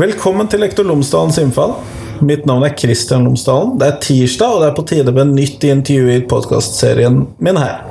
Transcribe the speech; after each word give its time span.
Velkommen 0.00 0.48
til 0.48 0.62
Lektor 0.62 0.86
Lomsdalens 0.88 1.36
innfall. 1.42 1.74
Mitt 2.24 2.46
navn 2.48 2.62
er 2.64 2.72
Kristian 2.72 3.26
Lomsdalen. 3.26 3.74
Det 3.76 3.84
er 3.84 3.98
tirsdag, 4.00 4.54
og 4.54 4.62
det 4.62 4.68
er 4.70 4.78
på 4.78 4.84
tide 4.88 5.12
med 5.12 5.34
nytt 5.34 5.66
intervju 5.68 6.14
i 6.14 6.22
podkastserien 6.30 7.18
min 7.44 7.58
her. 7.60 7.82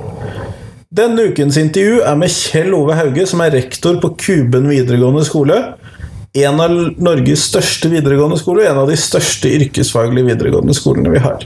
Denne 0.90 1.28
ukens 1.30 1.60
intervju 1.62 2.02
er 2.02 2.18
med 2.18 2.34
Kjell 2.34 2.74
Ove 2.74 2.98
Hauge, 2.98 3.28
som 3.30 3.46
er 3.46 3.54
rektor 3.60 4.02
på 4.02 4.14
Kuben 4.26 4.66
videregående 4.72 5.22
skole. 5.28 5.60
En 6.34 6.66
av 6.66 6.74
Norges 6.98 7.46
største 7.52 7.94
videregående 7.94 8.42
skoler, 8.42 8.72
en 8.72 8.82
av 8.88 8.90
de 8.90 8.98
største 8.98 9.54
yrkesfaglige 9.60 10.32
videregående 10.32 10.74
skolene 10.74 11.14
vi 11.14 11.22
har. 11.22 11.46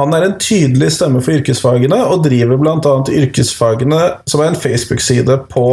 Han 0.00 0.16
er 0.16 0.30
en 0.30 0.38
tydelig 0.40 0.94
stemme 0.96 1.20
for 1.20 1.36
yrkesfagene, 1.36 2.00
og 2.00 2.24
driver 2.24 2.64
bl.a. 2.64 2.98
Yrkesfagene, 3.12 4.04
som 4.24 4.40
er 4.40 4.54
en 4.54 4.62
Facebook-side 4.64 5.42
på 5.52 5.66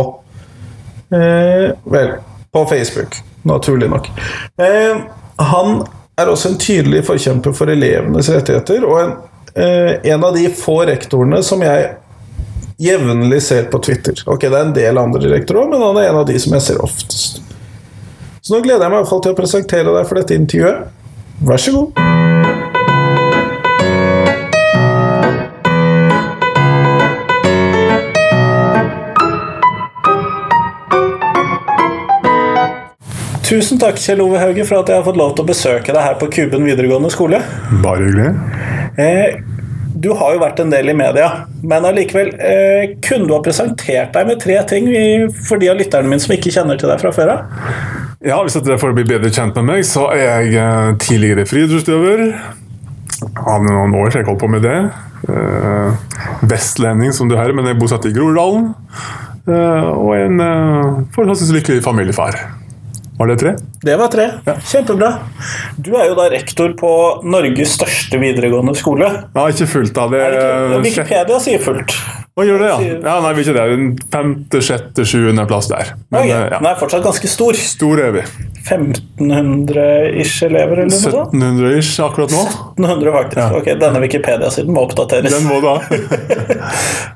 eh, 1.15 1.69
Vel, 1.87 2.17
på 2.51 2.67
Facebook 2.67 3.23
naturlig 3.47 3.89
nok. 3.91 4.09
Eh, 4.57 5.03
han 5.43 5.83
er 6.19 6.29
også 6.29 6.53
en 6.53 6.59
tydelig 6.61 7.03
forkjemper 7.07 7.55
for 7.57 7.71
elevenes 7.73 8.29
rettigheter, 8.29 8.85
og 8.85 8.99
en, 9.01 9.13
eh, 9.55 10.11
en 10.13 10.23
av 10.23 10.35
de 10.35 10.47
få 10.49 10.83
rektorene 10.89 11.41
som 11.43 11.61
jeg 11.65 11.95
jevnlig 12.83 13.41
ser 13.41 13.69
på 13.71 13.79
Twitter. 13.83 14.23
Ok, 14.25 14.41
Det 14.41 14.53
er 14.53 14.65
en 14.65 14.73
del 14.73 14.97
andre 14.97 15.29
rektorer 15.37 15.63
òg, 15.63 15.69
men 15.69 15.81
han 15.81 15.97
er 15.97 16.09
en 16.09 16.21
av 16.21 16.27
de 16.27 16.39
som 16.39 16.53
jeg 16.53 16.61
ser 16.61 16.83
oftest. 16.83 17.41
Så 18.41 18.53
nå 18.53 18.61
gleder 18.61 18.83
jeg 18.83 18.91
meg 18.91 18.99
i 18.99 19.03
hvert 19.03 19.09
fall 19.09 19.21
til 19.21 19.33
å 19.33 19.39
presentere 19.39 19.95
deg 19.95 20.07
for 20.07 20.19
dette 20.19 20.35
intervjuet. 20.35 20.89
Vær 21.43 21.57
så 21.57 21.71
god. 21.71 22.52
Tusen 33.53 33.77
takk, 33.77 33.99
Kjell 34.01 34.21
Ove 34.23 34.39
Hauge, 34.41 34.63
for 34.65 34.81
at 34.81 34.87
jeg 34.89 34.97
har 34.97 35.03
fått 35.05 35.17
lov 35.19 35.35
til 35.37 35.43
å 35.43 35.49
besøke 35.51 35.93
deg 35.93 36.01
her 36.01 36.15
på 36.17 36.25
Kuben 36.33 36.63
videregående 36.65 37.11
skole. 37.13 37.37
Bare 37.83 38.07
hyggelig. 38.07 38.31
Eh, 38.97 39.35
du 39.93 40.07
har 40.17 40.33
jo 40.33 40.39
vært 40.41 40.61
en 40.63 40.71
del 40.73 40.89
i 40.89 40.95
media, 40.97 41.27
men 41.61 41.85
allikevel 41.85 42.31
eh, 42.33 42.95
Kunne 43.05 43.27
du 43.29 43.35
ha 43.35 43.39
presentert 43.45 44.15
deg 44.15 44.25
med 44.31 44.41
tre 44.41 44.55
ting 44.69 44.89
for 45.45 45.61
de 45.61 45.69
av 45.69 45.77
lytterne 45.77 46.09
mine 46.09 46.23
som 46.23 46.33
ikke 46.33 46.53
kjenner 46.55 46.81
til 46.81 46.89
deg 46.89 47.03
fra 47.03 47.11
før 47.13 47.33
av? 47.35 47.59
Ja, 48.25 48.39
hvis 48.41 48.57
det 48.57 48.73
er 48.73 48.81
for 48.81 48.89
å 48.89 48.97
bli 48.97 49.05
bedre 49.05 49.29
kjent 49.29 49.59
med 49.61 49.69
meg, 49.69 49.85
så 49.85 50.07
er 50.15 50.23
jeg 50.23 50.57
eh, 50.63 50.89
tidligere 51.05 51.45
friidrettsutøver. 51.45 52.25
Hadde 53.37 53.69
noen 53.69 53.93
år 53.99 54.09
siden 54.09 54.23
jeg 54.23 54.31
holdt 54.31 54.41
på 54.41 54.51
med 54.55 54.65
det. 54.65 54.79
Vestlending, 56.49 57.13
som 57.15 57.29
du 57.29 57.37
hører, 57.37 57.53
men 57.53 57.69
jeg 57.69 57.77
er 57.77 57.79
bosatt 57.85 58.09
i 58.09 58.15
Groruddalen. 58.15 58.73
Og 59.45 60.11
en 60.17 60.43
forholdsvis 61.13 61.53
lykkelig 61.55 61.85
familiefar. 61.85 62.41
Var 63.17 63.27
det 63.27 63.37
tre? 63.37 63.51
Det 63.81 63.95
var 63.97 64.07
tre. 64.07 64.25
Ja. 64.45 64.55
Kjempebra. 64.65 65.11
Du 65.77 65.91
er 65.93 66.07
jo 66.09 66.15
da 66.17 66.25
rektor 66.33 66.73
på 66.79 66.89
Norges 67.29 67.75
største 67.77 68.17
videregående 68.17 68.73
skole. 68.77 69.09
Ja, 69.35 69.45
ikke 69.51 69.67
fullt 69.69 69.99
av 70.01 70.15
det. 70.15 70.23
det 70.33 70.79
Wikipedia 70.87 71.37
sier 71.43 71.61
fullt. 71.61 71.93
Hva 72.33 72.47
gjør 72.47 72.63
det, 72.63 72.69
ja? 72.71 72.95
ja 73.05 73.19
nei, 73.21 73.35
vi 73.37 73.45
ikke 73.45 73.53
det. 73.53 73.65
Femte, 74.13 74.63
sjette, 74.65 75.05
sjuende 75.05 75.45
plass 75.45 75.69
der. 75.69 75.93
Men, 76.07 76.23
okay. 76.23 76.31
ja. 76.33 76.57
Den 76.57 76.69
er 76.71 76.79
fortsatt 76.81 77.05
ganske 77.05 77.29
stor. 77.29 77.59
Stor 77.61 78.01
er 78.01 78.15
vi. 78.17 78.25
1500-ish 78.63 80.47
elever, 80.47 80.81
eller 80.81 80.89
noe 80.89 81.03
sånt? 81.03 81.37
1700-ish 81.37 82.01
akkurat 82.01 82.33
nå. 82.33 82.43
1700 82.73 83.15
faktisk. 83.19 83.41
Ja. 83.43 83.49
Ok, 83.59 83.71
Denne 83.85 84.01
Wikipedia-siden 84.07 84.73
må 84.73 84.87
oppdateres. 84.87 85.29
Den 85.35 85.45
må 85.51 85.61
da. 85.61 85.77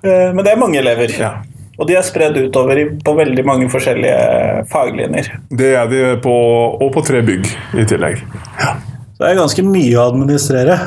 Eh, 0.07 0.29
men 0.35 0.43
det 0.45 0.51
er 0.53 0.59
mange 0.61 0.77
elever. 0.77 1.09
Ja. 1.17 1.31
Og 1.77 1.89
de 1.89 1.97
er 1.97 2.05
spredd 2.05 2.37
utover 2.41 2.79
på 3.05 3.15
veldig 3.19 3.43
mange 3.45 3.69
forskjellige 3.69 4.67
faglinjer. 4.71 5.29
Det 5.53 5.73
er 5.77 5.89
de 5.91 6.03
på, 6.23 6.35
og 6.81 6.93
på 6.95 7.03
tre 7.05 7.21
bygg 7.25 7.49
i 7.77 7.85
tillegg. 7.89 8.23
Ja. 8.57 8.77
Så 9.17 9.23
det 9.23 9.29
er 9.31 9.37
ganske 9.39 9.65
mye 9.65 9.97
å 9.97 10.07
administrere. 10.11 10.77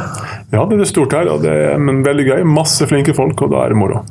Ja, 0.50 0.64
det 0.66 0.76
er 0.78 0.90
stort 0.90 1.14
her, 1.14 1.30
det 1.42 1.50
er, 1.50 1.78
men 1.82 2.04
veldig 2.06 2.26
gøy. 2.28 2.42
Masse 2.46 2.86
flinke 2.90 3.14
folk, 3.14 3.38
og 3.42 3.54
da 3.54 3.64
er 3.64 3.72
det 3.74 3.78
moro. 3.78 4.02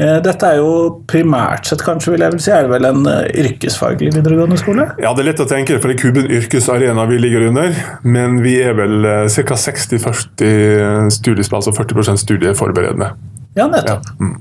Eh, 0.00 0.18
dette 0.24 0.48
er 0.48 0.60
jo 0.60 0.74
primært 1.10 1.68
sett 1.68 1.82
kanskje 1.84 2.14
vil 2.14 2.22
jeg 2.24 2.32
vel 2.32 2.40
si, 2.40 2.52
er 2.54 2.64
det 2.64 2.72
vel 2.72 2.86
en 2.88 3.08
eh, 3.10 3.26
yrkesfaglig 3.42 4.14
videregående 4.14 4.56
skole? 4.60 4.86
Ja, 5.02 5.10
det 5.12 5.24
er 5.24 5.28
lett 5.32 5.42
å 5.44 5.48
tenke, 5.50 5.76
for 5.80 5.90
det 5.90 5.98
er 5.98 6.02
Kuben 6.04 6.30
yrkesarena 6.38 7.04
vi 7.10 7.18
ligger 7.20 7.48
under. 7.50 7.74
Men 8.06 8.38
vi 8.44 8.54
er 8.64 8.78
vel 8.78 9.04
eh, 9.04 9.26
ca. 9.50 9.58
60-40 9.66 11.10
studiesplass 11.18 11.68
altså 11.68 11.76
40 11.82 12.22
studieforberedende. 12.22 13.12
Ja, 13.58 13.66
nettopp. 13.66 14.08
Ja. 14.08 14.30
Mm. 14.30 14.38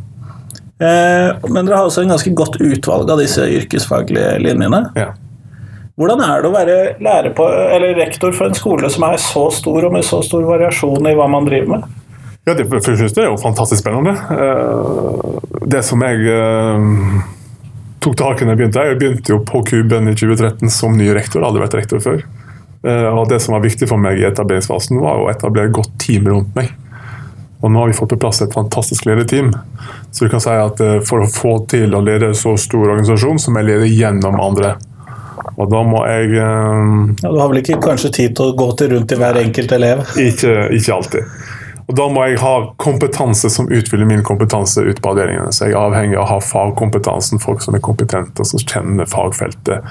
Eh, 0.79 1.49
men 1.51 1.65
dere 1.67 1.75
har 1.75 1.89
også 1.89 2.05
en 2.05 2.13
ganske 2.13 2.31
godt 2.31 2.55
utvalg 2.63 3.09
av 3.11 3.19
disse 3.19 3.43
yrkesfaglige 3.43 4.37
linjene. 4.39 4.85
Ja. 4.95 5.11
Hvordan 5.99 6.21
er 6.23 6.39
det 6.39 6.47
å 6.47 6.55
være 6.55 6.75
lærer 7.03 7.33
på, 7.35 7.43
eller 7.75 7.97
rektor 7.99 8.31
for 8.35 8.47
en 8.47 8.55
skole 8.55 8.87
som 8.91 9.03
er 9.09 9.19
så 9.19 9.49
stor, 9.51 9.89
og 9.89 9.95
med 9.97 10.07
så 10.07 10.21
stor 10.23 10.45
variasjon 10.47 11.09
i 11.09 11.15
hva 11.19 11.27
man 11.31 11.49
driver 11.49 11.73
med? 11.73 11.97
Ja, 12.47 12.55
det, 12.55 12.69
for 12.69 12.79
det 12.79 13.09
er 13.19 13.27
jo 13.27 13.35
fantastisk 13.41 13.83
spennende. 13.83 14.15
Eh, 14.31 15.67
det 15.69 15.83
som 15.85 15.99
jeg 16.07 16.23
eh, 16.31 16.87
tok 17.99 18.15
tak 18.21 18.39
i 18.39 18.47
da 18.47 18.55
jeg 18.55 18.61
begynte 18.61 18.85
Jeg 18.87 18.99
begynte 19.01 19.33
jo 19.35 19.43
på 19.43 19.59
Kuben 19.67 20.07
i 20.07 20.15
2013 20.15 20.71
som 20.71 20.95
ny 20.95 21.11
rektor, 21.17 21.43
aldri 21.43 21.65
vært 21.65 21.81
rektor 21.81 21.99
før. 22.03 22.23
Og 22.79 23.25
Det 23.27 23.41
som 23.43 23.51
var 23.57 23.59
viktig 23.65 23.89
for 23.89 23.99
meg 23.99 24.21
i 24.21 24.23
etableringsfasen, 24.23 25.01
var 25.03 25.19
å 25.19 25.25
etablere 25.27 25.67
et 25.67 25.75
godt 25.75 25.91
team 25.99 26.29
rundt 26.31 26.53
meg. 26.55 26.69
Og 27.59 27.71
nå 27.71 27.81
har 27.81 27.89
vi 27.91 27.97
fått 27.97 28.13
på 28.13 28.19
plass 28.19 28.41
et 28.41 28.53
fantastisk 28.55 29.05
lederteam. 29.09 29.51
Så 30.11 30.25
vi 30.25 30.31
kan 30.31 30.43
si 30.43 30.53
at 30.55 30.79
eh, 30.83 30.99
For 31.05 31.25
å 31.25 31.31
få 31.31 31.57
til 31.71 31.95
å 31.95 32.03
lede 32.05 32.31
så 32.37 32.55
stor 32.57 32.93
organisasjon, 32.93 33.39
så 33.39 33.51
må 33.51 33.63
jeg 33.63 33.73
lede 33.73 33.91
gjennom 33.91 34.39
andre. 34.39 34.77
Og 35.59 35.67
da 35.71 35.79
må 35.87 36.01
jeg 36.07 36.39
um, 36.39 37.15
ja, 37.19 37.31
Du 37.31 37.39
har 37.39 37.49
vel 37.51 37.61
ikke 37.61 37.79
kanskje 37.83 38.11
tid 38.15 38.35
til 38.37 38.51
å 38.51 38.57
gå 38.59 38.69
til 38.79 38.93
rundt 38.93 39.11
i 39.11 39.17
hver 39.19 39.39
enkelt 39.41 39.73
elev? 39.75 40.03
Ikke, 40.19 40.53
ikke 40.75 40.95
alltid. 40.95 41.33
Og 41.89 41.95
Da 41.97 42.05
må 42.13 42.21
jeg 42.27 42.37
ha 42.37 42.53
kompetanse 42.77 43.49
som 43.49 43.67
utfyller 43.73 44.05
min 44.05 44.21
kompetanse 44.23 44.83
ute 44.85 45.01
på 45.01 45.09
avdelingene. 45.09 45.49
Så 45.55 45.65
jeg 45.65 45.73
er 45.73 45.81
avhengig 45.81 46.19
av 46.19 46.27
å 46.27 46.29
ha 46.35 46.37
fagkompetansen, 46.45 47.41
folk 47.41 47.63
som 47.65 47.73
er 47.75 47.81
kompetente 47.81 48.43
og 48.43 48.45
som 48.45 48.61
kjenner 48.61 49.09
fagfeltet. 49.09 49.87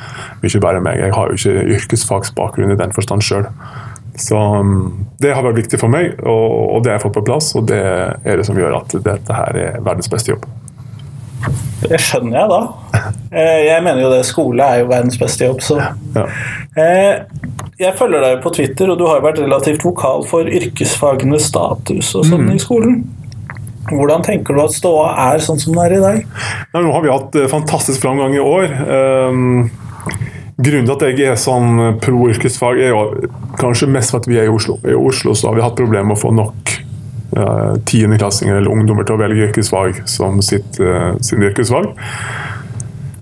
Ikke 0.46 0.62
bare 0.62 0.82
meg. 0.84 1.02
Jeg 1.02 1.16
har 1.16 1.32
jo 1.32 1.40
ikke 1.40 1.66
yrkesfagsbakgrunn 1.74 2.76
i 2.76 2.78
den 2.78 2.94
forstand 2.94 3.26
sjøl. 3.26 3.48
Så 4.18 4.38
um, 4.38 5.06
det 5.22 5.34
har 5.34 5.44
vært 5.46 5.60
viktig 5.62 5.78
for 5.80 5.92
meg, 5.92 6.18
og, 6.26 6.80
det 6.82 6.92
har 6.92 6.98
jeg 6.98 7.06
fått 7.06 7.18
på 7.20 7.26
plass. 7.28 7.52
Og 7.58 7.68
det 7.70 7.82
er 7.82 8.40
det 8.40 8.46
som 8.48 8.58
gjør 8.58 8.80
at 8.80 8.96
dette 9.04 9.36
her 9.40 9.60
er 9.62 9.78
verdens 9.78 10.10
beste 10.10 10.34
jobb. 10.34 10.48
Det 11.84 11.98
skjønner 12.02 12.40
jeg 12.40 12.50
da. 12.50 12.62
Eh, 13.30 13.60
jeg 13.68 13.82
mener 13.86 14.02
jo 14.02 14.10
det 14.10 14.24
skole 14.26 14.64
er 14.64 14.80
jo 14.82 14.88
verdens 14.90 15.18
beste 15.20 15.46
jobb, 15.46 15.60
så 15.62 15.76
ja. 15.78 16.24
Eh, 16.74 17.20
jeg 17.78 17.94
følger 17.94 18.24
deg 18.24 18.40
på 18.42 18.50
Twitter, 18.56 18.90
og 18.90 18.98
du 18.98 19.04
har 19.06 19.22
vært 19.22 19.38
relativt 19.38 19.84
vokal 19.86 20.24
for 20.26 20.50
yrkesfagenes 20.50 21.46
status 21.52 22.10
og 22.18 22.26
sånn 22.26 22.48
mm. 22.48 22.54
i 22.56 22.62
skolen. 22.62 22.96
Hvordan 23.88 24.24
tenker 24.26 24.56
du 24.56 24.62
at 24.64 24.74
ståa 24.74 25.12
er 25.28 25.44
sånn 25.44 25.60
som 25.62 25.76
den 25.76 25.84
er 25.84 25.94
i 25.96 26.00
dag? 26.02 26.18
Ja, 26.74 26.82
nå 26.82 26.90
har 26.92 27.04
vi 27.04 27.12
hatt 27.12 27.38
eh, 27.38 27.46
fantastisk 27.50 28.02
framgang 28.02 28.34
i 28.34 28.42
år. 28.42 28.74
Um, 28.90 29.70
Grunnen 30.58 30.88
til 30.88 30.94
at 30.96 31.04
jeg 31.06 31.30
er 31.30 31.36
sånn 31.38 31.98
pro 32.02 32.24
yrkesfag, 32.32 32.80
er 32.82 32.90
jo 32.90 33.30
kanskje 33.60 33.86
mest 33.94 34.10
for 34.10 34.18
at 34.18 34.26
vi 34.26 34.40
er 34.40 34.48
i 34.48 34.50
Oslo. 34.50 34.80
I 34.82 34.96
Oslo 34.98 35.36
så 35.38 35.52
har 35.52 35.58
vi 35.58 35.62
hatt 35.62 35.78
problemer 35.78 36.08
med 36.10 36.16
å 36.16 36.22
få 36.24 36.32
nok 36.34 36.72
uh, 37.38 37.76
tiendeklassinger 37.86 38.58
eller 38.58 38.72
ungdommer 38.72 39.06
til 39.06 39.14
å 39.14 39.20
velge 39.20 39.46
yrkesfag 39.46 40.02
som 40.10 40.42
sitt, 40.42 40.80
eh, 40.82 41.12
sin 41.22 41.46
yrkesfag. 41.46 41.92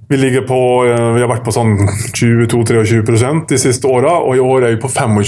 Vi, 0.09 0.17
på, 0.49 0.61
uh, 0.89 1.13
vi 1.13 1.21
har 1.21 1.29
vært 1.29 1.45
på 1.45 1.53
sånn 1.53 1.77
22-23% 2.17 3.53
de 3.53 3.61
siste 3.61 3.91
åra, 3.91 4.17
og 4.17 4.39
i 4.39 4.41
år 4.41 4.71
er 4.71 4.77
vi 4.79 4.81
på 4.87 4.89
25 4.89 5.21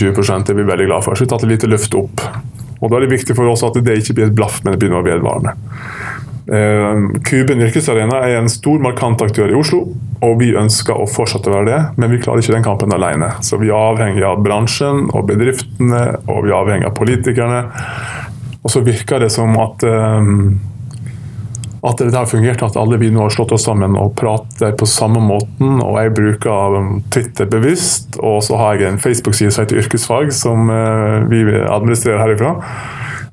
Det 0.46 0.54
er 0.54 0.62
vi 0.62 0.68
veldig 0.70 0.88
glad 0.88 1.04
for. 1.04 1.12
Så 1.12 1.26
vi 1.26 1.28
har 1.28 1.36
tatt 1.36 1.44
et 1.44 1.52
lite 1.58 1.68
løft 1.68 1.98
opp. 1.98 2.24
Og 2.80 2.88
Da 2.88 2.96
er 2.96 3.04
det 3.04 3.18
viktig 3.18 3.36
for 3.36 3.52
oss 3.52 3.66
at 3.66 3.76
det 3.84 4.00
ikke 4.00 4.16
blir 4.16 4.30
et 4.30 4.38
blaff, 4.38 4.62
men 4.64 4.72
det 4.72 4.80
begynner 4.80 5.02
å 5.02 5.04
være 5.04 5.20
vedvarende. 5.20 5.58
Kuben 6.48 7.60
yrkesarena 7.60 8.22
er 8.24 8.38
en 8.38 8.48
stor, 8.48 8.78
markant 8.80 9.20
aktør 9.20 9.50
i 9.52 9.56
Oslo, 9.58 9.82
og 10.24 10.38
vi 10.40 10.54
ønsker 10.56 10.96
å 10.96 11.04
fortsette 11.10 11.50
å 11.50 11.58
være 11.58 11.68
det, 11.68 11.80
men 12.00 12.14
vi 12.14 12.20
klarer 12.22 12.40
ikke 12.40 12.54
den 12.56 12.64
kampen 12.64 12.94
alene. 12.94 13.34
Så 13.44 13.60
vi 13.60 13.68
er 13.68 13.76
avhengig 13.76 14.24
av 14.24 14.40
bransjen 14.44 15.10
og 15.12 15.28
bedriftene, 15.28 16.02
og 16.24 16.46
vi 16.46 16.54
er 16.54 16.56
avhengig 16.56 16.88
av 16.88 16.96
politikerne. 16.96 17.60
Og 18.62 18.72
så 18.72 18.82
virker 18.86 19.22
det 19.22 19.30
som 19.34 19.54
at 19.60 19.84
at 21.86 22.00
det 22.02 22.10
har 22.10 22.26
fungert, 22.26 22.62
at 22.66 22.76
alle 22.76 22.98
vi 22.98 23.10
nå 23.14 23.20
har 23.22 23.30
slått 23.30 23.52
oss 23.54 23.68
sammen 23.68 23.94
og 24.00 24.16
prater 24.18 24.72
på 24.74 24.86
samme 24.88 25.20
måten. 25.22 25.78
og 25.78 26.00
Jeg 26.00 26.14
bruker 26.16 26.88
Twitter 27.14 27.46
bevisst, 27.46 28.18
og 28.18 28.42
så 28.42 28.58
har 28.58 28.80
jeg 28.80 28.88
en 28.88 28.98
Facebook-side 28.98 29.54
som 29.54 29.62
heter 29.62 29.84
Yrkesfag, 29.84 30.32
som 30.34 30.66
vi 31.30 31.44
administrerer 31.46 32.24
herifra 32.24 32.56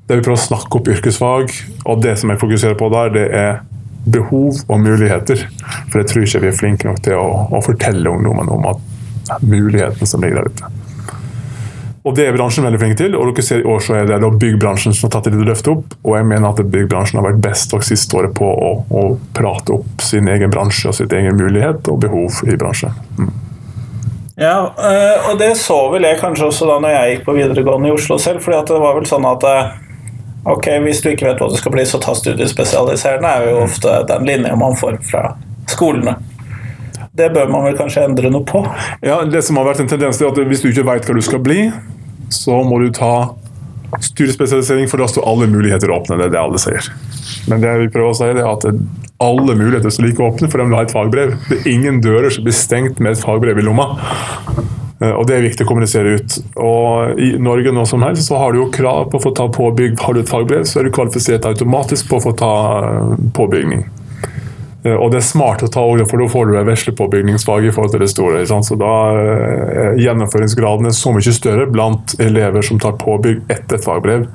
der 0.06 0.20
vi 0.20 0.22
prøver 0.22 0.38
å 0.38 0.46
snakke 0.46 0.78
opp 0.78 0.90
yrkesfag. 0.90 1.54
Og 1.84 2.02
det 2.04 2.16
som 2.20 2.30
jeg 2.32 2.42
fokuserer 2.42 2.78
på 2.78 2.90
der, 2.94 3.12
det 3.14 3.26
er 3.34 3.60
behov 4.06 4.62
og 4.68 4.80
muligheter. 4.80 5.46
For 5.90 6.00
jeg 6.00 6.10
tror 6.10 6.26
ikke 6.26 6.42
vi 6.44 6.50
er 6.52 6.58
flinke 6.60 6.88
nok 6.88 7.02
til 7.04 7.18
å, 7.18 7.28
å 7.50 7.62
fortelle 7.64 8.10
ungdommen 8.10 8.50
om 8.54 8.68
at 8.70 9.40
mulighetene 9.42 10.06
som 10.06 10.22
ligger 10.22 10.44
der 10.44 10.52
ute. 10.52 10.74
Og 12.06 12.14
Det 12.14 12.22
er 12.22 12.36
bransjen 12.36 12.62
veldig 12.62 12.78
flink 12.78 12.98
til. 13.00 13.16
og 13.18 13.32
dere 13.34 13.42
ser 13.42 13.64
I 13.64 13.66
år 13.66 13.80
så 13.82 13.96
er 13.98 14.06
det 14.06 14.28
byggbransjen 14.38 14.94
som 14.94 15.08
har 15.08 15.16
tatt 15.16 15.26
et 15.32 15.40
løft 15.48 15.66
opp. 15.66 15.96
og 16.04 16.16
jeg 16.16 16.26
mener 16.26 16.48
at 16.48 16.70
Byggbransjen 16.70 17.18
har 17.18 17.26
vært 17.26 17.42
best 17.42 17.74
og 17.74 17.82
siste 17.82 18.14
året 18.16 18.34
på 18.34 18.46
å, 18.46 18.70
å, 18.90 19.18
prate 19.34 19.74
opp 19.74 20.00
sin 20.00 20.28
egen 20.28 20.50
bransje 20.50 20.88
og 20.88 20.94
sitt 20.94 21.12
egen 21.12 21.34
mulighet 21.34 21.88
og 21.90 21.98
behov 22.00 22.44
i 22.46 22.54
bransjen. 22.54 22.94
Mm. 23.18 23.32
Ja, 24.36 24.70
eh, 24.78 25.30
og 25.30 25.38
det 25.40 25.56
så 25.58 25.88
vel 25.90 26.04
jeg 26.04 26.20
kanskje 26.20 26.46
også 26.46 26.68
da 26.68 26.78
når 26.78 26.94
jeg 26.94 27.10
gikk 27.10 27.26
på 27.26 27.34
videregående 27.38 27.88
i 27.88 27.94
Oslo 27.96 28.18
selv, 28.20 28.42
fordi 28.44 28.62
det 28.68 28.80
var 28.84 28.94
vel 28.94 29.08
sånn 29.08 29.26
at 29.26 29.46
eh, 29.48 29.74
Ok, 30.46 30.68
hvis 30.84 31.02
du 31.02 31.10
ikke 31.10 31.26
vet 31.26 31.40
hva 31.42 31.48
du 31.50 31.56
skal 31.58 31.74
bli, 31.74 31.82
så 31.88 31.98
ta 32.02 32.14
studiespesialiserende, 32.14 33.30
er 33.30 33.50
jo 33.50 33.64
ofte 33.64 33.98
den 34.06 34.28
linja 34.28 34.54
man 34.58 34.76
får 34.78 35.00
fra 35.08 35.32
skolene. 35.70 36.14
Det 37.16 37.32
bør 37.34 37.48
man 37.50 37.64
vel 37.64 37.78
kanskje 37.78 38.04
endre 38.06 38.30
noe 38.30 38.44
på? 38.46 38.60
Ja, 39.02 39.22
det 39.26 39.42
som 39.46 39.58
har 39.58 39.66
vært 39.70 39.82
en 39.82 39.90
tendens 39.90 40.20
er 40.20 40.28
at 40.28 40.38
Hvis 40.38 40.62
du 40.62 40.68
ikke 40.68 40.84
vet 40.86 41.08
hva 41.08 41.16
du 41.16 41.24
skal 41.24 41.42
bli, 41.42 41.70
så 42.30 42.60
må 42.66 42.78
du 42.82 42.90
ta 42.94 43.32
studiespesialisering, 44.02 44.86
for 44.90 45.00
da 45.00 45.08
står 45.08 45.26
alle 45.26 45.48
muligheter 45.50 45.90
åpne. 45.94 46.18
Det 46.20 46.28
er 46.28 46.34
det 46.34 46.42
alle 46.42 46.60
sier. 46.60 46.90
Men 47.50 47.62
det 47.64 47.74
vi 47.80 47.90
prøver 47.94 48.12
å 48.12 48.18
si, 48.18 48.28
er 48.28 48.42
at 48.44 48.66
alle 49.22 49.56
muligheter 49.56 49.90
står 49.90 50.10
like 50.10 50.22
åpne 50.22 50.50
for 50.52 50.60
dem 50.60 50.68
som 50.68 50.78
har 50.78 50.86
et 50.86 50.94
fagbrev. 50.94 51.36
Det 51.48 51.60
er 51.62 51.70
ingen 51.72 52.02
dører 52.04 52.30
som 52.34 52.44
blir 52.46 52.56
stengt 52.56 53.00
med 53.00 53.16
et 53.16 53.22
fagbrev 53.22 53.62
i 53.62 53.64
lomma. 53.64 53.94
Eh, 55.00 55.12
og 55.12 55.26
Det 55.28 55.36
er 55.36 55.44
viktig 55.44 55.66
å 55.66 55.68
kommunisere 55.68 56.16
ut. 56.16 56.38
Og 56.62 57.20
I 57.20 57.34
Norge 57.42 57.74
nå 57.74 57.84
som 57.88 58.04
helst 58.06 58.30
så 58.30 58.40
har 58.40 58.52
du 58.52 58.62
jo 58.62 58.72
krav 58.72 59.10
på 59.10 59.20
å 59.20 59.26
få 59.28 59.34
ta 59.36 59.48
påbygg. 59.52 60.00
Har 60.00 60.16
du 60.16 60.22
et 60.22 60.32
fagbrev, 60.32 60.64
så 60.68 60.80
er 60.80 60.88
du 60.88 60.94
kvalifisert 60.96 61.48
automatisk 61.48 62.10
på 62.10 62.20
å 62.20 62.26
få 62.28 62.36
ta 62.38 62.56
eh, 62.88 63.14
påbygning. 63.36 63.84
Eh, 64.86 64.94
og 64.94 65.10
det 65.12 65.20
er 65.20 65.26
smart 65.28 65.64
å 65.66 65.70
ta 65.72 65.84
òg, 65.84 66.00
for 66.08 66.22
da 66.22 66.30
får 66.32 66.48
du 66.48 66.56
et 66.56 66.68
veslepåbygningsfag 66.70 67.68
i 67.68 67.74
forhold 67.76 67.92
til 67.92 68.04
det 68.06 68.10
store. 68.14 68.46
Så 68.46 68.78
da 68.80 68.94
er 69.20 70.00
gjennomføringsgraden 70.00 70.88
er 70.88 70.96
så 70.96 71.12
mye 71.12 71.36
større 71.36 71.68
blant 71.68 72.16
elever 72.22 72.64
som 72.64 72.80
tar 72.80 72.96
påbygg 73.02 73.44
etter 73.52 73.76
et 73.76 73.84
fagbrev, 73.84 74.28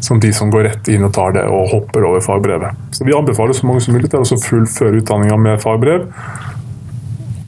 som 0.00 0.22
de 0.22 0.32
som 0.32 0.52
går 0.54 0.70
rett 0.70 0.92
inn 0.92 1.04
og 1.04 1.12
tar 1.16 1.36
det 1.36 1.44
og 1.44 1.72
hopper 1.74 2.08
over 2.08 2.24
fagbrevet. 2.24 2.84
Så 2.96 3.04
vi 3.04 3.16
anbefaler 3.16 3.56
så 3.56 3.68
mange 3.68 3.84
som 3.84 3.96
mulig 3.96 4.12
til 4.12 4.24
å 4.24 4.44
fullføre 4.48 5.02
utdanninga 5.02 5.40
med 5.40 5.60
fagbrev 5.64 6.06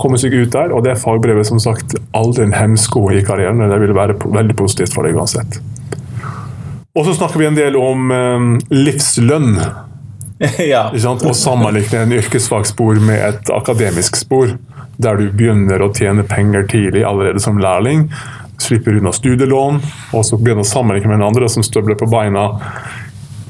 komme 0.00 0.18
seg 0.20 0.34
ut 0.34 0.52
der. 0.54 0.72
Og 0.74 0.84
det 0.86 0.98
fagbrevet 1.02 1.48
som 1.48 1.60
sagt 1.62 1.96
aldri 2.16 2.46
en 2.46 2.56
hemsko 2.56 3.08
i 3.14 3.24
karrieren. 3.26 3.62
Det 3.62 3.80
vil 3.82 3.96
være 3.96 4.18
veldig 4.22 4.56
positivt 4.58 4.94
for 4.96 5.08
deg 5.08 5.18
uansett. 5.18 5.60
Og 6.98 7.04
så 7.06 7.14
snakker 7.14 7.38
vi 7.38 7.46
en 7.46 7.58
del 7.58 7.76
om 7.78 8.10
eh, 8.14 8.48
livslønn. 8.74 9.52
ja. 10.72 10.88
Og 10.94 11.36
sammenligne 11.36 12.04
en 12.06 12.16
yrkesfagspor 12.18 13.02
med 13.04 13.22
et 13.32 13.54
akademisk 13.54 14.18
spor. 14.18 14.56
Der 14.98 15.18
du 15.18 15.28
begynner 15.30 15.82
å 15.84 15.92
tjene 15.94 16.26
penger 16.26 16.66
tidlig 16.70 17.04
allerede 17.06 17.42
som 17.42 17.60
lærling. 17.62 18.08
Slipper 18.58 18.96
unna 18.98 19.12
studielån, 19.14 19.76
og 20.18 20.24
så 20.26 20.34
begynner 20.40 20.64
å 20.64 20.66
sammenligne 20.66 21.12
med 21.12 21.20
en 21.20 21.28
andre 21.28 21.46
som 21.52 21.62
støvler 21.62 21.94
på 22.00 22.08
beina 22.10 22.48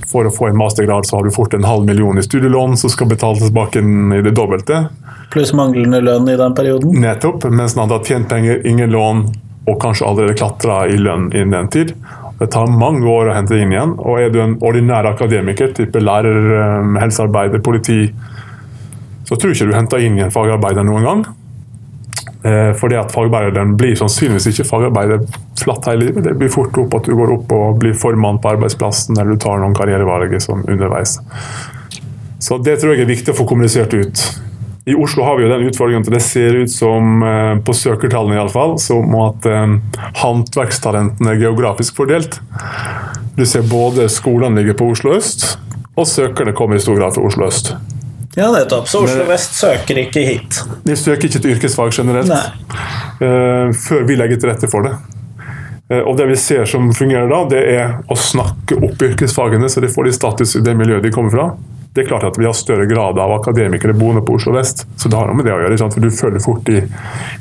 for 0.08 0.24
å 0.24 0.32
få 0.32 0.48
en 0.48 0.58
mastergrad 0.58 1.06
så 1.06 1.18
har 1.18 1.26
du 1.26 1.34
fort 1.34 1.54
en 1.54 1.66
halv 1.68 1.84
million 1.86 2.18
i 2.18 2.24
studielån 2.24 2.76
som 2.80 2.90
skal 2.90 3.10
betales 3.10 3.44
tilbake 3.44 3.82
i 3.82 4.22
det 4.24 4.32
dobbelte. 4.36 4.86
Pluss 5.32 5.52
manglende 5.52 6.00
lønn 6.00 6.28
i 6.28 6.36
den 6.40 6.54
perioden. 6.56 6.94
Nettopp. 7.02 7.44
Mens 7.52 7.76
han 7.76 7.88
hadde 7.88 8.04
tjent 8.08 8.30
penger, 8.30 8.62
ingen 8.66 8.90
lån, 8.90 9.26
og 9.68 9.80
kanskje 9.82 10.06
allerede 10.08 10.38
klatra 10.38 10.86
i 10.88 10.96
lønn 10.96 11.28
innen 11.34 11.52
den 11.56 11.68
tid. 11.74 11.92
Det 12.38 12.46
tar 12.54 12.70
mange 12.70 13.04
år 13.10 13.28
å 13.28 13.34
hente 13.34 13.58
inn 13.58 13.74
igjen. 13.74 13.96
Og 13.98 14.22
er 14.22 14.32
du 14.32 14.40
en 14.40 14.56
ordinær 14.64 15.10
akademiker, 15.10 15.74
type 15.76 16.00
lærer, 16.00 16.38
um, 16.80 16.96
helsearbeider, 17.02 17.60
politi, 17.64 18.06
så 19.28 19.36
tror 19.36 19.52
ikke 19.52 19.68
du 19.68 19.76
henter 19.76 20.00
inn 20.00 20.16
igjen 20.16 20.32
fagarbeider 20.32 20.86
noen 20.86 21.04
gang. 21.04 21.26
Eh, 22.46 22.70
fordi 22.78 22.94
at 22.96 23.10
fagarbeideren 23.12 23.72
blir 23.76 23.96
sannsynligvis 23.98 24.46
ikke 24.52 24.64
fagarbeider 24.68 25.24
flatt 25.58 25.90
hele 25.90 26.06
livet. 26.06 26.22
Det 26.24 26.36
blir 26.38 26.52
fort 26.54 26.76
opp 26.80 26.94
at 27.00 27.08
du 27.10 27.16
går 27.18 27.34
opp 27.34 27.52
og 27.52 27.80
blir 27.82 27.96
formann 27.98 28.38
på 28.40 28.52
arbeidsplassen, 28.54 29.18
eller 29.18 29.34
du 29.34 29.42
tar 29.42 29.58
noen 29.60 29.74
karrierevalg 29.76 30.38
som 30.40 30.62
underveis. 30.62 31.18
Så 32.38 32.60
det 32.62 32.78
tror 32.78 32.94
jeg 32.94 33.04
er 33.04 33.10
viktig 33.10 33.34
å 33.34 33.40
få 33.40 33.48
kommunisert 33.50 33.96
ut. 33.98 34.22
I 34.88 34.94
Oslo 34.94 35.22
har 35.22 35.36
vi 35.36 35.42
jo 35.44 35.48
den 35.50 35.66
utfordringen 35.68 36.06
at 36.06 36.14
det 36.14 36.22
ser 36.24 36.54
ut 36.56 36.70
som, 36.72 37.22
eh, 37.22 37.58
på 37.60 37.74
søkertallene 37.76 38.38
iallfall, 38.38 38.78
som 38.80 39.12
at 39.20 39.44
eh, 39.44 39.74
håndverkstalentene 40.22 41.34
er 41.34 41.42
geografisk 41.42 41.98
fordelt. 41.98 42.38
Du 43.36 43.44
ser 43.46 43.66
både 43.68 44.06
skolene 44.08 44.62
ligger 44.62 44.78
på 44.80 44.88
Oslo 44.94 45.12
øst, 45.18 45.44
og 45.92 46.08
søkerne 46.08 46.56
kommer 46.56 46.78
i 46.78 46.80
stor 46.80 46.96
grad 46.96 47.18
fra 47.18 47.26
Oslo 47.28 47.50
øst. 47.50 47.74
Ja, 48.38 48.48
nettopp. 48.54 48.88
Så 48.88 49.04
Oslo 49.04 49.28
vest 49.28 49.60
søker 49.60 50.00
ikke 50.06 50.24
hit? 50.24 50.62
De 50.88 50.96
søker 50.96 51.28
ikke 51.28 51.42
til 51.42 51.56
yrkesfag 51.58 51.92
generelt. 51.92 52.32
Nei. 52.32 52.48
før 53.74 54.04
vi 54.06 54.14
legger 54.14 54.38
til 54.38 54.48
rette 54.52 54.68
for 54.70 54.86
det. 54.86 54.92
Og 56.06 56.16
Det 56.16 56.26
vi 56.28 56.36
ser 56.36 56.64
som 56.70 56.92
fungerer 56.94 57.28
da, 57.28 57.40
det 57.50 57.62
er 57.74 57.96
å 58.06 58.14
snakke 58.14 58.78
opp 58.78 59.02
yrkesfagene, 59.02 59.68
så 59.68 59.82
de 59.82 59.90
får 59.90 60.04
de 60.04 60.12
status 60.14 60.54
i 60.56 60.62
det 60.62 60.76
miljøet 60.78 61.02
de 61.02 61.10
kommer 61.10 61.34
fra. 61.34 61.48
Det 61.98 62.04
er 62.04 62.10
klart 62.12 62.24
at 62.28 62.36
Vi 62.38 62.46
har 62.46 62.54
større 62.54 62.84
grad 62.86 63.18
av 63.18 63.32
akademikere 63.34 63.90
boende 63.98 64.20
på 64.22 64.36
Oslo 64.38 64.52
vest, 64.54 64.84
så 64.96 65.10
det 65.10 65.18
har 65.18 65.26
noe 65.26 65.34
med 65.34 65.48
det 65.48 65.50
å 65.50 65.58
gjøre. 65.58 65.78
for 65.90 66.04
Du 66.04 66.12
følger 66.14 66.42
fort 66.44 66.68
i, 66.70 66.82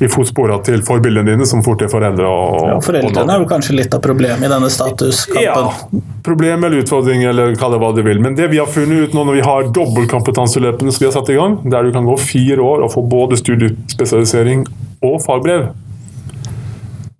i 0.02 0.08
fotsporene 0.10 0.58
til 0.66 0.82
forbildene 0.82 1.30
dine, 1.30 1.46
som 1.46 1.62
fort 1.62 1.84
er 1.86 1.92
foreldre. 1.92 2.26
Og, 2.26 2.66
ja, 2.66 2.80
Foreldrene 2.82 3.36
er 3.36 3.44
jo 3.44 3.46
kanskje 3.52 3.76
litt 3.78 3.94
av 3.94 4.02
problemet 4.02 4.48
i 4.48 4.50
denne 4.50 4.70
statuskampen. 4.74 5.46
Ja, 5.46 6.02
problem 6.26 6.66
eller 6.66 6.82
utfordring, 6.82 7.22
eller 7.30 7.54
kall 7.60 7.76
det 7.76 7.80
hva 7.84 7.92
du 7.94 8.02
vil. 8.02 8.18
Men 8.24 8.34
det 8.34 8.50
vi 8.50 8.58
har 8.58 8.66
funnet 8.66 9.06
ut 9.06 9.14
nå 9.14 9.28
når 9.30 9.38
vi 9.38 9.46
har 9.46 9.70
dobbeltkompetanseløpene 9.78 10.90
som 10.90 11.06
vi 11.06 11.10
har 11.12 11.14
satt 11.20 11.30
i 11.30 11.38
gang, 11.38 11.60
der 11.70 11.86
du 11.86 11.94
kan 11.94 12.10
gå 12.10 12.18
fire 12.18 12.58
år 12.58 12.82
og 12.88 12.92
få 12.96 13.06
både 13.06 13.38
studiespesialisering 13.38 14.66
og 15.06 15.20
fagbrev, 15.22 15.70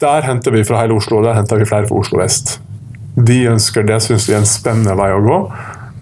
der 0.02 0.26
henter 0.26 0.58
vi 0.58 0.66
fra 0.66 0.82
hele 0.82 0.98
Oslo, 0.98 1.22
der 1.22 1.38
henter 1.38 1.62
vi 1.62 1.70
flere 1.70 1.86
fra 1.86 2.02
Oslo 2.02 2.18
vest. 2.18 2.58
De 3.14 3.44
ønsker 3.50 3.86
det, 3.86 4.02
syns 4.02 4.26
vi 4.26 4.34
er 4.34 4.42
en 4.42 4.54
spennende 4.58 4.98
vei 4.98 5.12
å 5.14 5.22
gå. 5.22 5.42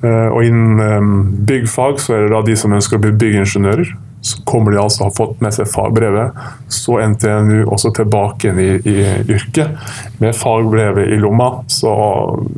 Eh, 0.07 0.29
og 0.33 0.45
innen 0.45 0.83
eh, 0.83 1.07
byggfag 1.49 2.01
så 2.03 2.17
er 2.17 2.27
det 2.27 2.35
da 2.35 2.43
de 2.47 2.57
som 2.59 2.75
ønsker 2.77 2.99
å 2.99 3.05
bli 3.07 3.15
byggingeniører. 3.21 3.95
Så 4.27 4.41
kommer 4.49 4.75
de 4.75 4.81
altså 4.83 5.05
å 5.05 5.09
ha 5.09 5.15
fått 5.15 5.43
med 5.45 5.55
seg 5.55 5.69
fagbrevet. 5.71 6.39
Så 6.73 6.99
NTNU 7.13 7.69
også 7.73 7.93
tilbake 7.95 8.51
i, 8.51 8.71
i, 8.83 8.97
yrket. 9.31 9.77
Med 10.23 10.35
fagbrevet 10.35 11.13
i 11.15 11.21
lomma 11.23 11.51
så 11.71 11.93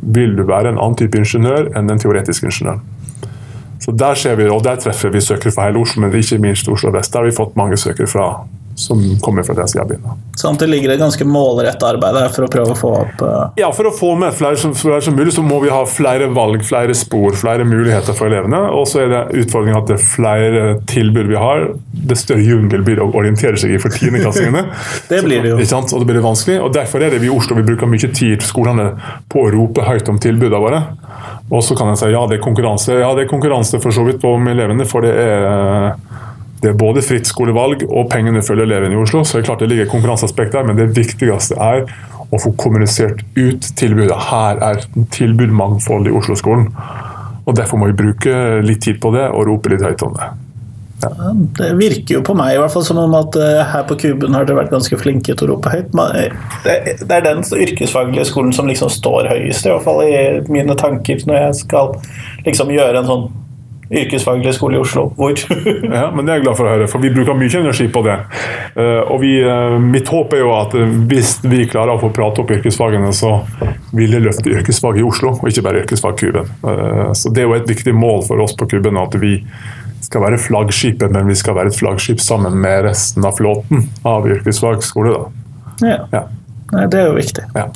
vil 0.00 0.36
du 0.38 0.46
være 0.48 0.72
en 0.72 0.80
annen 0.80 0.96
type 0.98 1.20
ingeniør 1.20 1.68
enn 1.76 1.90
den 1.90 2.00
teoretiske 2.00 2.48
ingeniøren. 2.48 2.84
Så 3.84 3.92
Der 3.96 4.16
ser 4.18 4.36
vi, 4.36 4.48
og 4.50 4.64
der 4.64 4.80
treffer 4.80 5.12
vi 5.12 5.20
søkere 5.22 5.52
fra 5.54 5.68
hele 5.68 5.80
Oslo, 5.80 6.02
men 6.02 6.12
ikke 6.12 6.40
minst 6.42 6.68
Oslo 6.68 6.90
vest. 6.92 7.12
Der 7.12 7.22
har 7.22 7.28
vi 7.28 7.36
fått 7.36 7.54
mange 7.56 7.76
søkere 7.80 8.08
fra 8.10 8.26
som 8.78 9.00
kommer 9.24 9.42
fra 9.42 9.56
det 9.58 9.66
jeg 9.74 9.86
begynner. 9.88 10.18
Sånn 10.38 10.54
at 10.54 10.62
det 10.62 10.68
ligger 10.70 10.92
et 10.94 11.00
ganske 11.00 11.24
målrettet 11.26 11.82
arbeid 11.88 12.16
her 12.20 12.30
for 12.34 12.46
å 12.46 12.50
prøve 12.52 12.74
å 12.74 12.78
få 12.78 12.92
opp 13.00 13.22
uh... 13.26 13.36
Ja, 13.58 13.70
for 13.74 13.90
å 13.90 13.92
få 13.94 14.12
med 14.20 14.36
flere 14.38 14.58
som, 14.60 14.74
flere 14.78 15.02
som, 15.02 15.16
mulig, 15.18 15.32
så 15.34 15.42
må 15.42 15.58
vi 15.64 15.72
ha 15.72 15.80
flere 15.90 16.28
valg, 16.34 16.62
flere 16.66 16.94
spor, 16.96 17.34
flere 17.38 17.66
muligheter 17.66 18.14
for 18.14 18.30
elevene. 18.30 18.60
Og 18.74 18.86
så 18.90 19.02
er 19.04 19.12
det 19.12 19.22
utfordringen 19.42 19.80
at 19.80 19.90
det 19.90 19.98
er 19.98 20.04
flere 20.04 20.62
tilbud 20.90 21.32
vi 21.32 21.40
har, 21.42 21.66
det 22.08 22.18
større 22.20 22.44
jungel 22.46 22.84
blir 22.86 23.00
det 23.00 23.06
å 23.06 23.10
orientere 23.18 23.58
seg 23.58 23.74
i 23.74 23.80
for 23.82 23.94
tiendeklassingene. 23.94 24.64
det 25.10 25.22
blir 25.26 25.42
det 25.42 25.54
jo. 25.54 25.58
Så, 25.66 25.82
og 25.96 26.04
det 26.04 26.12
blir 26.12 26.22
vanskelig. 26.24 26.60
og 26.62 26.72
Derfor 26.76 27.02
er 27.02 27.14
det 27.14 27.22
vi 27.24 27.30
i 27.30 27.34
Oslo 27.34 27.58
vi 27.58 27.66
bruker 27.66 27.90
mye 27.90 28.12
tid 28.14 28.46
skolene 28.46 28.92
på 29.32 29.42
å 29.42 29.50
rope 29.54 29.86
høyt 29.88 30.08
om 30.12 30.22
tilbudene 30.22 30.62
våre. 30.62 30.82
Og 31.50 31.64
så 31.64 31.74
kan 31.76 31.90
jeg 31.92 32.00
si 32.02 32.12
ja, 32.12 32.22
det 32.28 32.38
er 32.38 32.44
konkurranse. 32.44 32.94
Ja, 33.00 33.10
det 33.16 33.26
er 33.26 33.30
konkurranse 33.30 33.80
for 33.82 33.94
så 33.94 34.04
vidt 34.06 34.24
om 34.28 34.46
elevene, 34.50 34.86
for 34.88 35.04
det 35.04 35.14
er 35.18 35.96
det 36.62 36.72
er 36.72 36.78
både 36.78 37.02
fritt 37.06 37.28
skolevalg 37.30 37.84
og 37.86 38.08
pengene 38.10 38.42
følger 38.42 38.66
elevene 38.66 38.96
i 38.96 39.00
Oslo. 39.00 39.22
så 39.24 39.38
det 39.38 39.44
er 39.44 39.48
klart 39.50 39.62
det 39.62 39.70
ligger 39.70 39.90
konkurranseaspekt 39.92 40.56
der, 40.56 40.66
Men 40.66 40.76
det 40.76 40.90
viktigste 40.96 41.54
er 41.54 41.86
å 42.30 42.40
få 42.40 42.52
kommunisert 42.60 43.22
ut 43.36 43.70
tilbudet. 43.78 44.16
Her 44.30 44.58
er 44.64 44.82
tilbudmangfold 45.14 46.10
i 46.10 46.16
Oslo-skolen. 46.18 46.68
Og 47.46 47.56
Derfor 47.56 47.80
må 47.80 47.88
vi 47.88 47.96
bruke 48.02 48.60
litt 48.60 48.82
tid 48.84 49.00
på 49.00 49.14
det 49.14 49.30
og 49.30 49.46
rope 49.48 49.72
litt 49.72 49.86
høyt 49.86 50.04
om 50.04 50.12
det. 50.18 50.28
Ja. 50.98 51.10
Det 51.58 51.68
virker 51.78 52.16
jo 52.16 52.22
på 52.26 52.34
meg 52.34 52.56
i 52.56 52.58
hvert 52.58 52.74
fall 52.74 52.84
som 52.84 52.98
om 52.98 53.12
at 53.14 53.36
uh, 53.38 53.62
her 53.70 53.84
på 53.86 53.96
Kuben 54.02 54.34
har 54.34 54.44
dere 54.44 54.58
vært 54.58 54.72
ganske 54.74 54.98
flinke 54.98 55.30
til 55.30 55.46
å 55.46 55.52
rope 55.54 55.70
høyt. 55.70 55.92
Det, 55.94 56.74
det, 57.04 57.08
er 57.14 57.22
den 57.24 57.44
yrkesfaglige 57.46 58.26
skolen 58.28 58.50
som 58.56 58.66
liksom 58.68 58.90
står 58.92 59.30
høyest, 59.30 59.68
i 59.68 59.70
hvert 59.70 59.86
fall 59.86 60.02
i 60.04 60.16
mine 60.50 60.74
tanker 60.78 61.22
når 61.28 61.38
jeg 61.44 61.60
skal 61.62 61.94
liksom 62.48 62.74
gjøre 62.74 63.00
en 63.00 63.12
sånn 63.12 63.28
yrkesfaglig 63.90 64.54
skole 64.54 64.76
i 64.76 64.80
Oslo. 64.80 65.08
Hvor? 65.16 65.32
ja, 65.82 66.10
men 66.14 66.26
Det 66.26 66.32
er 66.32 66.38
jeg 66.38 66.44
glad 66.44 66.58
for 66.58 66.68
å 66.68 66.74
høre, 66.74 66.88
for 66.90 67.02
vi 67.02 67.12
bruker 67.14 67.36
mye 67.38 67.60
energi 67.60 67.88
på 67.92 68.02
det. 68.04 68.16
Uh, 68.76 69.00
og 69.08 69.22
vi, 69.22 69.32
uh, 69.44 69.78
Mitt 69.80 70.10
håp 70.12 70.36
er 70.36 70.44
jo 70.44 70.52
at 70.56 70.76
uh, 70.76 70.84
hvis 71.10 71.38
vi 71.46 71.64
klarer 71.70 71.94
å 71.94 72.02
få 72.02 72.12
prate 72.14 72.42
opp 72.42 72.52
yrkesfagene, 72.58 73.10
så 73.16 73.38
vil 73.96 74.16
det 74.16 74.22
løfte 74.26 74.52
yrkesfag 74.52 75.00
i 75.00 75.06
Oslo, 75.06 75.34
og 75.38 75.50
ikke 75.50 75.64
bare 75.64 75.82
yrkesfagkuben. 75.84 76.50
så 77.16 77.30
Det 77.32 77.42
er 77.42 77.48
jo 77.48 77.56
et 77.56 77.68
viktig 77.68 77.94
mål 77.96 78.24
for 78.28 78.44
oss 78.44 78.54
på 78.58 78.68
kuben 78.68 78.98
at 79.00 79.14
vi 79.20 79.38
skal 80.04 80.22
være 80.24 80.38
flaggskipet, 80.40 81.10
men 81.12 81.28
vi 81.28 81.36
skal 81.36 81.56
være 81.56 81.72
et 81.72 81.78
flaggskip 81.78 82.20
sammen 82.22 82.56
med 82.60 82.84
resten 82.86 83.24
av 83.24 83.36
flåten 83.40 83.88
av 84.08 84.28
yrkesfagskole. 84.28 85.14
Da. 85.16 85.88
Ja. 85.88 85.98
ja. 86.12 86.22
Nei, 86.74 86.84
det 86.92 87.00
er 87.00 87.08
jo 87.08 87.16
viktig. 87.16 87.46
Ja. 87.56 87.70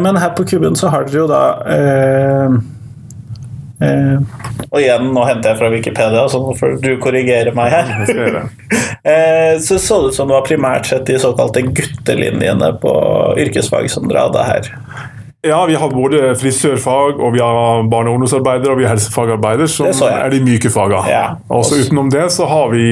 Men 0.00 0.16
her 0.16 0.32
på 0.38 0.46
kuben 0.48 0.78
så 0.78 0.88
har 0.94 1.04
dere 1.04 1.24
jo 1.24 1.26
da 1.28 1.42
Eh, 1.74 2.54
og 4.70 4.78
igjen, 4.80 5.10
nå 5.14 5.24
henter 5.28 5.52
jeg 5.52 5.60
fra 5.60 5.70
Wikipedia, 5.72 6.24
så 6.30 6.40
nå 6.42 6.54
får 6.58 6.78
du 6.82 6.92
korrigere 7.02 7.54
meg 7.56 7.72
her. 7.74 7.90
eh, 9.12 9.54
så 9.62 9.78
så 9.78 10.00
det 10.02 10.12
ut 10.12 10.18
som 10.18 10.30
det 10.30 10.36
var 10.36 10.46
primært 10.48 10.90
sett 10.90 11.06
de 11.10 11.18
såkalte 11.22 11.64
guttelinjene 11.66 12.72
på 12.82 12.94
yrkesfag 13.44 13.90
som 13.92 14.08
dere 14.10 14.26
hadde 14.28 14.48
her. 14.48 14.72
Ja, 15.44 15.58
vi 15.68 15.74
har 15.76 15.90
både 15.92 16.32
frisørfag, 16.40 17.18
og 17.20 17.34
vi 17.34 17.40
har 17.44 17.82
barne- 17.92 18.08
og 18.08 18.16
ungdomsarbeider 18.16 18.72
og 18.72 18.78
vi 18.78 18.86
har 18.86 18.94
helsefagarbeider, 18.94 19.68
som 19.68 19.90
er 20.08 20.30
de 20.32 20.40
myke 20.40 20.72
fagene. 20.72 21.04
Ja. 21.10 21.24
Også 21.52 21.82
utenom 21.84 22.08
det 22.12 22.30
så 22.32 22.48
har 22.48 22.70
vi 22.72 22.84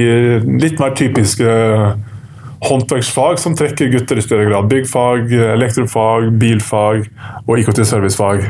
litt 0.60 0.82
mer 0.82 0.92
typiske 0.98 1.48
håndverksfag 2.62 3.38
som 3.40 3.56
trekker 3.58 3.90
gutter 3.94 4.20
i 4.20 4.24
større 4.24 4.50
grad. 4.50 4.68
Byggfag, 4.70 5.32
elektrofag, 5.32 6.28
bilfag 6.38 7.08
og 7.46 7.56
IKT-servicefag. 7.58 8.44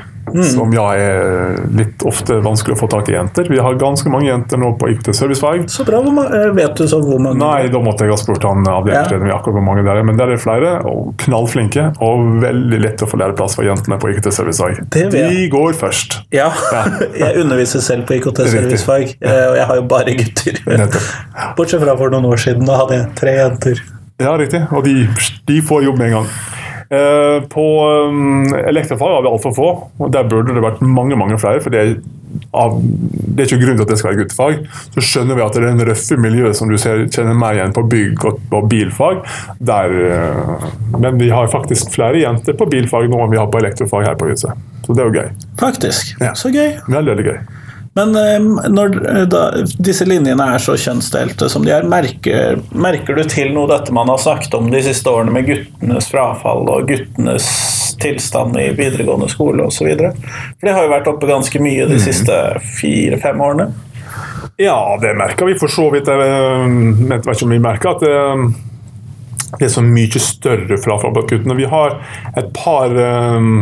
Som 0.53 0.73
ja, 0.73 0.85
er 0.97 1.59
litt 1.77 2.03
ofte 2.09 2.39
vanskelig 2.45 2.77
å 2.77 2.81
få 2.85 2.89
tak 2.93 3.11
i 3.11 3.17
jenter. 3.17 3.49
Vi 3.51 3.59
har 3.61 3.75
ganske 3.81 4.09
mange 4.13 4.29
jenter 4.31 4.61
nå 4.61 4.73
på 4.81 4.89
IKT-servicefag. 4.95 5.67
Så 5.71 5.85
bra. 5.89 6.01
Eh, 6.03 6.49
vet 6.57 6.77
du 6.79 6.87
så 6.89 7.01
hvor 7.03 7.21
mange 7.23 7.41
Nei, 7.43 7.69
da 7.73 7.81
måtte 7.83 8.07
jeg 8.07 8.15
ha 8.15 8.19
spurt 8.21 8.47
han 8.47 8.65
avdelingsleder 8.65 9.29
ja. 9.29 9.39
akkurat 9.39 9.59
hvor 9.59 9.67
mange 9.67 9.85
det 9.87 9.93
er. 9.93 10.03
Men 10.07 10.21
der 10.21 10.35
er 10.35 10.41
flere, 10.43 10.75
og 10.89 11.13
knallflinke. 11.23 11.89
Og 12.05 12.39
veldig 12.43 12.81
lett 12.85 13.05
å 13.05 13.11
få 13.11 13.21
læreplass 13.21 13.59
for 13.59 13.69
jentene 13.69 13.99
på 14.03 14.13
IKT-servicefag. 14.15 14.85
Det. 14.95 15.09
De 15.13 15.47
går 15.53 15.77
først. 15.79 16.23
Ja, 16.35 16.51
jeg 17.23 17.43
underviser 17.43 17.85
selv 17.85 18.07
på 18.09 18.21
IKT-servicefag, 18.21 19.17
eh, 19.21 19.45
og 19.51 19.59
jeg 19.61 19.69
har 19.73 19.83
jo 19.83 19.89
bare 19.91 20.17
gutter. 20.19 20.63
Bortsett 21.59 21.83
fra 21.83 21.99
for 21.99 22.15
noen 22.15 22.31
år 22.31 22.41
siden, 22.47 22.67
da 22.69 22.79
hadde 22.85 23.01
jeg 23.01 23.11
tre 23.19 23.37
jenter. 23.41 23.85
Ja, 24.23 24.37
riktig. 24.39 24.65
Og 24.71 24.85
de, 24.87 25.09
de 25.49 25.63
får 25.67 25.89
jobb 25.89 25.99
med 25.99 26.13
en 26.13 26.21
gang. 26.21 26.35
Eh, 26.93 27.43
på 27.49 27.91
um, 27.91 28.55
elektrofag 28.55 29.15
har 29.15 29.23
vi 29.23 29.29
altfor 29.31 29.53
få, 29.57 29.69
og 29.97 30.11
der 30.13 30.27
burde 30.29 30.53
det 30.53 30.61
vært 30.61 30.83
mange 30.85 31.17
mange 31.17 31.39
flere. 31.41 31.63
for 31.65 31.73
det 31.73 31.81
er, 31.81 31.95
av, 32.53 32.75
det 32.83 33.47
er 33.47 33.49
ikke 33.49 33.63
grunn 33.63 33.79
til 33.79 33.87
at 33.87 33.93
det 33.93 33.97
skal 34.01 34.11
være 34.11 34.21
guttefag. 34.21 34.59
Så 34.97 35.05
skjønner 35.07 35.39
vi 35.39 35.45
at 35.45 35.57
det 35.57 35.63
er 35.63 35.71
den 35.71 35.87
røffe 35.89 36.19
miljøet 36.21 36.59
som 36.59 36.69
du 36.69 36.77
ser, 36.81 37.07
kjenner 37.09 37.39
meg 37.39 37.57
igjen 37.57 37.73
på 37.73 37.87
bygg 37.95 38.27
og 38.29 38.45
på 38.53 38.61
bilfag. 38.75 39.25
Der, 39.73 39.97
eh, 40.11 40.69
men 40.99 41.17
vi 41.23 41.33
har 41.33 41.49
faktisk 41.55 41.95
flere 41.97 42.21
jenter 42.21 42.61
på 42.61 42.69
bilfag 42.69 43.09
nå 43.09 43.25
enn 43.25 43.33
vi 43.33 43.41
har 43.41 43.49
på 43.49 43.63
elektrofag 43.63 44.11
her 44.11 44.21
på 44.21 44.29
huset. 44.29 44.69
Så 44.85 44.93
det 44.93 45.07
er 45.07 45.09
jo 45.09 45.17
gøy. 45.17 45.49
Faktisk. 45.65 46.13
Ja. 46.21 46.37
Så 46.37 46.53
gøy. 46.53 46.75
Veldig, 46.93 47.15
veldig 47.15 47.29
gøy. 47.31 47.41
Men 47.95 48.17
eh, 48.17 48.69
når 48.73 48.95
eh, 49.09 49.25
da, 49.29 49.43
disse 49.77 50.07
linjene 50.09 50.47
er 50.55 50.63
så 50.63 50.79
kjønnsdelte 50.81 51.49
som 51.53 51.67
de 51.67 51.75
er, 51.77 51.85
merker, 51.89 52.63
merker 52.73 53.19
du 53.19 53.25
til 53.29 53.53
noe 53.53 53.69
dette 53.71 53.93
man 53.93 54.09
har 54.09 54.21
sagt 54.23 54.55
om 54.57 54.71
de 54.73 54.81
siste 54.85 55.13
årene 55.13 55.35
med 55.35 55.49
guttenes 55.51 56.09
frafall 56.09 56.65
og 56.73 56.89
guttenes 56.89 57.51
tilstand 58.03 58.57
i 58.59 58.71
videregående 58.79 59.29
skole 59.31 59.69
osv.? 59.69 59.93
For 59.93 60.67
det 60.69 60.77
har 60.77 60.89
jo 60.89 60.95
vært 60.95 61.13
oppe 61.13 61.31
ganske 61.31 61.63
mye 61.63 61.89
de 61.91 62.01
siste 62.03 62.39
fire-fem 62.81 63.45
årene. 63.45 63.71
Ja, 64.61 64.99
det 65.01 65.15
merker 65.19 65.49
vi 65.49 65.57
for 65.61 65.73
så 65.73 65.89
vidt. 65.93 66.09
Jeg 66.09 66.33
eh, 66.33 67.09
vet 67.13 67.29
ikke 67.29 67.49
om 67.49 67.57
vi 67.57 67.63
merker 67.63 67.93
at 67.93 68.05
det, 68.05 68.17
det 69.59 69.69
er 69.69 69.75
så 69.77 69.85
mye 69.85 70.23
større 70.33 70.81
frafall 70.81 71.13
blant 71.13 71.29
guttene. 71.29 71.61
Vi 71.61 71.69
har 71.69 71.99
et 72.41 72.49
par 72.57 72.97
eh, 72.97 73.53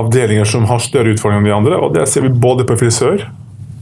avdelinger 0.00 0.48
som 0.48 0.64
har 0.68 0.78
større 0.84 1.12
utfordringer 1.14 1.42
enn 1.42 1.48
de 1.50 1.56
andre, 1.56 1.80
og 1.80 1.94
det 1.96 2.06
ser 2.10 2.26
vi 2.26 2.30
både 2.32 2.66
på 2.68 2.76
frisør 2.80 3.26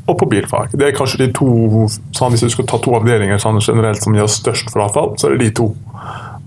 og 0.06 0.18
på 0.20 0.28
bilfag. 0.28 0.74
Det 0.76 0.88
er 0.90 0.96
kanskje 0.96 1.22
de 1.22 1.30
to, 1.32 1.86
sånn 2.12 2.34
Hvis 2.34 2.42
du 2.44 2.50
skal 2.52 2.66
ta 2.68 2.76
to 2.84 2.92
avdelinger 2.98 3.38
sånn 3.40 3.60
generelt 3.64 4.02
som 4.04 4.14
gir 4.16 4.28
størst 4.28 4.68
frafall, 4.74 5.14
så 5.18 5.30
er 5.30 5.36
det 5.38 5.46
de 5.46 5.54
to. 5.62 5.70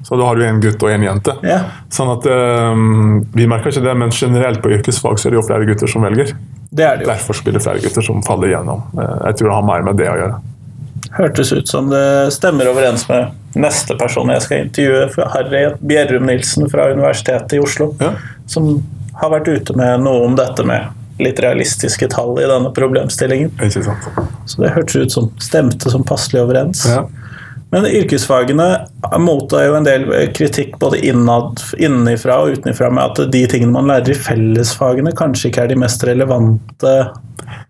Så 0.05 0.15
da 0.15 0.27
har 0.29 0.37
du 0.37 0.43
en 0.45 0.61
gutt 0.63 0.83
og 0.85 0.91
en 0.93 1.03
jente. 1.03 1.33
Ja. 1.43 1.57
Sånn 1.91 2.11
at 2.13 2.27
um, 2.29 3.23
Vi 3.35 3.47
merker 3.49 3.73
ikke 3.73 3.83
det, 3.83 3.95
men 3.97 4.13
generelt 4.15 4.61
på 4.63 4.69
yrkesfag 4.71 5.17
så 5.19 5.27
er 5.27 5.33
det 5.33 5.41
jo 5.41 5.47
flere 5.49 5.65
gutter 5.67 5.89
som 5.91 6.05
velger. 6.05 6.35
Det 6.69 6.85
er 6.85 6.99
det 6.99 7.07
jo. 7.07 7.09
Derfor 7.11 7.35
spiller 7.39 7.63
flere 7.63 7.81
gutter 7.83 8.05
som 8.05 8.21
faller 8.23 8.53
igjennom. 8.53 8.85
Eh, 8.93 9.17
Jeg 9.31 9.39
tror 9.39 9.49
det 9.49 9.57
har 9.57 9.65
mer 9.67 9.83
med 9.89 9.97
det 9.99 10.07
å 10.11 10.15
gjøre. 10.21 10.37
Hørtes 11.17 11.51
ut 11.55 11.67
som 11.71 11.89
det 11.89 12.03
stemmer 12.35 12.69
overens 12.69 13.07
med 13.09 13.33
neste 13.57 13.95
person 13.97 14.29
jeg 14.29 14.43
skal 14.45 14.65
intervjue, 14.65 15.27
Harry 15.33 15.63
Bjerrum 15.81 16.27
Nilsen 16.29 16.67
fra 16.69 16.89
Universitetet 16.93 17.57
i 17.57 17.61
Oslo, 17.63 17.95
Ja. 17.99 18.13
som 18.45 18.83
har 19.21 19.33
vært 19.33 19.49
ute 19.49 19.75
med 19.77 20.05
noe 20.05 20.25
om 20.27 20.37
dette 20.37 20.65
med 20.67 20.93
litt 21.21 21.39
realistiske 21.41 22.09
tall 22.13 22.35
i 22.41 22.47
denne 22.49 22.69
problemstillingen. 22.75 23.51
Så 24.45 24.61
det 24.61 24.73
hørtes 24.75 24.95
ut 24.95 25.15
som 25.15 25.31
stemte 25.41 25.89
som 25.93 26.05
passelig 26.05 26.43
overens. 26.43 26.85
Ja. 26.85 27.07
Men 27.73 27.83
yrkesfagene 27.89 28.67
mottar 29.19 29.65
jo 29.67 29.73
en 29.75 29.87
del 29.87 30.05
kritikk 30.37 30.77
både 30.79 31.01
innad, 31.03 31.59
innenfra 31.75 32.37
og 32.43 32.55
utenfra 32.55 32.91
med 32.93 33.03
at 33.03 33.33
de 33.33 33.41
tingene 33.51 33.73
man 33.75 33.89
lærer 33.91 34.13
i 34.13 34.19
fellesfagene, 34.27 35.11
kanskje 35.17 35.49
ikke 35.49 35.65
er 35.65 35.73
de 35.73 35.79
mest 35.81 36.05
relevante 36.07 36.93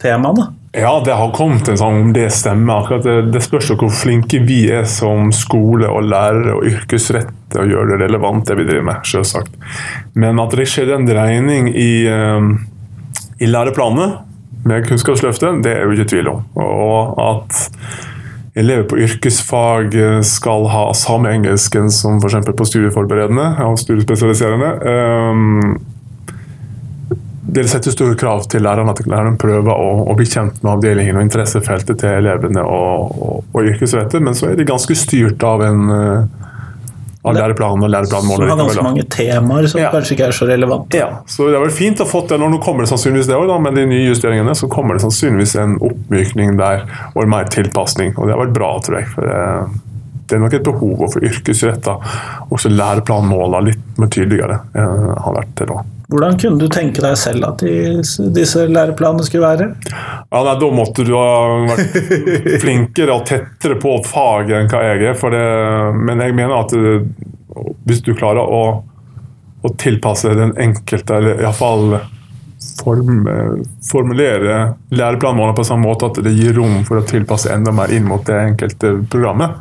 temaene. 0.03 0.51
Ja, 0.79 1.01
det 1.05 1.13
har 1.17 1.31
kommet 1.33 1.65
en 1.71 1.77
sånn 1.79 1.95
om 2.03 2.09
det 2.13 2.27
stemmer. 2.35 2.83
Akkurat 2.83 3.05
det, 3.07 3.15
det 3.33 3.41
spørs 3.41 3.71
jo 3.71 3.77
hvor 3.81 3.89
flinke 3.89 4.43
vi 4.45 4.59
er 4.69 4.83
som 4.85 5.31
skole 5.33 5.89
og 5.89 6.05
lærere 6.05 6.53
og 6.53 6.67
yrkesrett 6.69 7.31
til 7.49 7.63
å 7.63 7.65
gjøre 7.71 7.95
det 7.95 8.03
relevant, 8.03 8.45
det 8.45 8.59
vi 8.59 8.67
driver 8.67 8.85
med. 8.91 9.07
Selvsagt. 9.09 9.55
Men 10.13 10.37
at 10.43 10.53
det 10.53 10.67
skjer 10.69 10.93
en 10.93 11.07
dreining 11.09 11.71
i, 11.73 12.05
eh, 12.05 12.51
i 13.41 13.49
læreplanene 13.49 14.07
med 14.69 14.85
Kunnskapsløftet, 14.85 15.63
det 15.65 15.73
er 15.79 15.87
jo 15.87 15.97
ikke 15.97 16.11
tvil 16.13 16.29
om. 16.35 16.45
Og 16.61 17.17
at 17.25 17.63
elever 18.57 18.85
på 18.91 19.01
yrkesfag 19.01 19.97
eh, 19.97 20.21
skal 20.21 20.69
ha 20.75 20.87
samme 20.93 21.33
engelsken 21.33 21.89
som 21.89 22.21
f.eks. 22.21 22.53
på 22.53 22.69
studieforberedende 22.69 23.55
og 23.65 23.81
studiespesialiserende. 23.81 24.75
Eh, 27.47 27.53
det 27.53 27.67
setter 27.71 27.95
store 27.95 28.17
krav 28.19 28.47
til 28.51 28.65
lærerne 28.65 28.91
at 28.91 29.03
lærerne 29.07 29.37
prøver 29.39 29.71
å, 29.71 29.89
å 30.11 30.15
bli 30.17 30.27
kjent 30.27 30.59
med 30.63 30.73
avdelingen 30.75 31.17
og 31.19 31.27
interessefeltet 31.27 32.01
til 32.03 32.17
elevene 32.19 32.63
og, 32.63 33.15
og, 33.17 33.47
og 33.53 33.71
yrkesrettet, 33.71 34.21
men 34.23 34.35
så 34.35 34.51
er 34.51 34.59
de 34.59 34.67
ganske 34.67 34.97
styrt 34.97 35.43
av 35.47 35.63
en 35.65 35.87
eh, 35.95 36.47
av 37.27 37.35
læreplanen 37.35 37.83
og 37.83 38.07
Som 38.07 38.39
det 38.39 38.49
har 38.49 38.59
ganske 38.59 38.83
mange 38.83 39.03
temaer 39.11 39.67
som 39.67 39.81
Ja. 39.81 39.91
kanskje 39.91 40.15
ikke 40.15 40.27
er 40.27 40.31
så 40.31 40.47
relevante. 40.47 40.97
Ja, 40.97 41.09
så 41.27 41.49
det 41.49 41.55
er 41.57 41.65
vel 41.65 41.73
fint 41.75 41.99
å 41.99 42.05
få 42.07 42.27
det. 42.27 42.37
Nå 42.39 42.59
kommer 42.63 42.85
det 42.85 42.89
sannsynligvis 42.89 43.27
det 43.27 43.35
da, 43.47 43.57
med 43.59 43.75
de 43.75 43.85
nye 43.85 44.07
justeringene 44.07 44.55
så 44.55 44.69
kommer 44.71 44.95
det 44.95 45.03
sannsynligvis 45.03 45.55
en 45.55 45.75
oppmykning 45.79 46.57
der 46.57 46.85
og 47.13 47.23
en 47.23 47.29
mer 47.29 47.49
tilpasning. 47.51 48.13
Og 48.17 48.27
det 48.27 48.35
har 48.35 48.45
vært 48.45 48.55
bra, 48.55 48.71
tror 48.79 48.99
jeg. 49.01 49.07
for 49.11 49.27
det, 49.27 49.81
det 50.27 50.35
er 50.35 50.39
nok 50.43 50.53
et 50.53 50.63
behov 50.63 51.11
for 51.11 51.23
yrkesretta 51.23 51.97
også 52.51 52.71
læreplanmålene 52.71 53.69
litt 53.69 53.99
mer 53.99 54.07
tydeligere 54.11 54.61
enn 54.75 55.07
det 55.07 55.21
har 55.23 55.37
vært 55.41 55.53
til 55.55 55.71
nå. 55.71 55.83
Hvordan 56.07 56.37
kunne 56.39 56.59
du 56.61 56.69
tenke 56.71 57.03
deg 57.03 57.17
selv 57.19 57.43
at 57.49 57.63
de, 57.65 57.99
disse 58.35 58.61
læreplanene 58.71 59.25
skulle 59.27 59.43
være? 59.43 59.65
Ja, 59.91 60.39
nei, 60.39 60.53
Da 60.61 60.69
måtte 60.71 61.03
du 61.03 61.11
ha 61.17 61.65
vært 61.67 61.97
flinkere 62.63 63.17
og 63.17 63.25
tettere 63.27 63.75
på 63.81 63.97
faget 64.07 64.55
enn 64.61 64.69
hva 64.71 64.83
jeg 64.85 65.09
er. 65.09 65.17
Det, 65.35 65.47
men 65.99 66.23
jeg 66.23 66.37
mener 66.37 66.61
at 66.61 66.75
eh, 66.77 67.09
hvis 67.89 67.99
du 68.05 68.13
klarer 68.15 68.39
å, 68.39 68.61
å 69.67 69.73
tilpasse 69.81 70.31
den 70.37 70.55
enkelte, 70.63 71.19
eller 71.19 71.43
iallfall 71.43 71.99
form, 72.79 73.27
eh, 73.27 73.51
formulere 73.91 74.61
læreplanmålene 74.95 75.59
på 75.59 75.67
samme 75.67 75.89
måte 75.89 76.07
at 76.07 76.23
det 76.23 76.37
gir 76.37 76.55
rom 76.55 76.85
for 76.87 77.01
å 77.01 77.07
tilpasse 77.07 77.51
enda 77.51 77.75
mer 77.75 77.91
inn 77.91 78.07
mot 78.07 78.23
det 78.27 78.39
enkelte 78.53 78.95
programmet, 79.11 79.59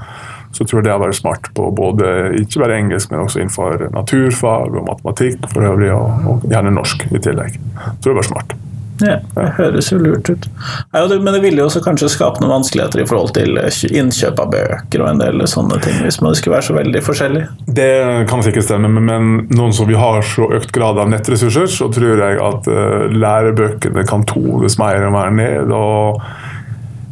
så 0.56 0.64
tror 0.64 0.80
jeg 0.80 0.88
det 0.88 0.94
har 0.94 1.02
vært 1.04 1.18
smart 1.20 1.50
på 1.56 1.70
både 1.76 2.12
ikke 2.40 2.62
bare 2.64 2.78
engelsk, 2.80 3.12
men 3.12 3.24
også 3.26 3.42
innenfor 3.42 3.88
naturfag 3.94 4.76
og 4.76 4.86
matematikk 4.88 5.50
for 5.52 5.68
øvrig, 5.68 5.92
og, 5.94 6.30
og 6.32 6.46
gjerne 6.50 6.72
norsk 6.76 7.08
i 7.12 7.20
tillegg. 7.20 7.60
Så 8.00 8.08
det 8.08 8.16
var 8.20 8.30
smart. 8.34 8.56
Ja, 9.04 9.18
det 9.34 9.50
høres 9.58 9.90
jo 9.92 9.98
lurt 10.00 10.28
ut. 10.30 10.46
Ja, 10.94 11.02
men 11.20 11.28
det 11.34 11.42
ville 11.44 11.60
jo 11.60 11.66
også 11.68 11.82
kanskje 11.84 12.08
skape 12.14 12.40
noen 12.40 12.54
vanskeligheter 12.54 13.02
i 13.02 13.06
forhold 13.08 13.34
til 13.36 13.58
innkjøp 13.92 14.40
av 14.40 14.54
bøker 14.54 15.04
og 15.04 15.10
en 15.10 15.20
del 15.20 15.44
sånne 15.50 15.76
ting, 15.84 15.98
hvis 16.04 16.20
man 16.24 16.36
skulle 16.38 16.56
være 16.56 16.68
så 16.70 16.76
veldig 16.78 17.02
forskjellig. 17.04 17.44
Det 17.76 17.90
kan 18.30 18.44
sikkert 18.46 18.68
stemme, 18.70 18.88
men- 18.88 19.46
noen 19.52 19.76
som 19.76 19.88
vi 19.90 19.98
har 20.00 20.22
så 20.24 20.48
økt 20.56 20.72
grad 20.72 20.98
av 21.02 21.10
nettressurser, 21.12 21.68
så 21.68 21.90
tror 21.92 22.24
jeg 22.24 22.40
at 22.40 22.68
eh, 22.72 23.06
lærebøkene 23.12 24.06
kan 24.08 24.24
tones 24.24 24.78
mer 24.80 25.04
og 25.06 25.12
mer 25.12 25.30
ned. 25.30 25.72
og 25.76 26.22
eh, 26.22 26.45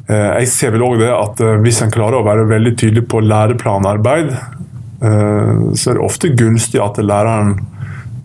Jeg 0.09 0.49
ser 0.53 0.75
vel 0.75 0.85
òg 0.85 0.99
det 1.01 1.13
at 1.13 1.41
eh, 1.41 1.61
hvis 1.65 1.81
en 1.85 1.93
klarer 1.93 2.19
å 2.19 2.27
være 2.27 2.49
veldig 2.51 2.75
tydelig 2.81 3.07
på 3.09 3.23
læreplanarbeid, 3.25 4.35
eh, 4.35 5.63
så 5.73 5.91
er 5.91 5.97
det 5.97 6.05
ofte 6.05 6.33
gunstig 6.37 6.83
at 6.85 7.01
læreren 7.01 7.57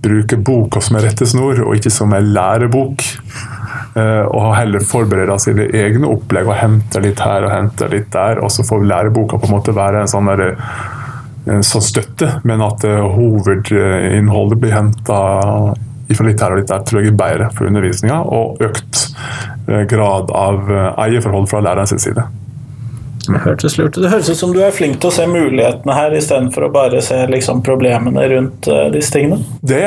bruker 0.03 0.39
boka 0.43 0.81
som 0.83 0.97
er 0.99 1.09
rettesnor, 1.09 1.59
og 1.65 1.75
ikke 1.75 1.91
som 1.91 2.13
en 2.15 2.33
lærebok. 2.35 3.03
og 3.99 4.49
og 4.49 4.55
heller 4.55 4.83
forbereder 4.85 5.37
sine 5.41 5.65
egne 5.75 6.07
opplegg 6.07 6.47
og 6.47 6.55
henter 6.55 7.03
litt 7.03 7.19
her 7.19 7.43
og 7.43 7.51
henter 7.51 7.91
litt 7.91 8.11
der. 8.13 8.39
Og 8.43 8.51
så 8.53 8.63
får 8.63 8.85
læreboka 8.85 9.39
på 9.39 9.49
en 9.49 9.55
måte 9.57 9.75
være 9.75 10.03
en 10.03 10.11
sånn 10.11 10.29
der, 10.29 10.55
en 11.49 11.65
sånn 11.65 11.83
støtte, 11.83 12.39
men 12.47 12.63
at 12.63 12.85
eh, 12.87 12.99
hovedinnholdet 13.17 14.61
blir 14.61 14.75
henta 14.75 15.19
fra 16.09 16.25
litt 16.25 16.41
her 16.41 16.55
og 16.55 16.61
litt 16.61 16.71
der, 16.71 16.85
tror 16.85 17.03
jeg 17.03 17.11
er 17.11 17.19
bedre 17.19 17.49
for 17.53 17.69
undervisninga, 17.69 18.21
og 18.23 18.61
økt 18.65 19.03
eh, 19.05 19.58
grad 19.89 20.31
av 20.35 20.69
eh, 20.71 20.91
eierforhold 21.05 21.49
fra 21.51 21.63
lærerens 21.65 21.95
side. 21.97 22.27
Det 23.29 23.39
hørtes 23.43 23.77
lurt 23.77 23.97
ut. 23.97 24.03
Det 24.03 24.09
høres 24.11 24.29
ut 24.29 24.39
som 24.39 24.53
du 24.53 24.59
er 24.63 24.73
flink 24.73 24.99
til 25.01 25.11
å 25.11 25.13
se 25.13 25.25
mulighetene 25.29 25.95
her, 25.95 26.13
istedenfor 26.17 26.65
å 26.65 26.71
bare 26.73 27.01
se 27.05 27.17
liksom, 27.29 27.61
problemene 27.65 28.25
rundt 28.31 28.69
uh, 28.71 28.87
disse 28.93 29.13
tingene. 29.13 29.41
Det 29.61 29.81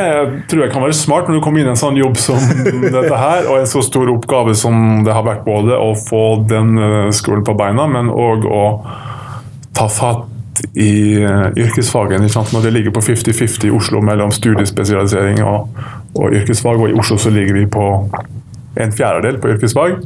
tror 0.50 0.66
jeg 0.66 0.74
kan 0.74 0.84
være 0.84 0.96
smart 0.96 1.28
når 1.28 1.38
du 1.38 1.44
kommer 1.44 1.62
inn 1.62 1.70
i 1.70 1.74
en 1.74 1.80
sånn 1.80 1.98
jobb 1.98 2.18
som 2.20 2.38
dette 2.96 3.22
her, 3.22 3.48
og 3.48 3.58
en 3.58 3.70
så 3.70 3.82
stor 3.84 4.12
oppgave 4.12 4.54
som 4.58 5.02
det 5.06 5.16
har 5.16 5.26
vært 5.26 5.46
både 5.48 5.78
å 5.78 5.94
få 5.98 6.24
den 6.50 6.76
eh, 6.78 7.08
skolen 7.14 7.44
på 7.46 7.56
beina, 7.58 7.88
men 7.90 8.12
òg 8.12 8.46
å 8.46 8.66
ta 9.74 9.88
fatt 9.90 10.28
i 10.78 11.22
uh, 11.24 11.48
yrkesfagene. 11.58 12.28
Når 12.28 12.68
det 12.68 12.74
ligger 12.76 12.94
på 12.94 13.02
50-50 13.02 13.66
i 13.70 13.72
Oslo 13.74 14.02
mellom 14.04 14.30
studiespesialisering 14.34 15.42
og, 15.46 15.72
og 16.14 16.36
yrkesfag, 16.36 16.78
og 16.78 16.92
i 16.92 16.98
Oslo 17.00 17.18
så 17.18 17.32
ligger 17.34 17.56
vi 17.56 17.66
på 17.72 17.86
en 18.74 18.92
fjerdedel 18.92 19.40
på 19.40 19.54
yrkesfag. 19.54 19.98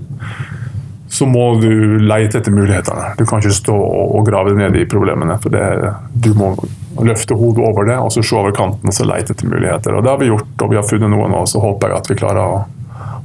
så 1.08 1.26
må 1.26 1.60
du 1.60 1.98
leite 2.02 2.40
etter 2.40 2.52
mulighetene. 2.52 3.14
Du 3.16 3.24
kan 3.26 3.40
ikke 3.40 3.54
stå 3.54 3.76
og 3.76 4.26
grave 4.26 4.56
ned 4.58 4.76
i 4.76 4.84
problemene. 4.90 5.38
for 5.38 5.50
det, 5.50 5.94
Du 6.12 6.34
må 6.34 6.56
løfte 7.00 7.34
hodet 7.34 7.64
over 7.64 7.84
det 7.84 7.96
og 7.96 8.10
så 8.12 8.22
se 8.24 8.36
over 8.36 8.52
kanten 8.52 8.88
og 8.88 8.94
så 8.94 9.06
leite 9.06 9.32
etter 9.32 9.46
muligheter. 9.46 9.94
Og 9.94 10.02
Det 10.02 10.10
har 10.10 10.18
vi 10.18 10.26
gjort, 10.26 10.62
og 10.62 10.70
vi 10.70 10.76
har 10.76 10.82
funnet 10.82 11.10
noe 11.10 11.28
nå. 11.28 11.46
Så 11.46 11.60
håper 11.60 11.88
jeg 11.88 11.96
at 11.96 12.10
vi 12.10 12.18
klarer 12.18 12.42
å 12.42 12.64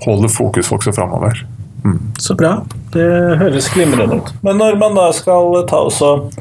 holde 0.06 0.30
fokus 0.30 0.72
også 0.72 0.94
framover. 0.94 1.44
Mm. 1.84 2.00
Så 2.18 2.36
bra. 2.38 2.62
Det 2.94 3.38
høres 3.42 3.70
glimrende 3.74 4.22
ut. 4.22 4.34
Men 4.42 4.58
når 4.62 4.78
man 4.78 4.96
da 4.96 5.10
skal 5.12 5.64
ta 5.70 5.82
og 5.82 6.32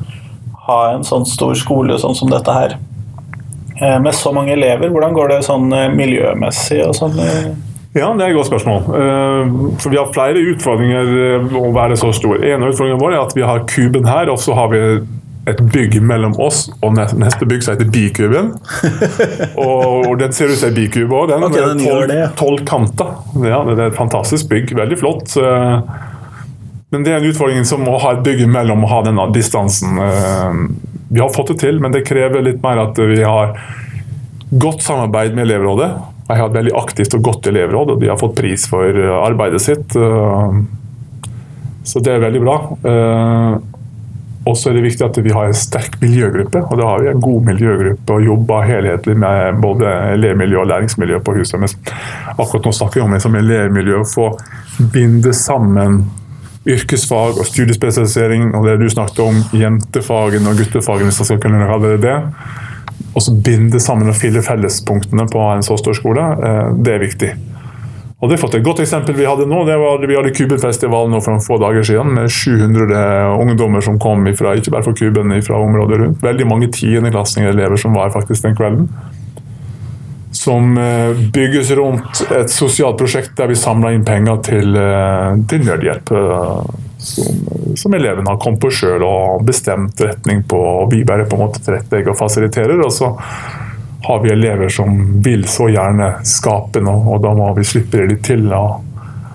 ha 0.66 0.78
en 0.94 1.06
sånn 1.06 1.26
stor 1.26 1.56
skole 1.58 1.96
sånn 1.98 2.14
som 2.14 2.30
dette 2.30 2.52
her, 2.52 2.76
eh, 3.80 3.98
med 3.98 4.14
så 4.14 4.32
mange 4.32 4.52
elever, 4.52 4.92
hvordan 4.92 5.16
går 5.16 5.28
det 5.28 5.40
sånn 5.48 5.72
eh, 5.72 5.88
miljømessig 5.88 6.82
og 6.86 6.94
sånn? 6.98 7.18
Ja, 7.96 8.12
det 8.14 8.22
er 8.22 8.28
et 8.30 8.36
godt 8.38 8.50
spørsmål. 8.50 8.84
Eh, 8.94 9.54
for 9.82 9.90
Vi 9.90 9.98
har 9.98 10.12
flere 10.14 10.42
utfordringer 10.52 11.08
eh, 11.24 11.56
å 11.58 11.72
være 11.74 11.96
så 11.98 12.12
stor. 12.14 12.38
En 12.38 12.62
av 12.62 12.70
utfordringene 12.70 13.00
våre 13.02 13.18
er 13.18 13.24
at 13.24 13.34
vi 13.34 13.42
har 13.42 13.64
kuben 13.70 14.06
her, 14.06 14.30
og 14.30 14.38
så 14.38 14.54
har 14.54 14.70
vi 14.70 14.82
et 15.50 15.62
bygg 15.72 15.96
mellom 16.04 16.36
oss 16.38 16.66
og 16.84 16.94
neste 16.94 17.48
bygg 17.48 17.64
som 17.64 17.74
heter 17.74 17.88
Bikuben. 17.90 18.52
og, 19.64 20.12
den 20.20 20.36
ser 20.36 20.52
ut 20.52 20.60
som 20.60 20.70
en 20.70 20.76
bikube 20.76 21.16
òg. 21.16 21.32
Den 21.32 21.48
okay, 21.48 21.74
med 22.12 22.36
tolv 22.38 22.62
kanter. 22.68 23.16
Ja, 23.42 23.64
det 23.66 23.78
er 23.78 23.88
et 23.88 23.98
fantastisk 23.98 24.52
bygg. 24.52 24.76
Veldig 24.78 25.00
flott. 25.00 25.34
Men 26.90 27.06
det 27.06 27.12
er 27.14 27.20
en 27.20 27.30
utfordring 27.30 27.66
som 27.66 27.86
å 27.86 27.98
ha 28.02 28.16
et 28.16 28.22
bygg 28.26 28.44
mellom 28.50 28.82
og 28.84 28.90
ha 28.92 29.02
denne 29.06 29.26
distansen. 29.34 29.98
Eh, 30.04 30.62
vi 31.10 31.22
har 31.22 31.30
fått 31.34 31.54
det 31.54 31.60
til, 31.64 31.78
men 31.82 31.94
det 31.94 32.04
krever 32.06 32.42
litt 32.46 32.62
mer 32.62 32.84
at 32.84 32.98
vi 32.98 33.22
har 33.22 33.56
godt 34.50 34.82
samarbeid 34.82 35.34
med 35.34 35.48
elevrådet. 35.48 35.90
Jeg 36.30 36.38
har 36.38 36.50
et 36.50 36.58
veldig 36.60 36.76
aktivt 36.78 37.16
og 37.18 37.24
godt 37.26 37.48
elevråd, 37.50 37.94
og 37.94 38.02
de 38.02 38.10
har 38.10 38.20
fått 38.20 38.36
pris 38.38 38.66
for 38.70 38.86
eh, 38.86 39.16
arbeidet 39.18 39.62
sitt. 39.64 39.96
Eh, 39.98 40.60
så 41.90 42.02
det 42.04 42.12
er 42.14 42.22
veldig 42.22 42.42
bra. 42.44 42.56
Eh, 42.86 43.56
og 44.48 44.56
så 44.56 44.70
er 44.70 44.78
det 44.78 44.84
viktig 44.86 45.04
at 45.04 45.18
vi 45.20 45.34
har 45.34 45.50
en 45.50 45.58
sterk 45.58 45.98
miljøgruppe. 46.00 46.62
og 46.62 46.78
Da 46.78 46.86
har 46.86 47.02
vi 47.02 47.10
en 47.10 47.20
god 47.20 47.42
miljøgruppe 47.50 48.14
og 48.14 48.24
jobber 48.24 48.68
helhetlig 48.68 49.16
med 49.20 49.58
både 49.60 49.90
elevmiljø 50.14 50.62
og 50.62 50.70
læringsmiljø 50.70 51.18
på 51.26 51.34
huset. 51.36 51.60
Men 51.60 51.74
akkurat 52.38 52.64
nå 52.64 52.72
snakker 52.78 53.00
vi 53.00 53.04
om 53.04 53.12
det 53.16 53.20
som 53.26 53.36
elevmiljø. 53.36 54.00
Å 54.00 54.08
få 54.08 54.30
binde 54.94 55.34
sammen 55.36 56.04
yrkesfag 56.70 57.40
og 57.40 57.46
studiespesialisering 57.48 58.54
og 58.54 58.66
det 58.68 58.78
du 58.80 58.88
snakket 58.92 59.22
om, 59.24 59.44
jentefagene 59.56 60.50
og 60.50 60.60
guttefagene, 60.60 61.10
hvis 61.10 61.20
man 61.22 61.30
skal 61.30 61.40
kunne 61.42 61.68
kalle 61.68 61.94
det 61.96 62.02
det 62.06 62.18
og 63.14 63.22
så 63.24 63.34
binde 63.34 63.80
sammen 63.82 64.10
og 64.10 64.18
fylle 64.18 64.42
fellespunktene 64.44 65.26
på 65.30 65.46
en 65.54 65.64
så 65.66 65.76
stor 65.80 65.96
skole, 65.96 66.26
eh, 66.44 66.74
det 66.84 66.94
er 66.94 67.04
viktig. 67.04 67.30
Og 68.20 68.28
det 68.28 68.36
er 68.36 68.42
fått 68.42 68.58
Et 68.58 68.64
godt 68.64 68.82
eksempel 68.84 69.16
vi 69.16 69.24
hadde 69.24 69.46
nå, 69.48 69.62
det 69.64 69.78
var 69.80 70.02
vi 70.04 70.16
hadde 70.16 70.32
Kubenfestivalen 70.36 71.22
for 71.22 71.32
noen 71.32 71.44
få 71.44 71.56
dager 71.62 71.86
siden 71.88 72.12
med 72.18 72.28
700 72.28 73.38
ungdommer 73.40 73.84
som 73.84 73.96
kom 74.00 74.26
ifra, 74.28 74.52
ikke 74.58 74.74
bare 74.74 74.84
fra 74.84 74.92
Kuben, 74.98 75.32
fra 75.46 75.60
området 75.60 76.02
rundt. 76.02 76.20
Veldig 76.24 76.48
mange 76.48 76.68
tiendeklassinger 76.76 77.54
elever 77.54 77.80
som 77.80 77.96
var 77.96 78.12
faktisk 78.12 78.44
den 78.44 78.58
kvelden. 78.58 78.90
Som 80.36 80.76
eh, 80.78 81.16
bygges 81.32 81.72
rundt 81.80 82.20
et 82.36 82.52
sosialt 82.52 83.00
prosjekt 83.00 83.32
der 83.40 83.48
vi 83.50 83.56
samla 83.58 83.94
inn 83.96 84.04
penger 84.04 84.44
til, 84.46 84.76
eh, 84.76 85.40
til 85.48 85.64
nødhjelp 85.64 86.12
som, 87.00 87.40
som 87.76 87.94
eleven 87.94 88.28
har 88.28 88.38
kommet 88.40 88.60
på 88.60 88.70
sjøl 88.74 89.04
og 89.06 89.44
bestemt 89.48 90.00
retning 90.04 90.44
på. 90.48 90.60
og 90.60 90.92
Vi 90.92 91.02
bare 91.08 91.26
på 91.28 91.38
en 91.38 91.46
måte 91.46 91.62
tilrettelegger 91.64 92.12
og 92.12 92.20
fasiliterer. 92.20 92.80
og 92.84 92.92
så 92.92 93.14
har 94.02 94.20
vi 94.20 94.30
elever 94.32 94.68
som 94.68 95.22
vil 95.22 95.44
så 95.48 95.68
gjerne 95.68 96.12
skape 96.24 96.80
noe, 96.84 97.02
og 97.14 97.20
da 97.24 97.34
må 97.36 97.50
vi 97.56 97.66
slippe 97.68 98.00
det 98.00 98.06
litt 98.14 98.24
til. 98.24 98.46
Og 98.56 98.80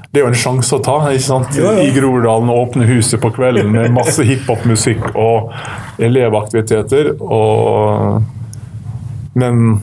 det 0.10 0.22
er 0.22 0.26
jo 0.26 0.32
en 0.32 0.40
sjanse 0.40 0.78
å 0.78 0.84
ta. 0.84 0.96
ikke 1.12 1.28
sant? 1.28 1.58
Ja, 1.60 1.74
ja. 1.76 1.86
I 1.86 1.94
Groruddalen 1.96 2.50
åpne 2.50 2.88
huset 2.90 3.22
på 3.22 3.34
kvelden 3.36 3.72
med 3.74 3.94
masse 3.96 4.24
hiphop-musikk 4.26 5.12
og 5.14 5.52
elevaktiviteter. 6.02 7.14
Og... 7.20 8.24
Men 9.36 9.82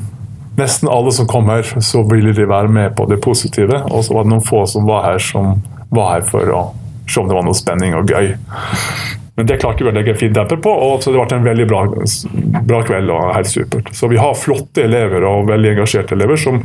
nesten 0.56 0.88
alle 0.88 1.12
som 1.12 1.28
kom 1.28 1.50
her, 1.52 1.68
så 1.84 2.00
ville 2.08 2.32
de 2.32 2.48
være 2.48 2.72
med 2.72 2.94
på 2.96 3.06
det 3.10 3.20
positive. 3.20 3.82
Og 3.92 4.06
så 4.06 4.16
var 4.16 4.24
det 4.24 4.32
noen 4.32 4.46
få 4.46 4.64
som 4.72 4.88
var 4.88 5.04
her, 5.10 5.20
som 5.20 5.60
var 5.92 6.14
her 6.14 6.24
for 6.24 6.48
å 6.48 6.62
se 7.12 7.20
om 7.20 7.28
det 7.28 7.36
var 7.36 7.44
noe 7.46 7.58
spenning 7.58 7.96
og 7.98 8.10
gøy. 8.10 8.32
Men 9.36 9.48
det 9.48 9.58
klarte 9.62 9.84
vi 9.84 9.88
å 9.88 9.94
legge 9.96 10.12
en 10.12 10.20
fin 10.20 10.32
demper 10.34 10.60
på, 10.60 10.72
og 10.72 11.00
så 11.00 11.12
det 11.12 11.20
ble 11.20 11.38
en 11.38 11.46
veldig 11.46 11.66
bra, 11.70 11.84
bra, 12.68 12.82
kveld. 12.84 13.12
og 13.12 13.32
helt 13.32 13.48
supert. 13.48 13.88
Så 13.96 14.10
vi 14.12 14.20
har 14.20 14.36
flotte 14.36 14.84
elever 14.84 15.24
og 15.24 15.48
veldig 15.48 15.72
engasjerte 15.76 16.16
elever 16.18 16.40
som 16.40 16.60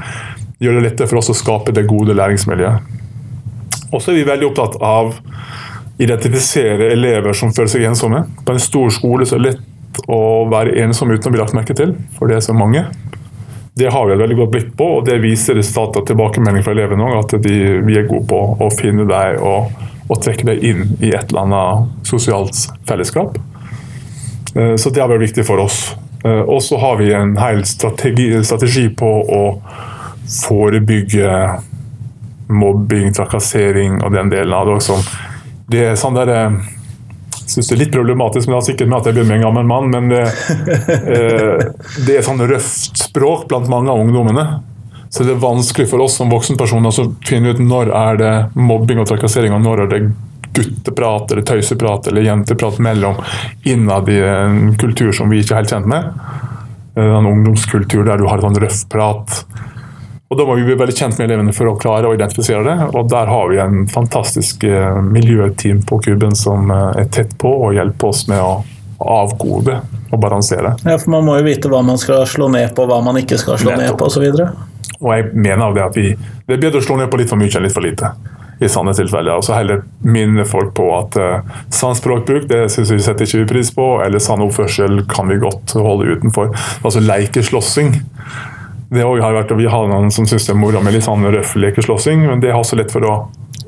gjør 0.60 0.80
det 0.80 0.84
lettere 0.90 1.08
for 1.08 1.22
oss 1.22 1.32
å 1.32 1.38
skape 1.38 1.76
det 1.76 1.86
gode 1.88 2.18
læringsmiljøet. 2.18 2.96
Og 3.88 4.04
så 4.04 4.12
er 4.12 4.20
vi 4.20 4.28
veldig 4.28 4.50
opptatt 4.50 4.76
av 4.84 5.14
å 5.14 6.04
identifisere 6.04 6.92
elever 6.92 7.34
som 7.38 7.54
føler 7.56 7.72
seg 7.72 7.88
ensomme. 7.88 8.26
På 8.46 8.54
en 8.54 8.62
stor 8.62 8.92
skole 8.94 9.26
så 9.26 9.38
er 9.38 9.44
det 9.44 9.54
lett 9.54 10.02
å 10.12 10.46
være 10.52 10.76
ensom 10.84 11.10
uten 11.14 11.32
å 11.32 11.34
bli 11.34 11.42
lagt 11.42 11.56
merke 11.58 11.76
til, 11.78 11.96
for 12.18 12.30
det 12.30 12.38
er 12.38 12.46
så 12.46 12.54
mange. 12.58 12.84
Det 13.78 13.92
har 13.94 14.08
vi 14.08 14.16
et 14.16 14.22
veldig 14.22 14.38
godt 14.40 14.54
blikk 14.56 14.72
på, 14.80 14.88
og 14.98 15.06
det 15.06 15.20
viser 15.22 15.58
resultatet 15.60 16.02
og 16.02 16.08
tilbakemelding 16.10 16.66
fra 16.66 16.74
elevene 16.74 17.06
òg, 17.06 17.20
at 17.20 17.36
de, 17.44 17.58
vi 17.86 18.00
er 18.00 18.08
gode 18.10 18.26
på 18.32 18.40
å 18.64 18.72
finne 18.74 19.06
deg 19.10 19.38
og 19.46 19.70
og 20.08 20.22
trekke 20.24 20.48
deg 20.48 20.64
inn 20.64 20.84
i 21.04 21.12
et 21.12 21.32
eller 21.32 21.46
annet 21.46 22.08
sosialt 22.08 22.60
fellesskap. 22.88 23.38
Eh, 24.56 24.76
så 24.80 24.92
det 24.92 25.04
har 25.04 25.12
vært 25.12 25.28
viktig 25.28 25.46
for 25.48 25.64
oss. 25.64 25.96
Eh, 26.24 26.44
og 26.44 26.62
så 26.64 26.80
har 26.82 27.00
vi 27.02 27.12
en 27.16 27.36
hel 27.40 27.64
strategi, 27.68 28.30
strategi 28.44 28.88
på 28.96 29.10
å 29.22 29.44
forebygge 30.28 31.34
mobbing, 32.48 33.12
trakassering 33.16 34.00
og 34.02 34.16
den 34.16 34.32
delen 34.32 34.56
av 34.56 34.68
det 34.68 34.78
også. 34.80 34.98
Det 35.68 35.84
er 35.90 36.00
sånn 36.00 36.16
der, 36.16 36.32
eh, 36.32 36.60
syns 37.48 37.70
det 37.70 37.76
er 37.76 37.82
litt 37.86 37.94
problematisk, 37.96 38.48
men 38.48 38.56
det 38.56 38.60
har 38.60 38.68
sikkert 38.68 38.92
med 38.92 39.00
at 39.00 39.10
jeg 39.10 39.18
begynner 39.18 39.34
med 39.34 39.40
en 39.40 39.46
gammel 39.48 39.68
mann. 39.72 39.92
Men 39.94 40.10
det, 40.12 40.24
det 42.08 42.18
er 42.18 42.26
sånn 42.26 42.44
røft 42.44 43.00
språk 43.08 43.48
blant 43.52 43.70
mange 43.72 43.94
av 43.94 44.04
ungdommene. 44.04 44.48
Så 45.10 45.24
det 45.24 45.38
er 45.38 45.44
vanskelig 45.44 45.88
for 45.90 46.04
oss 46.04 46.18
som 46.20 46.32
voksenpersoner 46.32 46.92
å 46.92 47.10
finne 47.26 47.56
ut 47.56 47.62
når 47.64 47.92
er 47.96 48.20
det 48.20 48.34
mobbing 48.60 49.00
og 49.00 49.08
trakassering, 49.10 49.56
og 49.56 49.64
når 49.64 49.86
er 49.86 49.94
det 49.94 50.02
gutteprat 50.58 51.32
eller 51.32 51.46
tøyseprat 51.48 52.10
eller 52.12 52.26
jenteprat 52.26 52.80
mellom 52.84 53.16
innad 53.64 54.10
i 54.10 54.20
en 54.26 54.76
kultur 54.80 55.12
som 55.16 55.30
vi 55.32 55.42
ikke 55.44 55.56
er 55.56 55.62
helt 55.62 55.74
kjent 55.76 55.90
med. 55.90 56.12
En 56.98 57.30
ungdomskultur 57.30 58.04
der 58.08 58.20
du 58.20 58.28
har 58.28 58.42
sånn 58.42 58.58
røff 58.60 58.84
prat. 58.92 59.44
Og 60.30 60.38
Da 60.38 60.44
må 60.44 60.56
vi 60.60 60.66
bli 60.68 60.76
veldig 60.76 60.96
kjent 60.98 61.20
med 61.20 61.30
elevene 61.30 61.54
for 61.56 61.70
å 61.72 61.76
klare 61.80 62.10
å 62.10 62.16
identifisere 62.18 62.64
det. 62.66 62.76
og 62.94 63.08
Der 63.10 63.30
har 63.32 63.48
vi 63.52 63.60
en 63.64 63.86
fantastisk 63.88 64.64
eh, 64.68 64.98
miljøteam 65.02 65.80
på 65.88 66.02
Kuben 66.04 66.36
som 66.36 66.72
eh, 66.72 67.04
er 67.04 67.08
tett 67.16 67.38
på 67.40 67.48
og 67.48 67.78
hjelper 67.78 68.12
oss 68.12 68.26
med 68.28 68.42
å 68.44 68.58
avkode 69.00 69.78
og 70.12 70.20
balansere. 70.20 70.74
Ja, 70.84 70.98
for 70.98 71.14
Man 71.14 71.28
må 71.28 71.38
jo 71.40 71.46
vite 71.48 71.72
hva 71.72 71.80
man 71.86 72.00
skal 72.02 72.26
slå 72.28 72.50
ned 72.52 72.74
på, 72.76 72.88
hva 72.90 73.00
man 73.06 73.20
ikke 73.22 73.38
skal 73.40 73.60
slå 73.62 73.76
Nettopp. 73.76 73.84
ned 73.86 74.00
på 74.00 74.10
osv. 74.10 74.98
Og 74.98 75.12
jeg 75.14 75.30
mener 75.38 75.76
det 75.78 75.86
at 75.86 75.96
vi, 76.00 76.10
det 76.48 76.58
er 76.58 76.64
bedre 76.66 76.82
å 76.82 76.88
slå 76.88 76.98
ned 77.00 77.12
på 77.14 77.20
litt 77.22 77.30
for 77.32 77.40
mye 77.40 77.54
enn 77.54 77.64
litt 77.68 77.76
for 77.76 77.86
lite. 77.86 78.12
i 78.60 78.66
sånne 78.66 78.90
tilfeller. 78.98 79.38
Og 79.38 79.44
så 79.46 79.54
heller 79.54 79.84
minne 80.02 80.42
folk 80.50 80.72
på 80.74 80.88
at 80.98 81.16
uh, 81.22 81.58
sann 81.70 81.94
språkbruk 81.94 82.48
det 82.50 82.64
synes 82.74 82.90
vi 82.90 83.04
setter 83.06 83.28
ikke 83.28 83.44
vi 83.44 83.50
pris 83.52 83.70
på, 83.76 83.86
eller 84.02 84.18
sann 84.18 84.42
oppførsel 84.42 85.04
kan 85.12 85.30
vi 85.30 85.38
godt 85.38 85.76
holde 85.78 86.18
utenfor. 86.18 86.50
Altså 86.82 87.04
lekeslåssing. 87.06 87.92
Det 88.90 89.04
har 89.04 89.34
vært, 89.36 89.52
Vi 89.58 89.68
har 89.68 89.90
noen 89.92 90.12
som 90.12 90.28
syns 90.30 90.48
det 90.48 90.54
er 90.56 90.60
moro 90.60 90.82
med 90.84 90.96
litt 90.96 91.08
sånn 91.08 91.26
røff 91.34 91.56
lekeslåssing, 91.60 92.24
men 92.30 92.44
det 92.44 92.54
har 92.54 92.62
også 92.64 92.80
lett 92.80 92.94
for 92.94 93.04
å 93.04 93.16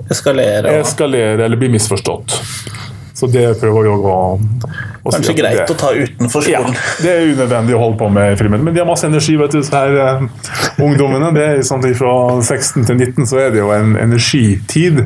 eskalere, 0.09 0.79
eskalere 0.79 1.45
eller 1.45 1.59
bli 1.59 1.73
misforstått. 1.75 2.39
Så 3.19 3.27
det 3.27 3.43
prøver 3.59 3.83
vi 3.83 3.89
å, 3.91 4.19
å 5.03 5.11
Kanskje 5.11 5.33
si 5.33 5.35
greit 5.35 5.57
det, 5.59 5.73
å 5.73 5.75
ta 5.75 5.89
utenfor 5.91 6.45
skolen. 6.45 6.71
Ja, 6.71 6.93
det 7.03 7.11
er 7.11 7.31
unødvendig 7.33 7.75
å 7.75 7.81
holde 7.81 7.99
på 7.99 8.07
med 8.15 8.37
filmen. 8.39 8.63
Men 8.63 8.75
de 8.75 8.79
har 8.79 8.87
masse 8.87 9.09
energi, 9.09 9.35
vet 9.41 9.57
du, 9.57 9.59
her 9.73 9.97
uh, 9.99 10.23
ungdommene. 10.85 11.33
det 11.35 11.43
er 11.49 11.63
sånn 11.67 11.83
Fra 11.99 12.13
16 12.39 12.87
til 12.87 12.95
19 12.95 13.27
så 13.27 13.41
er 13.43 13.51
det 13.51 13.59
jo 13.59 13.73
en 13.75 13.97
energitid. 13.99 15.01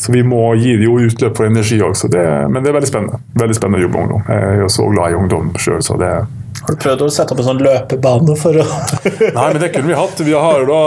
Så 0.00 0.16
vi 0.16 0.24
må 0.24 0.46
gi 0.62 0.78
dem 0.78 0.86
jo 0.88 0.96
utløp 1.04 1.36
for 1.36 1.50
energi 1.50 1.82
også. 1.84 2.08
Men 2.08 2.62
det 2.62 2.72
er 2.72 2.78
veldig 2.78 2.88
spennende. 2.88 3.20
Veldig 3.44 3.58
spennende 3.58 3.82
å 3.82 3.84
jobbe 3.84 3.98
med 3.98 4.08
ungdom. 4.08 4.24
Jeg 4.32 4.48
er 4.48 4.62
jo 4.62 4.72
så 4.78 4.88
glad 4.94 5.12
i 5.12 5.20
ungdom 5.20 5.52
sjøl, 5.60 5.84
så 5.84 6.00
det 6.00 6.14
Har 6.62 6.76
du 6.76 6.80
prøvd 6.82 7.04
å 7.04 7.10
sette 7.10 7.34
opp 7.34 7.42
en 7.42 7.48
sånn 7.50 7.62
løpebane 7.62 8.36
for 8.38 8.62
å 8.62 8.66
Nei, 9.36 9.46
men 9.46 9.60
det 9.62 9.72
kunne 9.74 9.90
vi 9.90 9.98
hatt. 9.98 10.22
Vi 10.22 10.36
har 10.36 10.66
da 10.68 10.82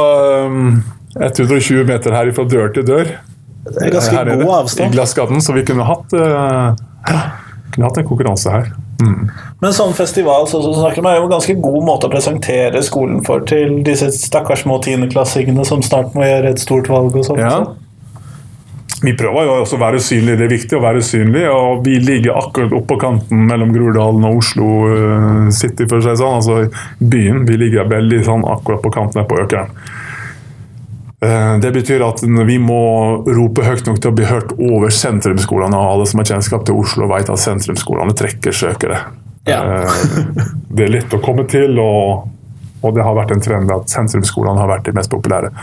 um, 0.48 0.78
120 1.20 1.84
meter 1.88 2.16
her 2.16 2.32
fra 2.36 2.48
dør 2.48 2.72
til 2.76 2.88
dør. 2.88 3.12
Det 3.66 3.82
er 3.82 3.94
ganske 3.96 4.16
her 4.16 4.32
god 4.40 4.54
avstand. 4.62 4.94
I 4.94 4.96
Glassgaten, 4.96 5.42
så 5.42 5.56
vi 5.56 5.66
kunne 5.68 5.88
hatt, 5.88 6.14
uh, 6.16 7.22
kunne 7.74 7.88
hatt 7.90 8.02
en 8.02 8.08
konkurranse 8.08 8.54
her. 8.54 8.70
Mm. 9.02 9.32
Men 9.60 9.74
sånn 9.76 9.96
festival 9.98 10.46
så, 10.48 10.62
så 10.64 10.72
snakker 10.78 11.04
man, 11.04 11.16
er 11.16 11.20
jo 11.20 11.28
en 11.28 11.34
ganske 11.34 11.56
god 11.60 11.82
måte 11.88 12.08
å 12.08 12.14
presentere 12.14 12.84
skolen 12.86 13.24
for 13.26 13.44
til 13.50 13.82
disse 13.84 14.12
stakkars 14.16 14.64
små 14.64 14.78
tiendeklassingene 14.86 15.66
som 15.68 15.84
snart 15.84 16.16
må 16.16 16.24
gjøre 16.28 16.54
et 16.54 16.64
stort 16.64 16.88
valg 16.92 17.18
og 17.18 17.28
sånt. 17.28 17.44
Ja. 17.44 17.60
Vi 19.06 19.14
prøver 19.18 19.46
jo 19.46 19.58
også 19.62 19.78
å 19.78 19.82
være 19.84 20.00
synlige, 20.02 20.40
det 20.40 20.48
er 20.48 20.54
viktig 20.56 20.78
å 20.80 20.84
være 20.84 21.04
synlig. 21.06 21.44
og 21.52 21.84
Vi 21.86 22.00
ligger 22.02 22.40
akkurat 22.40 22.74
oppå 22.74 22.98
kanten 23.02 23.46
mellom 23.50 23.74
Groruddalen 23.76 24.26
og 24.26 24.40
Oslo 24.42 24.70
uh, 24.90 25.52
City, 25.54 25.86
for 25.86 26.02
å 26.02 26.06
si 26.06 26.16
sånn, 26.18 26.40
altså 26.40 27.06
byen. 27.14 27.44
Vi 27.46 27.60
ligger 27.62 27.92
veldig 27.92 28.24
sånn 28.26 28.48
akkurat 28.50 28.82
på 28.82 28.94
kanten 28.96 29.22
her 29.22 29.30
på 29.30 29.38
Økeren. 29.44 29.72
Eh, 31.26 31.58
Det 31.60 31.72
betyr 31.72 32.04
at 32.06 32.24
vi 32.24 32.58
må 32.60 33.24
rope 33.26 33.64
høyt 33.66 33.86
nok 33.88 34.02
til 34.02 34.12
å 34.12 34.16
bli 34.16 34.28
hørt 34.30 34.52
over 34.58 34.94
sentrumsskolene. 34.94 35.76
og 35.76 35.94
Alle 35.94 36.08
som 36.10 36.22
har 36.22 36.32
kjennskap 36.34 36.66
til 36.68 36.80
Oslo, 36.82 37.08
vet 37.12 37.30
at 37.30 37.42
sentrumsskolene 37.42 38.16
trekker 38.18 38.56
søkere. 38.56 39.00
Ja. 39.48 39.62
Eh, 39.64 40.02
Det 40.76 40.86
er 40.88 40.92
lett 40.98 41.14
å 41.14 41.22
komme 41.24 41.48
til, 41.48 41.80
og, 41.80 42.28
og 42.82 42.96
det 42.96 43.06
har 43.06 43.16
vært 43.16 43.32
en 43.32 43.42
trend 43.42 43.72
at 43.72 43.90
sentrumsskolene 43.90 44.60
har 44.60 44.68
vært 44.68 44.90
de 44.90 44.96
mest 44.98 45.14
populære. 45.14 45.54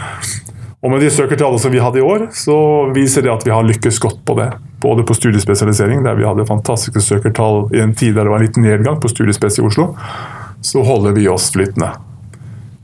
Og 0.83 0.91
Med 0.91 1.01
de 1.01 1.11
søkertallene 1.15 1.63
som 1.63 1.71
vi 1.71 1.79
hadde 1.79 2.01
i 2.01 2.03
år, 2.03 2.25
så 2.35 2.55
viser 2.95 3.23
det 3.23 3.31
at 3.31 3.45
vi 3.47 3.53
har 3.55 3.63
lykkes 3.63 4.01
godt 4.03 4.25
på 4.27 4.35
det. 4.35 4.49
Både 4.83 5.05
på 5.07 5.15
studiespesialisering, 5.15 6.03
der 6.03 6.17
vi 6.19 6.27
hadde 6.27 6.47
fantastiske 6.49 7.01
søkertall 7.01 7.69
i 7.71 7.79
en 7.85 7.95
tid 7.95 8.17
der 8.17 8.27
det 8.27 8.33
var 8.33 8.43
en 8.43 8.49
liten 8.49 8.67
nedgang 8.67 8.99
på 9.01 9.11
studiespes 9.13 9.61
i 9.61 9.63
Oslo, 9.63 9.93
så 10.63 10.83
holder 10.83 11.15
vi 11.15 11.29
oss 11.31 11.53
flytende. 11.55 11.93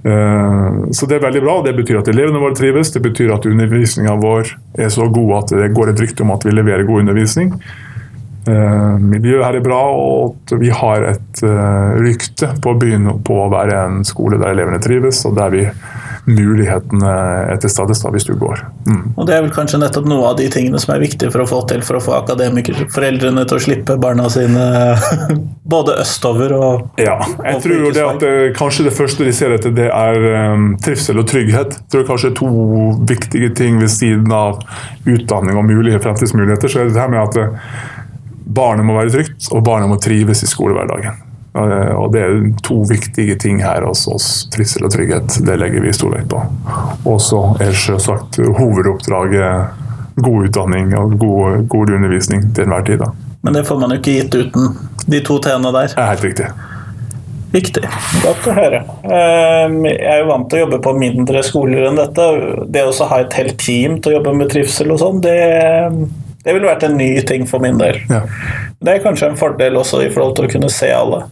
Eh, 0.06 0.78
Så 0.94 1.06
det 1.10 1.18
er 1.18 1.26
veldig 1.26 1.42
bra. 1.42 1.56
Det 1.66 1.74
betyr 1.74 1.98
at 1.98 2.08
elevene 2.08 2.38
våre 2.38 2.54
trives. 2.54 2.92
Det 2.94 3.02
betyr 3.02 3.34
at 3.34 3.46
undervisninga 3.50 4.14
vår 4.22 4.54
er 4.78 4.94
så 4.94 5.08
god 5.10 5.34
at 5.42 5.58
det 5.58 5.74
går 5.74 5.90
et 5.90 6.00
rykte 6.00 6.22
om 6.22 6.30
at 6.30 6.46
vi 6.46 6.54
leverer 6.54 6.86
god 6.86 7.02
undervisning. 7.02 7.50
Eh, 8.48 8.98
Miljøet 8.98 9.44
her 9.44 9.58
er 9.58 9.64
bra, 9.64 9.80
og 9.92 10.38
at 10.38 10.56
vi 10.60 10.70
har 10.72 11.04
et 11.10 11.44
eh, 11.44 11.96
rykte 12.00 12.54
på 12.64 12.74
byen 12.80 13.10
på 13.26 13.42
å 13.44 13.48
være 13.52 13.80
en 13.84 14.04
skole 14.08 14.40
der 14.40 14.54
elevene 14.54 14.80
trives, 14.82 15.24
og 15.28 15.36
der 15.38 15.52
vi 15.52 15.64
mulighetene 16.28 17.10
er 17.54 17.60
til 17.60 17.72
stede 17.72 18.12
hvis 18.12 18.26
du 18.28 18.34
går. 18.38 18.60
Mm. 18.88 19.14
Og 19.16 19.26
det 19.28 19.36
er 19.36 19.44
vel 19.44 19.52
kanskje 19.54 19.80
nettopp 19.80 20.08
noe 20.10 20.30
av 20.30 20.36
de 20.40 20.48
tingene 20.52 20.80
som 20.80 20.92
er 20.94 21.02
viktige 21.02 21.32
for 21.32 21.44
å 21.44 21.48
få 21.48 21.62
til 21.70 21.80
for 21.86 21.98
å 21.98 22.02
få 22.04 22.14
akademikerforeldrene 22.18 23.44
til 23.48 23.56
å 23.56 23.64
slippe 23.64 23.96
barna 24.00 24.28
sine 24.32 24.66
både 25.74 25.96
østover 26.02 26.52
og 26.58 27.00
Ja, 27.00 27.16
jeg 27.44 27.56
Og 27.56 27.64
tror 27.64 27.86
det 27.96 28.04
at 28.04 28.26
eh, 28.28 28.44
kanskje 28.56 28.88
det 28.88 28.94
første 28.98 29.28
de 29.28 29.34
ser 29.36 29.56
etter, 29.56 29.72
det 29.76 29.88
er 29.88 30.28
um, 30.52 30.70
trivsel 30.84 31.22
og 31.22 31.28
trygghet. 31.30 31.78
Jeg 31.80 31.94
tror 31.94 32.08
kanskje 32.12 32.34
to 32.38 32.50
viktige 33.08 33.52
ting 33.56 33.80
ved 33.80 33.92
siden 33.92 34.32
av 34.34 34.60
utdanning 35.08 35.56
og 35.56 35.68
mulige 35.68 36.00
fremtidsmuligheter. 36.04 36.68
Så 36.68 36.82
er 36.82 36.90
det 36.90 36.98
det 36.98 37.06
her 37.06 37.14
med 37.14 37.24
at 37.24 37.96
barnet 38.48 38.86
må 38.88 38.96
være 38.98 39.12
trygt, 39.12 39.48
og 39.52 39.64
barnet 39.66 39.90
må 39.90 39.98
trives 40.00 40.42
i 40.42 40.50
skolehverdagen. 40.50 41.24
Eh, 41.58 41.92
Og 41.96 42.12
det 42.12 42.22
er 42.22 42.38
to 42.64 42.82
viktige 42.88 43.36
ting 43.40 43.60
her 43.64 43.86
hos 43.86 44.06
oss. 44.08 44.48
Trivsel 44.54 44.86
og 44.88 44.94
trygghet. 44.94 45.40
Det 45.44 45.58
legger 45.60 45.84
vi 45.84 45.92
stor 45.96 46.14
vekt 46.16 46.30
på. 46.32 46.42
Og 47.08 47.20
så 47.24 47.42
er 47.64 47.76
selvsagt 47.76 48.40
hovedoppdraget 48.58 49.84
god 50.18 50.48
utdanning 50.48 50.94
og 50.98 51.14
god, 51.18 51.68
god 51.70 51.92
undervisning 51.94 52.48
til 52.54 52.66
enhver 52.66 52.86
tid. 52.86 52.98
Da. 53.04 53.12
Men 53.42 53.54
det 53.54 53.66
får 53.68 53.78
man 53.80 53.94
jo 53.94 54.00
ikke 54.00 54.16
gitt 54.18 54.34
uten 54.34 54.74
de 55.08 55.20
to 55.24 55.38
t-ene 55.42 55.72
der. 55.74 55.92
Det 55.94 56.02
er 56.02 56.10
helt 56.12 56.26
riktig. 56.26 56.48
Viktig. 57.48 57.84
Godt 58.22 58.46
å 58.50 58.54
høre. 58.58 58.80
Ehm, 59.08 59.78
Jeg 59.88 60.04
er 60.04 60.18
jo 60.20 60.28
vant 60.28 60.50
til 60.50 60.58
å 60.58 60.64
jobbe 60.66 60.80
på 60.84 60.92
mindre 60.98 61.42
skoler 61.46 61.86
enn 61.88 61.96
dette. 61.96 62.26
Det 62.68 62.82
å 62.84 62.92
ha 63.08 63.20
et 63.22 63.36
helt 63.38 63.56
team 63.62 64.00
til 64.02 64.12
å 64.12 64.18
jobbe 64.18 64.34
med 64.36 64.50
trivsel 64.52 64.92
og 64.92 65.00
sånn, 65.00 65.22
det, 65.24 65.38
det 66.44 66.54
ville 66.54 66.68
vært 66.68 66.86
en 66.86 66.96
ny 66.98 67.10
ting 67.26 67.46
for 67.50 67.62
min 67.62 67.80
del. 67.80 67.98
Ja. 68.10 68.22
Det 68.78 68.94
er 68.94 69.02
kanskje 69.02 69.32
en 69.32 69.38
fordel 69.40 69.76
også 69.80 70.04
i 70.04 70.10
forhold 70.14 70.36
til 70.38 70.46
å 70.46 70.52
kunne 70.52 70.70
se 70.72 70.90
alle. 70.94 71.24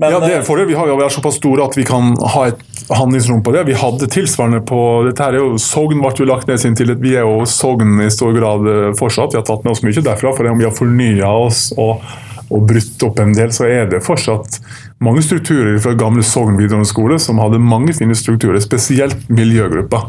Men, 0.00 0.14
Ja, 0.14 0.20
det 0.22 0.30
er 0.30 0.38
eh, 0.38 0.40
en 0.40 0.46
fordel. 0.46 0.68
Vi 0.70 0.78
har 0.78 0.88
jo 0.88 0.96
vært 0.96 1.12
såpass 1.12 1.36
store 1.36 1.66
at 1.66 1.76
vi 1.76 1.84
kan 1.84 2.14
ha 2.34 2.46
et 2.48 2.62
handlingsrom 2.88 3.42
på 3.44 3.52
det. 3.52 3.66
Vi 3.68 3.76
hadde 3.76 4.08
tilsvarende 4.10 4.62
på 4.66 4.80
dette 5.06 5.26
her 5.26 5.36
er 5.36 5.42
jo, 5.42 5.58
Sogn 5.60 6.00
ble 6.00 6.14
jo 6.16 6.28
lagt 6.30 6.48
ned 6.48 6.62
sin 6.62 6.76
tillit. 6.78 7.02
Vi 7.02 7.12
er 7.18 7.26
jo 7.28 7.44
Sogn 7.44 8.00
i 8.00 8.08
stor 8.14 8.32
grad 8.36 8.68
eh, 8.70 8.90
fortsatt. 8.98 9.34
Vi 9.34 9.40
har 9.40 9.46
tatt 9.46 9.66
med 9.66 9.74
oss 9.74 9.84
mye 9.84 10.06
derfra. 10.06 10.32
For 10.36 10.48
om 10.48 10.60
vi 10.62 10.68
har 10.68 10.76
fornya 10.76 11.32
oss 11.42 11.66
og, 11.76 12.06
og 12.48 12.64
brutt 12.70 13.04
opp 13.06 13.20
en 13.20 13.34
del, 13.36 13.52
så 13.52 13.68
er 13.68 13.90
det 13.90 14.00
fortsatt 14.06 14.60
mange 15.04 15.26
strukturer 15.26 15.76
fra 15.84 15.92
gamle 15.98 16.24
Sogn 16.24 16.56
videregående 16.56 16.88
skole 16.88 17.18
som 17.20 17.42
hadde 17.42 17.60
mange 17.60 17.92
fine 17.96 18.16
strukturer, 18.16 18.62
spesielt 18.64 19.28
miljøgrupper. 19.28 20.08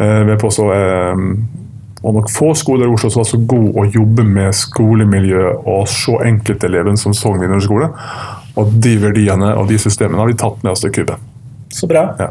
Eh, 0.00 0.18
vil 0.24 0.34
jeg 0.34 0.42
påstå. 0.42 0.66
Eh, 0.74 1.22
og 2.06 2.14
nok 2.14 2.28
få 2.30 2.52
skoler 2.54 2.86
i 2.86 2.92
Oslo 2.94 3.10
som 3.10 3.24
var 3.24 3.28
så 3.32 3.40
gode 3.50 3.72
å 3.82 3.86
jobbe 3.90 4.22
med 4.24 4.54
skolemiljø 4.54 5.44
og 5.66 5.88
se 5.90 6.14
enkelteleven 6.28 6.96
som 7.00 7.12
Sogn 7.16 7.40
videregående 7.42 7.66
skole. 7.66 7.88
Og 8.56 8.70
de 8.84 8.92
verdiene 9.02 9.50
og 9.58 9.66
de 9.68 9.78
systemene 9.82 10.22
har 10.22 10.30
vi 10.30 10.38
tatt 10.38 10.62
med 10.62 10.72
oss 10.76 10.84
til 10.86 10.94
Kube. 10.94 11.18
Så 11.74 11.88
bra. 11.90 12.06
Ja. 12.22 12.30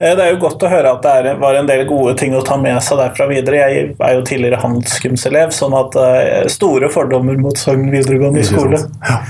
Eh, 0.00 0.16
Det 0.16 0.24
er 0.24 0.32
jo 0.32 0.40
godt 0.42 0.64
å 0.64 0.70
høre 0.72 0.94
at 0.96 1.02
det 1.26 1.36
var 1.38 1.54
en 1.60 1.68
del 1.68 1.84
gode 1.86 2.16
ting 2.18 2.32
å 2.34 2.40
ta 2.42 2.56
med 2.56 2.80
seg 2.82 2.98
derfra 2.98 3.28
videre. 3.30 3.60
Jeg 3.68 3.94
er 4.00 4.14
jo 4.16 4.24
tidligere 4.26 4.58
handelskumselev, 4.64 5.52
sånn 5.54 5.76
at 5.78 5.94
eh, 6.02 6.48
store 6.50 6.88
fordommer 6.90 7.36
mot 7.38 7.54
Sogn 7.60 7.90
videregående 7.92 8.40
Ikke 8.42 8.56
skole. 8.56 8.80
Ja. 9.06 9.20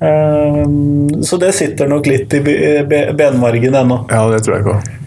Ehm, 0.00 1.22
Så 1.22 1.36
det 1.38 1.52
sitter 1.54 1.88
nok 1.88 2.06
litt 2.06 2.32
i 2.34 2.40
be- 2.40 2.84
be- 2.88 3.12
benmargen 3.12 3.74
ennå. 3.74 4.06
ja, 4.10 4.28
det 4.30 4.42
tror 4.44 4.56
jeg 4.56 4.64
på. 4.64 4.99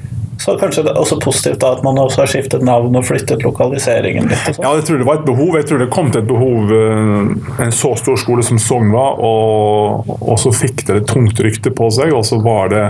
Så 0.44 0.58
kanskje 0.60 0.82
det 0.84 0.92
er 0.92 1.00
også 1.00 1.16
positivt 1.24 1.62
da, 1.62 1.70
at 1.78 1.84
man 1.86 1.96
også 2.02 2.24
har 2.24 2.32
skiftet 2.34 2.64
navn 2.68 2.98
og 3.00 3.06
flyttet 3.08 3.46
lokaliseringen 3.46 4.26
litt. 4.28 4.50
Sånn. 4.50 4.66
Ja, 4.66 4.74
jeg 4.76 4.84
tror 4.90 5.00
det 5.00 5.08
var 5.08 5.22
et 5.22 5.28
behov. 5.30 5.54
Jeg 5.56 5.70
tror 5.70 5.80
det 5.80 5.88
kom 5.94 6.10
til 6.12 6.20
et 6.20 6.28
behov 6.28 6.74
eh, 6.76 7.62
en 7.64 7.72
så 7.72 7.94
stor 8.02 8.20
skole 8.20 8.44
som 8.44 8.60
Sogn 8.60 8.92
var, 8.92 9.22
og, 9.24 10.10
og 10.18 10.42
så 10.42 10.52
fikk 10.52 10.84
det 10.90 10.98
et 11.00 11.08
tungt 11.08 11.40
rykte 11.46 11.72
på 11.72 11.88
seg, 11.96 12.12
og 12.12 12.26
så 12.28 12.42
var 12.44 12.74
det 12.74 12.84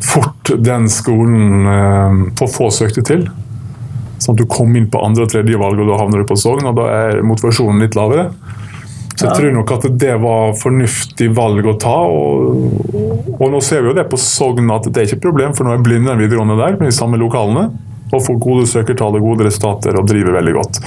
fort 0.00 0.54
den 0.64 0.88
skolen 0.92 1.68
eh, 1.74 2.24
for 2.40 2.56
få 2.56 2.70
søkte 2.72 3.04
til. 3.04 3.28
Sånn 4.16 4.34
at 4.34 4.40
du 4.40 4.48
kom 4.50 4.72
inn 4.78 4.88
på 4.90 5.02
andre 5.04 5.28
og 5.28 5.34
tredje 5.34 5.60
valg, 5.60 5.84
og 5.84 5.92
da 5.92 6.00
havner 6.00 6.24
du 6.24 6.30
på 6.30 6.40
Sogn, 6.40 6.72
og 6.72 6.80
da 6.80 6.88
er 6.94 7.20
motivasjonen 7.26 7.84
litt 7.84 7.98
lavere. 8.00 8.30
Så 9.18 9.26
jeg 9.26 9.32
Ja. 9.32 9.34
tror 9.40 9.52
nok 9.56 9.70
at 9.74 9.86
det 9.98 10.12
var 10.22 10.52
fornuftig 10.54 11.32
valg 11.34 11.66
å 11.66 11.74
ta. 11.82 11.96
Og, 12.06 13.34
og 13.40 13.50
nå 13.50 13.60
ser 13.66 13.82
vi 13.82 13.88
jo 13.90 13.94
det 13.98 14.04
på 14.12 14.18
Sogn 14.22 14.70
at 14.70 14.86
det 14.86 14.96
er 15.02 15.08
ikke 15.08 15.18
et 15.18 15.24
problem, 15.26 15.54
for 15.58 15.66
nå 15.66 15.74
er 15.74 15.82
Blindern 15.82 16.20
videregående 16.22 16.54
der, 16.60 16.76
med 16.78 16.86
de 16.92 16.94
samme 16.94 17.18
lokalene. 17.18 17.72
Og 18.12 18.22
får 18.24 18.38
gode 18.40 18.64
søkertall 18.70 19.18
og 19.18 19.20
gode 19.26 19.44
resultater 19.48 19.98
og 19.98 20.06
driver 20.08 20.38
veldig 20.38 20.54
godt. 20.54 20.78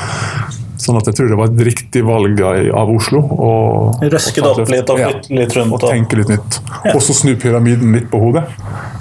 Sånn 0.82 0.98
at 0.98 1.06
jeg 1.06 1.14
tror 1.20 1.28
det 1.30 1.38
var 1.38 1.52
et 1.52 1.60
riktig 1.68 2.02
valg 2.08 2.40
av 2.42 2.90
Oslo. 2.90 3.20
Og, 3.22 4.00
Røske 4.02 4.42
det 4.42 4.50
opp 4.50 4.72
litt 4.74 4.90
og 4.90 4.98
Ja, 5.04 5.12
litt 5.30 5.54
rundt. 5.60 5.76
og 5.76 5.84
tenke 5.92 6.18
litt 6.18 6.32
nytt. 6.32 6.58
Og 6.96 7.02
så 7.06 7.14
snu 7.14 7.36
pyramiden 7.36 7.94
litt 7.94 8.10
på 8.10 8.18
hodet. 8.24 8.48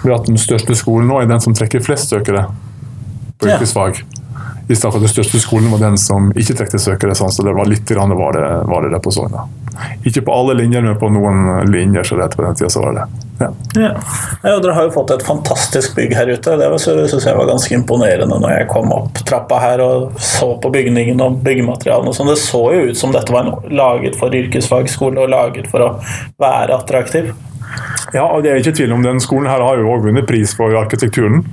Ved 0.04 0.12
at 0.12 0.26
den 0.26 0.36
største 0.36 0.74
skolen 0.76 1.08
nå 1.08 1.22
er 1.22 1.26
den 1.30 1.40
som 1.40 1.54
trekker 1.54 1.80
flest 1.80 2.10
søkere 2.12 2.48
på 3.38 3.46
Ja. 3.48 3.56
yrkesfag. 3.56 4.02
I 4.02 4.19
stedet 4.76 4.92
for 4.92 5.00
at 5.00 5.06
den 5.06 5.12
største 5.14 5.40
skolen 5.42 5.70
var 5.72 5.82
den 5.82 5.96
som 5.98 6.30
ikke 6.36 6.56
trekte 6.58 6.78
søkere. 6.78 7.14
sånn, 7.14 7.32
så 7.32 7.42
det 7.46 7.54
var 7.56 7.66
litt 7.70 7.88
grann 7.88 8.12
var 8.16 8.36
det, 8.36 8.46
var 8.70 8.82
det 8.84 8.92
der 8.92 9.02
på 9.02 9.12
Sogna. 9.14 9.46
Ikke 10.04 10.22
på 10.26 10.34
alle 10.34 10.54
linjer, 10.58 10.82
men 10.82 10.98
på 11.00 11.08
noen 11.12 11.70
linjer 11.70 12.04
så 12.04 12.18
rett 12.20 12.36
på 12.36 12.44
den 12.44 12.54
tida 12.58 12.70
så 12.70 12.82
var 12.84 12.94
det 12.94 13.00
det. 13.00 13.26
Ja. 13.40 13.48
ja. 13.80 13.90
Ja, 14.42 14.58
dere 14.60 14.74
har 14.76 14.88
jo 14.88 14.92
fått 14.92 15.14
et 15.14 15.24
fantastisk 15.24 15.94
bygg 15.96 16.14
her 16.14 16.28
ute. 16.28 16.56
Det 16.60 16.70
var- 16.70 16.78
synes 16.78 17.24
jeg 17.24 17.36
var 17.36 17.48
ganske 17.48 17.74
imponerende 17.74 18.40
når 18.40 18.50
jeg 18.58 18.68
kom 18.68 18.92
opp 18.92 19.22
trappa 19.24 19.60
her 19.60 19.80
og 19.80 20.18
så 20.20 20.52
på 20.60 20.72
bygningen 20.72 21.20
og 21.24 21.40
byggematerialene. 21.44 22.12
sånn. 22.14 22.28
Det 22.28 22.38
så 22.38 22.62
jo 22.74 22.90
ut 22.90 22.96
som 22.96 23.12
dette 23.12 23.32
var 23.32 23.46
en, 23.46 23.54
laget 23.70 24.16
for 24.16 24.30
yrkesfagskole 24.30 25.18
og 25.18 25.30
laget 25.30 25.70
for 25.70 25.80
å 25.80 25.90
være 26.38 26.76
attraktiv. 26.76 27.32
Ja, 28.12 28.26
og 28.26 28.42
det 28.42 28.50
er 28.50 28.56
ikke 28.60 28.74
tvil 28.76 28.92
om 28.92 29.02
Den 29.02 29.20
skolen 29.20 29.46
her 29.46 29.62
har 29.62 29.76
jo 29.78 29.88
også 29.88 30.08
vunnet 30.08 30.26
pris 30.26 30.54
for 30.54 30.74
arkitekturen. 30.74 31.44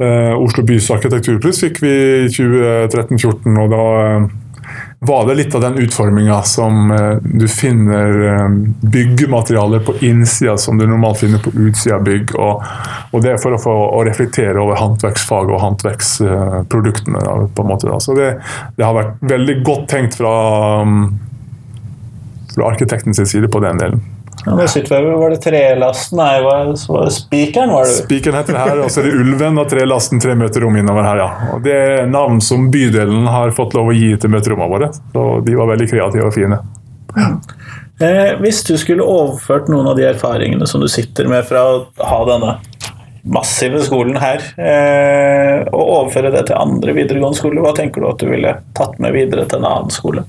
Eh, 0.00 0.42
Oslo 0.42 0.62
bys 0.64 0.86
arkitekturpris 0.90 1.58
fikk 1.60 1.82
vi 1.84 1.90
i 1.92 2.28
2013-2014, 2.32 3.56
og 3.60 3.66
da 3.68 3.82
eh, 4.00 4.22
var 5.04 5.26
det 5.28 5.34
litt 5.36 5.56
av 5.58 5.64
den 5.66 5.76
utforminga 5.82 6.38
som 6.48 6.92
eh, 6.94 7.18
du 7.20 7.44
finner 7.52 8.48
byggematerialer 8.80 9.82
på 9.84 9.98
innsida 10.08 10.54
som 10.60 10.80
du 10.80 10.86
normalt 10.88 11.20
finner 11.20 11.42
på 11.44 11.52
utsida 11.52 11.98
av 11.98 12.06
bygg. 12.08 12.32
Og, 12.32 12.64
og 13.12 13.26
det 13.26 13.34
er 13.34 13.42
for 13.42 13.56
å 13.56 13.60
få 13.60 13.74
å 13.90 14.00
reflektere 14.08 14.62
over 14.62 14.80
håndverksfaget 14.80 15.52
og 15.52 15.64
håndverksproduktene. 15.66 17.24
på 17.52 17.66
en 17.66 17.68
måte. 17.68 18.00
Så 18.00 18.16
det, 18.16 18.30
det 18.78 18.86
har 18.86 18.96
vært 18.96 19.20
veldig 19.34 19.58
godt 19.68 19.84
tenkt 19.92 20.16
fra, 20.16 20.32
um, 20.80 21.10
fra 22.54 22.72
arkitektens 22.72 23.20
side 23.20 23.52
på 23.52 23.60
den 23.66 23.84
delen. 23.84 24.00
Ja, 24.46 24.54
nå 24.56 24.66
sitter 24.72 25.02
vi, 25.04 25.10
Var 25.20 25.34
det 25.34 25.40
trelasten? 25.44 26.16
Nei, 26.20 26.40
var, 26.44 26.70
var 26.88 27.04
det 27.04 27.12
spikeren? 27.12 27.72
var 27.74 27.84
det? 27.84 27.96
Spikeren 27.98 28.38
heter 28.40 28.56
det 28.56 28.62
her, 28.64 28.80
og 28.84 28.90
så 28.92 29.02
er 29.02 29.08
det 29.10 29.18
Ulven 29.20 29.60
og 29.60 29.68
trelasten 29.68 30.22
tre 30.22 30.36
møterom 30.38 30.78
innover 30.80 31.04
her. 31.04 31.20
ja. 31.24 31.28
Og 31.54 31.62
Det 31.66 31.76
er 31.76 32.06
navn 32.08 32.40
som 32.44 32.70
bydelen 32.72 33.28
har 33.28 33.52
fått 33.56 33.76
lov 33.76 33.92
å 33.92 33.96
gi 33.96 34.14
til 34.16 34.32
møterommene 34.32 34.72
våre. 34.72 34.90
Så 35.12 35.26
de 35.44 35.58
var 35.60 35.72
veldig 35.74 35.90
kreative 35.92 36.30
og 36.30 36.34
fine. 36.36 36.60
Eh, 38.00 38.32
hvis 38.40 38.62
du 38.64 38.76
skulle 38.80 39.04
overført 39.04 39.68
noen 39.68 39.90
av 39.90 39.98
de 39.98 40.06
erfaringene 40.08 40.66
som 40.68 40.80
du 40.80 40.88
sitter 40.88 41.28
med 41.28 41.44
fra 41.48 41.66
å 41.68 41.80
ha 42.00 42.20
denne 42.30 42.56
massive 43.28 43.82
skolen 43.84 44.16
her, 44.16 44.40
eh, 44.56 45.66
og 45.68 45.82
overføre 45.84 46.30
det 46.32 46.46
til 46.48 46.56
andre 46.56 46.94
videregående 46.96 47.36
skoler, 47.36 47.60
hva 47.66 47.74
tenker 47.76 48.00
du 48.00 48.08
at 48.08 48.22
du 48.22 48.30
ville 48.30 48.54
tatt 48.78 48.96
med 49.04 49.12
videre 49.12 49.44
til 49.44 49.60
en 49.60 49.68
annen 49.68 49.92
skole? 49.92 50.24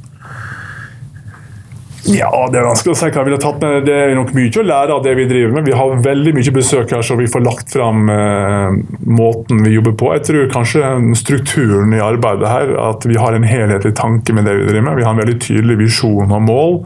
Ja, 2.09 2.31
det 2.49 2.57
er 2.57 2.65
vanskelig 2.65 2.95
å 2.95 2.97
si 2.97 3.09
hva 3.13 3.23
vi 3.27 3.33
har 3.35 3.41
tatt 3.41 3.59
med. 3.61 3.83
Det 3.85 3.93
er 3.93 4.15
nok 4.17 4.31
mye 4.33 4.49
å 4.57 4.65
lære 4.65 4.95
av 4.95 5.03
det 5.05 5.13
vi 5.19 5.27
driver 5.29 5.53
med. 5.53 5.67
Vi 5.69 5.75
har 5.77 6.01
veldig 6.01 6.33
mye 6.33 6.53
besøk 6.55 6.93
her, 6.95 7.03
så 7.05 7.17
vi 7.19 7.29
får 7.29 7.43
lagt 7.45 7.73
fram 7.75 8.09
eh, 8.09 8.79
måten 9.05 9.61
vi 9.61 9.75
jobber 9.75 9.93
på. 9.99 10.09
Jeg 10.17 10.25
tror 10.29 10.49
kanskje 10.55 10.93
strukturen 11.19 11.93
i 11.93 12.01
arbeidet 12.01 12.49
her, 12.49 12.73
at 12.89 13.05
vi 13.05 13.19
har 13.21 13.37
en 13.37 13.45
helhetlig 13.45 13.93
tanke 13.99 14.33
med 14.33 14.49
det 14.49 14.57
vi 14.57 14.69
driver 14.71 14.87
med. 14.89 14.97
Vi 14.97 15.05
har 15.05 15.13
en 15.13 15.21
veldig 15.21 15.39
tydelig 15.45 15.77
visjon 15.83 16.33
og 16.33 16.45
mål 16.47 16.79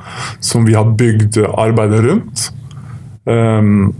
som 0.43 0.67
vi 0.67 0.75
har 0.75 0.91
bygd 0.99 1.39
arbeidet 1.47 2.03
rundt. 2.09 2.49
Um, 3.23 3.93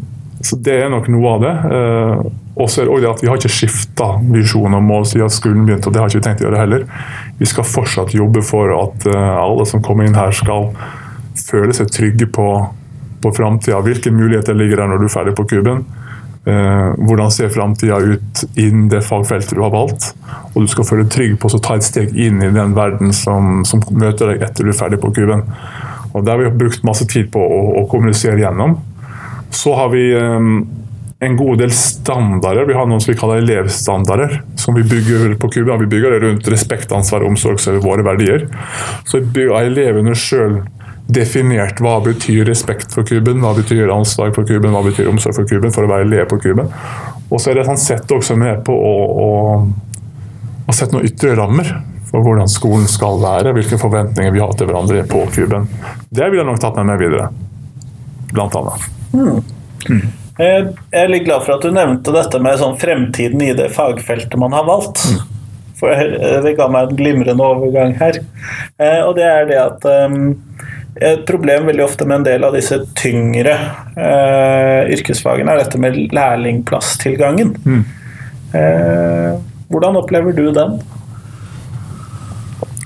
så 0.44 0.60
det 0.62 0.82
er 0.84 0.92
nok 0.92 1.08
noe 1.10 1.38
av 1.38 1.46
det. 1.48 1.56
Uh, 1.72 2.42
Og 2.56 2.70
så 2.72 2.82
er 2.82 2.88
det 2.88 2.94
også 2.94 3.04
det 3.04 3.10
at 3.12 3.24
Vi 3.24 3.30
har 3.30 3.40
ikke 3.40 3.52
skifta 3.52 4.10
visjon 4.32 4.76
og 4.78 4.84
mål 4.84 5.08
siden 5.10 5.32
skolen 5.34 5.66
begynte, 5.68 5.90
og 5.90 5.96
det 5.96 6.02
har 6.02 6.12
ikke 6.12 6.22
vi 6.22 6.28
tenkt 6.28 6.44
å 6.44 6.48
gjøre 6.48 6.62
heller. 6.62 6.86
Vi 7.40 7.50
skal 7.52 7.68
fortsatt 7.68 8.16
jobbe 8.16 8.44
for 8.48 8.72
at 8.78 9.08
eh, 9.12 9.34
alle 9.42 9.66
som 9.68 9.84
kommer 9.84 10.08
inn 10.08 10.16
her, 10.16 10.32
skal 10.36 10.70
føle 11.40 11.76
seg 11.76 11.92
trygge 11.94 12.28
på, 12.32 12.48
på 13.24 13.32
framtida. 13.36 13.82
Hvilke 13.86 14.14
muligheter 14.14 14.58
ligger 14.58 14.84
der 14.84 14.92
når 14.92 15.02
du 15.04 15.08
er 15.10 15.16
ferdig 15.16 15.36
på 15.38 15.48
kuben? 15.50 15.86
Eh, 16.46 16.92
hvordan 17.02 17.32
ser 17.34 17.50
framtida 17.50 17.98
ut 17.98 18.44
innen 18.54 18.86
det 18.92 19.02
fagfeltet 19.08 19.56
du 19.58 19.64
har 19.64 19.74
valgt? 19.74 20.12
Og 20.54 20.66
du 20.66 20.70
skal 20.70 20.86
føle 20.86 21.06
deg 21.08 21.16
trygg 21.16 21.38
på 21.42 21.50
å 21.50 21.62
ta 21.62 21.80
et 21.80 21.88
steg 21.88 22.14
inn 22.14 22.44
i 22.46 22.54
den 22.54 22.76
verden 22.78 23.16
som, 23.18 23.64
som 23.66 23.82
møter 23.90 24.34
deg 24.34 24.46
etter 24.46 24.68
du 24.68 24.74
er 24.74 24.78
ferdig 24.78 25.02
på 25.02 25.14
kuben. 25.16 25.46
Og 26.14 26.24
Det 26.24 26.32
har 26.32 26.40
vi 26.40 26.52
brukt 26.54 26.86
masse 26.88 27.08
tid 27.12 27.32
på 27.34 27.42
å, 27.42 27.62
å 27.82 27.88
kommunisere 27.92 28.40
gjennom. 28.40 28.78
Så 29.56 29.74
har 29.76 29.90
vi 29.92 30.06
eh, 30.14 30.52
en 31.26 31.38
god 31.40 31.64
del 31.64 31.74
standarder. 31.74 32.66
Vi 32.70 32.78
har 32.78 32.88
noen 32.88 33.02
som 33.02 33.14
vi 33.14 33.18
kaller 33.20 33.42
elevstandarder, 33.42 34.42
som 34.60 34.78
vi 34.78 34.84
bygger 34.86 35.36
på 35.42 35.50
Cuba. 35.50 35.78
Vi 35.82 35.90
bygger 35.90 36.14
det 36.14 36.22
rundt 36.28 36.50
respekt, 36.52 36.94
ansvar 36.94 37.24
og 37.24 37.34
omsorg 37.34 37.62
som 37.64 37.78
er 37.78 37.84
våre 37.84 38.06
verdier. 38.06 38.48
Så 39.08 39.24
bygger 39.24 39.66
elevene 39.66 40.16
sjøl 40.20 40.62
definert 41.08 41.80
hva 41.84 42.00
betyr 42.02 42.46
respekt 42.50 42.94
for 42.96 43.06
kuben, 43.08 43.42
hva 43.44 43.54
betyr 43.58 43.92
ansvar 43.94 44.32
for 44.36 44.48
kuben, 44.48 44.74
hva 44.74 44.82
betyr 44.86 45.10
omsorg 45.12 45.38
for 45.38 45.50
kuben, 45.50 45.74
for 45.74 45.86
å 45.86 45.92
være 45.92 46.08
leder 46.10 46.30
på 46.30 46.40
kuben. 46.42 46.72
Og 47.30 47.42
så 47.42 47.52
er 47.52 47.60
det 47.60 47.68
sånn 47.70 47.82
sett 47.82 48.12
også 48.12 48.38
med 48.40 48.64
på 48.66 48.74
å, 48.74 48.96
å, 49.26 49.30
å 50.66 50.76
sette 50.76 50.98
noen 50.98 51.08
ytre 51.10 51.36
rammer 51.38 51.70
for 52.10 52.26
hvordan 52.26 52.50
skolen 52.50 52.90
skal 52.90 53.20
være, 53.22 53.54
hvilke 53.58 53.80
forventninger 53.82 54.34
vi 54.34 54.42
har 54.42 54.54
til 54.58 54.70
hverandre 54.70 55.06
på 55.10 55.24
kuben. 55.36 55.70
Det 56.10 56.30
vil 56.30 56.42
jeg 56.42 56.50
nok 56.50 56.62
tatt 56.64 56.78
med 56.80 56.90
meg 56.90 57.02
videre, 57.02 57.30
blant 58.34 58.58
annet. 58.62 58.90
Mm. 59.14 59.42
Mm. 59.90 60.06
Jeg 60.36 60.74
er 60.92 61.12
litt 61.12 61.24
glad 61.24 61.46
for 61.46 61.56
at 61.56 61.64
du 61.64 61.72
nevnte 61.72 62.12
dette 62.12 62.42
med 62.44 62.58
sånn 62.60 62.76
fremtiden 62.80 63.44
i 63.46 63.54
det 63.56 63.70
fagfeltet 63.76 64.36
man 64.42 64.56
har 64.56 64.66
valgt. 64.68 65.06
Mm. 65.08 65.32
For 65.76 65.92
det 66.44 66.56
ga 66.56 66.68
meg 66.72 66.90
en 66.90 66.98
glimrende 66.98 67.46
overgang 67.46 67.96
her. 68.00 68.22
Eh, 68.80 69.02
og 69.04 69.16
det 69.18 69.26
er 69.28 69.48
det 69.50 69.58
at 69.60 69.88
um, 70.08 70.36
et 70.96 71.26
problem 71.28 71.66
veldig 71.68 71.84
ofte 71.84 72.06
med 72.08 72.22
en 72.22 72.28
del 72.28 72.46
av 72.48 72.56
disse 72.56 72.78
tyngre 72.96 73.56
eh, 74.00 74.92
yrkesfagene 74.96 75.52
er 75.52 75.64
dette 75.64 75.80
med 75.82 75.98
lærlingplasstilgangen. 76.16 77.52
Mm. 77.66 77.82
Eh, 78.56 79.32
hvordan 79.68 80.00
opplever 80.00 80.36
du 80.38 80.48
den? 80.56 80.78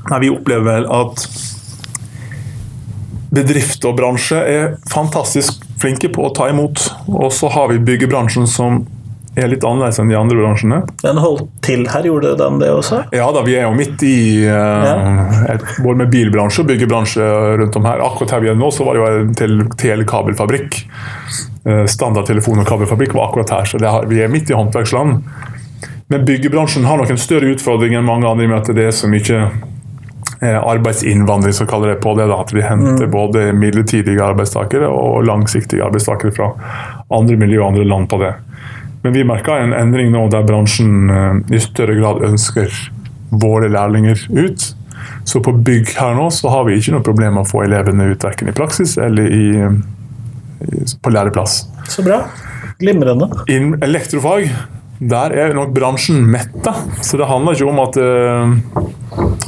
Nei, 0.09 0.19
vi 0.23 0.31
opplever 0.33 0.65
vel 0.65 0.89
at 0.89 1.27
bedrift 3.29 3.85
og 3.85 3.99
bransje 3.99 4.39
er 4.41 4.71
fantastisk 4.89 5.61
flinke 5.79 6.09
på 6.09 6.25
å 6.25 6.33
ta 6.33 6.49
imot. 6.49 6.87
Og 7.13 7.29
så 7.35 7.51
har 7.53 7.69
vi 7.69 7.83
byggebransjen 7.91 8.49
som 8.49 8.87
er 9.41 9.51
litt 9.51 9.65
annerledes 9.65 9.99
enn 10.01 10.11
de 10.11 10.17
andre 10.19 10.37
bransjene. 10.39 10.79
Den 11.03 11.21
holdt 11.21 11.47
til 11.65 11.85
her, 11.89 12.07
gjorde 12.07 12.35
den 12.39 12.59
det 12.61 12.71
også? 12.73 13.01
Ja 13.15 13.29
da, 13.35 13.43
vi 13.45 13.55
er 13.59 13.67
jo 13.67 13.75
midt 13.77 14.03
i 14.07 14.19
uh, 14.47 14.87
ja. 14.87 15.57
både 15.83 16.03
med 16.03 16.11
bilbransje 16.13 16.63
og 16.63 16.69
byggebransje 16.71 17.29
rundt 17.61 17.79
om 17.79 17.87
her. 17.89 18.03
Akkurat 18.05 18.35
her 18.35 18.45
vi 18.45 18.51
er 18.53 18.59
nå, 18.59 18.71
så 18.75 18.87
var 18.87 18.97
det 18.97 19.03
jo 19.03 19.23
en 19.23 19.33
tel 19.39 19.55
telekabelfabrikk. 19.79 20.81
Uh, 21.67 21.85
Standardtelefon- 21.89 22.63
og 22.63 22.69
kabelfabrikk 22.69 23.17
var 23.17 23.29
akkurat 23.29 23.55
her, 23.57 23.71
så 23.71 23.81
har, 23.85 24.07
vi 24.11 24.21
er 24.23 24.31
midt 24.31 24.51
i 24.51 24.57
håndverksland. 24.57 25.23
Men 26.09 26.23
byggebransjen 26.25 26.87
har 26.89 26.97
nok 26.97 27.11
en 27.13 27.21
større 27.21 27.51
utfordring 27.53 27.93
enn 27.97 28.07
mange 28.07 28.29
andre 28.29 28.47
med 28.49 28.63
at 28.63 28.71
det 28.73 28.89
er 28.89 28.95
så 28.95 29.09
mye 29.11 29.43
Eh, 30.41 30.67
arbeidsinnvandring, 30.67 31.53
som 31.53 31.67
kaller 31.67 31.87
det 31.87 31.95
på 31.95 32.13
det. 32.15 32.27
Da, 32.27 32.41
at 32.41 32.53
vi 32.53 32.61
henter 32.61 33.05
mm. 33.05 33.11
både 33.11 33.53
midlertidige 33.53 34.23
arbeidstakere 34.23 34.87
og 34.87 35.25
langsiktige 35.27 35.83
arbeidstakere 35.83 36.31
fra 36.31 36.53
andre 37.11 37.35
miljø 37.35 37.59
og 37.59 37.73
andre 37.73 37.83
land 37.83 38.07
på 38.09 38.21
det. 38.21 38.31
Men 39.03 39.15
vi 39.15 39.23
merker 39.27 39.61
en 39.63 39.75
endring 39.75 40.11
nå 40.11 40.25
der 40.33 40.47
bransjen 40.47 41.11
eh, 41.13 41.55
i 41.55 41.61
større 41.63 41.95
grad 41.99 42.23
ønsker 42.27 42.73
våre 43.29 43.69
lærlinger 43.71 44.25
ut. 44.29 44.73
Så 45.29 45.39
på 45.45 45.53
bygg 45.53 45.93
her 45.99 46.15
nå 46.17 46.27
så 46.33 46.51
har 46.51 46.65
vi 46.67 46.79
ikke 46.79 46.95
noe 46.95 47.05
problem 47.05 47.37
med 47.37 47.45
å 47.45 47.49
få 47.49 47.63
elevene 47.67 48.09
ut 48.11 48.25
verken 48.25 48.49
i 48.51 48.55
praksis 48.55 48.97
eller 48.99 49.29
i, 49.29 49.45
i, 49.61 50.81
på 50.99 51.13
læreplass. 51.13 51.61
Så 51.87 52.03
bra. 52.05 52.23
Glimrende. 52.79 53.29
Innen 53.51 53.79
elektrofag 53.83 54.49
der 54.99 55.31
er 55.31 55.53
nok 55.55 55.71
bransjen 55.75 56.25
metta. 56.27 56.73
Så 57.01 57.19
det 57.19 57.29
handler 57.29 57.55
ikke 57.55 57.69
om 57.71 57.79
at 57.85 57.99
uh, 58.03 58.81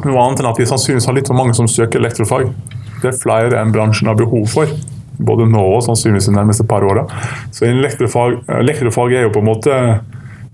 noe 0.06 0.24
annet 0.24 0.40
enn 0.40 0.52
at 0.52 0.62
vi 0.62 0.68
sannsynligvis 0.70 1.10
har 1.10 1.18
litt 1.18 1.28
for 1.28 1.40
mange 1.40 1.56
som 1.58 1.68
søker 1.68 2.00
elektrofag. 2.00 2.48
Det 3.02 3.12
er 3.12 3.20
flere 3.20 3.60
enn 3.60 3.74
bransjen 3.76 4.08
har 4.08 4.20
behov 4.20 4.48
for. 4.54 4.72
Både 5.22 5.48
nå 5.50 5.62
og 5.76 5.84
sannsynligvis 5.86 6.30
de 6.32 6.36
nærmeste 6.36 6.66
par 6.68 6.86
åra. 6.88 7.06
Så 7.54 7.68
elektrofag, 7.70 8.42
elektrofag, 8.62 9.16
er 9.16 9.28
jo 9.28 9.34
på 9.36 9.44
en 9.44 9.50
måte 9.52 9.78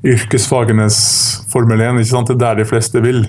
yrkesfagenes 0.08 0.98
Formel 1.52 1.82
1. 1.82 2.02
Ikke 2.04 2.12
sant? 2.12 2.32
Det 2.32 2.38
er 2.38 2.44
der 2.44 2.62
de 2.62 2.68
fleste 2.70 3.02
vil. 3.04 3.24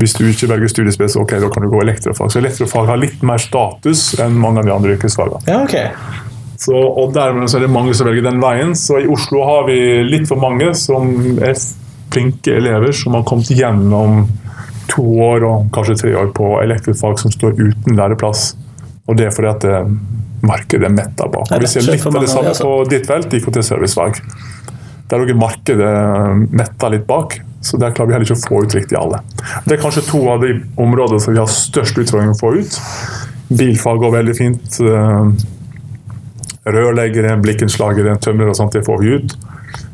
Hvis 0.00 0.16
du 0.16 0.24
ikke 0.24 0.48
velger 0.48 0.72
studiespes, 0.72 1.18
ok, 1.20 1.36
da 1.42 1.50
kan 1.52 1.66
du 1.66 1.70
gå 1.72 1.82
elektrofag. 1.84 2.32
Så 2.32 2.40
elektrofag 2.40 2.88
har 2.88 3.00
litt 3.00 3.20
mer 3.26 3.42
status 3.42 4.14
enn 4.20 4.38
mange 4.40 4.62
av 4.62 4.68
de 4.68 4.74
andre 4.74 4.96
yrkesfagene. 4.96 5.42
Ja, 5.50 5.60
okay. 5.66 5.90
Så, 6.60 6.76
og 6.76 7.12
dermed 7.16 7.48
så 7.48 7.58
er 7.58 7.64
det 7.64 7.72
mange 7.72 7.92
som 7.96 8.08
velger 8.08 8.24
den 8.26 8.40
veien. 8.40 8.74
Så 8.76 9.00
i 9.00 9.08
Oslo 9.08 9.44
har 9.48 9.68
vi 9.68 9.78
litt 10.08 10.28
for 10.28 10.40
mange 10.40 10.72
som 10.76 11.12
er 11.40 11.56
flinke 12.10 12.56
elever 12.58 12.92
som 12.96 13.16
har 13.16 13.26
kommet 13.28 13.52
gjennom 13.54 14.24
to 14.90 15.04
år 15.22 15.46
og 15.46 15.68
kanskje 15.74 15.98
tre 16.02 16.14
år 16.18 16.32
på 16.36 16.50
elektrofag 16.62 17.20
som 17.22 17.32
står 17.32 17.60
uten 17.60 17.96
læreplass. 17.96 18.54
Og 19.08 19.18
det 19.18 19.28
er 19.28 19.34
fordi 19.34 19.50
at 19.50 19.64
det, 19.64 19.78
markedet 20.46 20.90
metta 20.92 21.28
bak. 21.30 21.50
Og 21.52 21.62
vi 21.62 21.70
ser 21.70 21.86
litt 21.86 22.06
av 22.06 22.18
det 22.20 22.30
samme 22.30 22.54
på 22.56 22.72
ditt 22.90 23.06
felt, 23.08 23.32
IKT-servicefag. 23.36 24.20
Der 25.10 25.22
òg 25.24 25.32
er 25.32 25.38
markedet 25.38 25.92
metta 26.54 26.90
litt 26.92 27.06
bak, 27.08 27.40
så 27.66 27.80
der 27.80 27.94
klarer 27.96 28.10
vi 28.10 28.16
heller 28.16 28.28
ikke 28.28 28.38
å 28.38 28.44
få 28.46 28.62
ut 28.64 28.76
riktig 28.78 28.98
alle. 28.98 29.20
Det 29.66 29.76
er 29.76 29.82
kanskje 29.82 30.06
to 30.06 30.20
av 30.32 30.44
de 30.44 30.54
områdene 30.80 31.22
som 31.22 31.34
vi 31.34 31.42
har 31.42 31.50
størst 31.50 31.98
utfordring 32.00 32.32
å 32.32 32.38
få 32.38 32.52
ut. 32.60 32.76
Bilfag 33.58 33.98
går 34.04 34.14
veldig 34.14 34.36
fint. 34.38 34.78
Rørleggere, 36.70 37.34
blikkenslagere, 37.42 38.14
tømrere 38.22 38.54
og 38.54 38.60
sånt, 38.60 38.76
det 38.76 38.86
får 38.86 39.02
vi 39.02 39.16
ut. 39.18 39.34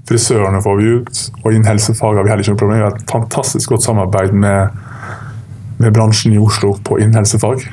Frisørene 0.06 0.60
får 0.62 0.78
vi 0.82 0.92
ut. 0.98 1.24
Og 1.42 1.50
innen 1.54 1.70
helsefag 1.70 2.18
har 2.18 2.26
vi 2.26 2.34
heller 2.34 2.44
ikke 2.44 2.54
noe 2.54 2.62
problem. 2.62 2.78
Vi 2.78 2.86
har 2.86 3.00
et 3.00 3.10
fantastisk 3.10 3.72
godt 3.72 3.86
samarbeid 3.86 4.36
med, 4.36 4.76
med 5.80 5.96
bransjen 5.96 6.36
i 6.36 6.42
Oslo 6.42 6.76
på 6.84 7.00
innen 7.00 7.16
helsefag. 7.22 7.64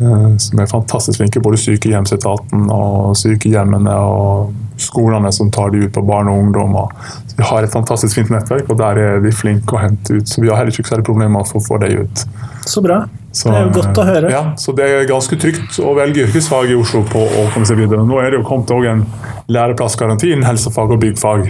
Eh, 0.00 0.36
som 0.36 0.58
er 0.58 0.66
fantastisk 0.66 1.20
flinke, 1.20 1.40
både 1.40 1.58
sykehjemsetaten 1.62 2.66
og 2.74 3.14
sykehjemmene 3.18 3.94
og 3.94 4.54
skolene 4.82 5.30
som 5.32 5.52
tar 5.54 5.70
de 5.70 5.84
ut 5.84 5.92
på 5.94 6.02
barn 6.02 6.28
og 6.32 6.40
ungdom. 6.42 6.74
Så 7.28 7.36
vi 7.38 7.46
har 7.46 7.62
et 7.62 7.72
fantastisk 7.72 8.18
fint 8.18 8.32
nettverk, 8.34 8.66
og 8.72 8.80
der 8.80 8.98
er 8.98 9.20
de 9.22 9.30
flinke 9.34 9.76
å 9.76 9.82
hente 9.84 10.18
ut. 10.18 10.30
Så 10.30 10.42
vi 10.42 10.50
har 10.50 10.58
heller 10.58 10.74
ikke 10.74 10.90
særlig 10.90 11.06
problemer 11.06 11.36
med 11.36 11.46
å 11.46 11.62
få 11.62 11.78
det 11.82 11.92
ut. 11.94 12.24
Så 12.66 12.82
bra. 12.82 13.04
Så, 13.30 13.50
det 13.50 13.60
er 13.60 13.68
jo 13.68 13.74
godt 13.76 13.98
å 13.98 14.06
høre. 14.06 14.30
Ja, 14.30 14.42
så 14.58 14.74
Det 14.74 14.86
er 14.86 15.06
ganske 15.10 15.38
trygt 15.38 15.78
å 15.82 15.94
velge 15.94 16.26
yrkesfag 16.26 16.70
i 16.70 16.78
Oslo 16.78 17.02
på 17.06 17.22
å 17.22 17.46
komme 17.54 17.66
seg 17.66 17.78
videre. 17.82 18.02
Nå 18.06 18.18
er 18.22 18.32
det 18.32 18.40
jo 18.40 18.48
kommet 18.48 18.70
en 18.74 19.04
læreplassgaranti 19.50 20.32
innen 20.32 20.46
helsefag 20.46 20.94
og 20.94 21.02
byggfag. 21.02 21.46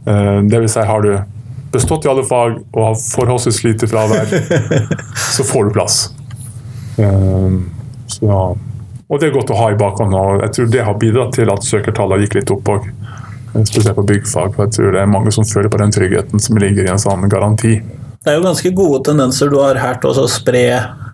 Eh, 0.00 0.40
det 0.48 0.60
vil 0.64 0.72
si, 0.72 0.80
har 0.80 1.04
du 1.04 1.12
bestått 1.72 2.04
i 2.04 2.10
alle 2.12 2.24
fag 2.26 2.56
og 2.72 2.80
har 2.84 2.96
forholdsvis 3.00 3.62
lite 3.64 3.88
fravær, 3.90 4.32
så 5.36 5.46
får 5.46 5.68
du 5.68 5.76
plass. 5.76 6.00
Eh, 6.98 7.60
så, 8.10 8.40
og 9.08 9.20
det 9.20 9.28
er 9.28 9.34
godt 9.34 9.52
å 9.54 9.58
ha 9.58 9.70
i 9.70 9.78
bakhånd. 9.78 10.14
og 10.14 10.44
Jeg 10.46 10.56
tror 10.56 10.70
det 10.74 10.84
har 10.86 11.00
bidratt 11.00 11.34
til 11.38 11.52
at 11.52 11.66
søkertallene 11.66 12.26
gikk 12.26 12.40
litt 12.40 12.54
opp 12.54 12.74
òg. 12.74 12.90
Spesielt 13.50 13.96
på 13.96 14.06
byggfag. 14.06 14.54
for 14.54 14.66
jeg 14.66 14.76
tror 14.76 14.92
det 14.94 15.00
er 15.02 15.10
mange 15.10 15.32
som 15.34 15.44
føler 15.44 15.70
på 15.70 15.80
den 15.80 15.90
tryggheten 15.94 16.42
som 16.42 16.58
ligger 16.58 16.86
i 16.86 16.92
en 16.92 17.02
sånn 17.02 17.28
garanti. 17.28 17.80
Det 18.20 18.28
er 18.28 18.36
jo 18.36 18.44
ganske 18.44 18.70
gode 18.76 19.00
tendenser 19.08 19.48
du 19.48 19.56
har 19.62 19.78
her 19.80 19.96
til 20.00 20.12
å 20.12 20.28
spre 20.28 20.64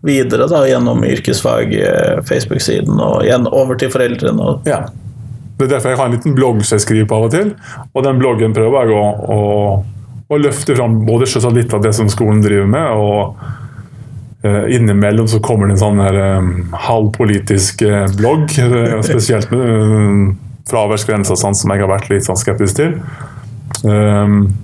videre 0.06 0.48
da, 0.50 0.64
gjennom 0.66 1.04
yrkesfag, 1.06 1.74
eh, 1.78 2.22
Facebook-siden 2.26 2.98
og 2.98 3.24
igjen 3.24 3.46
over 3.46 3.78
til 3.78 3.92
foreldrene. 3.92 4.56
Ja. 4.66 4.86
Det 5.56 5.68
er 5.68 5.76
derfor 5.76 5.92
jeg 5.92 6.00
har 6.00 6.10
en 6.10 6.16
liten 6.16 6.34
blogg 6.36 6.64
som 6.64 6.76
jeg 6.76 6.84
skriver 6.84 7.06
på 7.08 7.16
av 7.16 7.28
og 7.28 7.32
til. 7.32 7.52
Og 7.94 8.04
den 8.04 8.18
bloggen 8.20 8.56
prøver 8.56 8.90
jeg 8.90 8.98
å, 8.98 9.04
å, 9.32 9.38
å 10.28 10.40
løfte 10.40 10.76
fram 10.76 10.98
både 11.06 11.30
litt 11.54 11.72
av 11.72 11.86
det 11.86 11.94
som 11.96 12.10
skolen 12.12 12.42
driver 12.44 12.66
med, 12.68 12.90
og 12.92 13.38
eh, 13.40 13.62
innimellom 14.72 15.28
så 15.28 15.40
kommer 15.44 15.68
det 15.68 15.76
en 15.76 15.82
sånn 15.82 16.02
her 16.02 16.18
um, 16.38 16.50
halvpolitisk 16.86 17.82
uh, 17.86 18.04
blogg. 18.16 18.52
spesielt 19.06 19.50
med 19.54 19.64
um, 19.64 20.20
fraværsgrensa, 20.70 21.36
sånn, 21.38 21.56
som 21.56 21.72
jeg 21.72 21.84
har 21.84 21.90
vært 21.90 22.10
litt 22.10 22.26
sånn 22.26 22.38
skeptisk 22.40 22.80
til. 22.80 22.96
Um, 23.86 24.54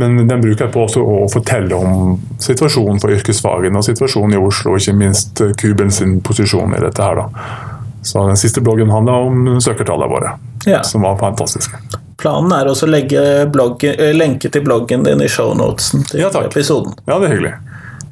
men 0.00 0.16
den 0.26 0.40
bruker 0.42 0.66
jeg 0.66 0.72
på 0.74 0.86
å 0.86 1.26
fortelle 1.30 1.76
om 1.76 2.16
situasjonen 2.42 2.98
for 3.02 3.12
yrkesfagene 3.14 3.78
og 3.78 3.86
situasjonen 3.86 4.34
i 4.34 4.40
Oslo, 4.40 4.74
og 4.74 4.80
ikke 4.80 4.96
minst 4.98 5.42
Kuben 5.60 5.92
sin 5.94 6.18
posisjon 6.24 6.74
i 6.74 6.80
dette. 6.82 7.02
her. 7.02 7.20
da. 7.20 7.72
Så 8.02 8.26
Den 8.26 8.36
siste 8.36 8.60
bloggen 8.60 8.90
handla 8.90 9.12
om 9.12 9.60
søkertallene 9.60 10.10
våre, 10.10 10.32
ja. 10.66 10.82
som 10.82 11.02
var 11.06 11.18
fantastiske. 11.20 11.78
Planen 12.22 12.52
er 12.54 12.70
også 12.70 12.86
å 12.86 12.90
legge 12.90 13.22
bloggen, 13.50 13.94
eh, 13.98 14.14
lenke 14.14 14.50
til 14.50 14.62
bloggen 14.62 15.06
din 15.06 15.22
i 15.22 15.28
shownotesen 15.30 16.04
til 16.10 16.22
ja, 16.22 16.30
episoden. 16.42 16.94
Ja, 17.06 17.18
det 17.18 17.28
er 17.28 17.34
hyggelig. 17.34 17.54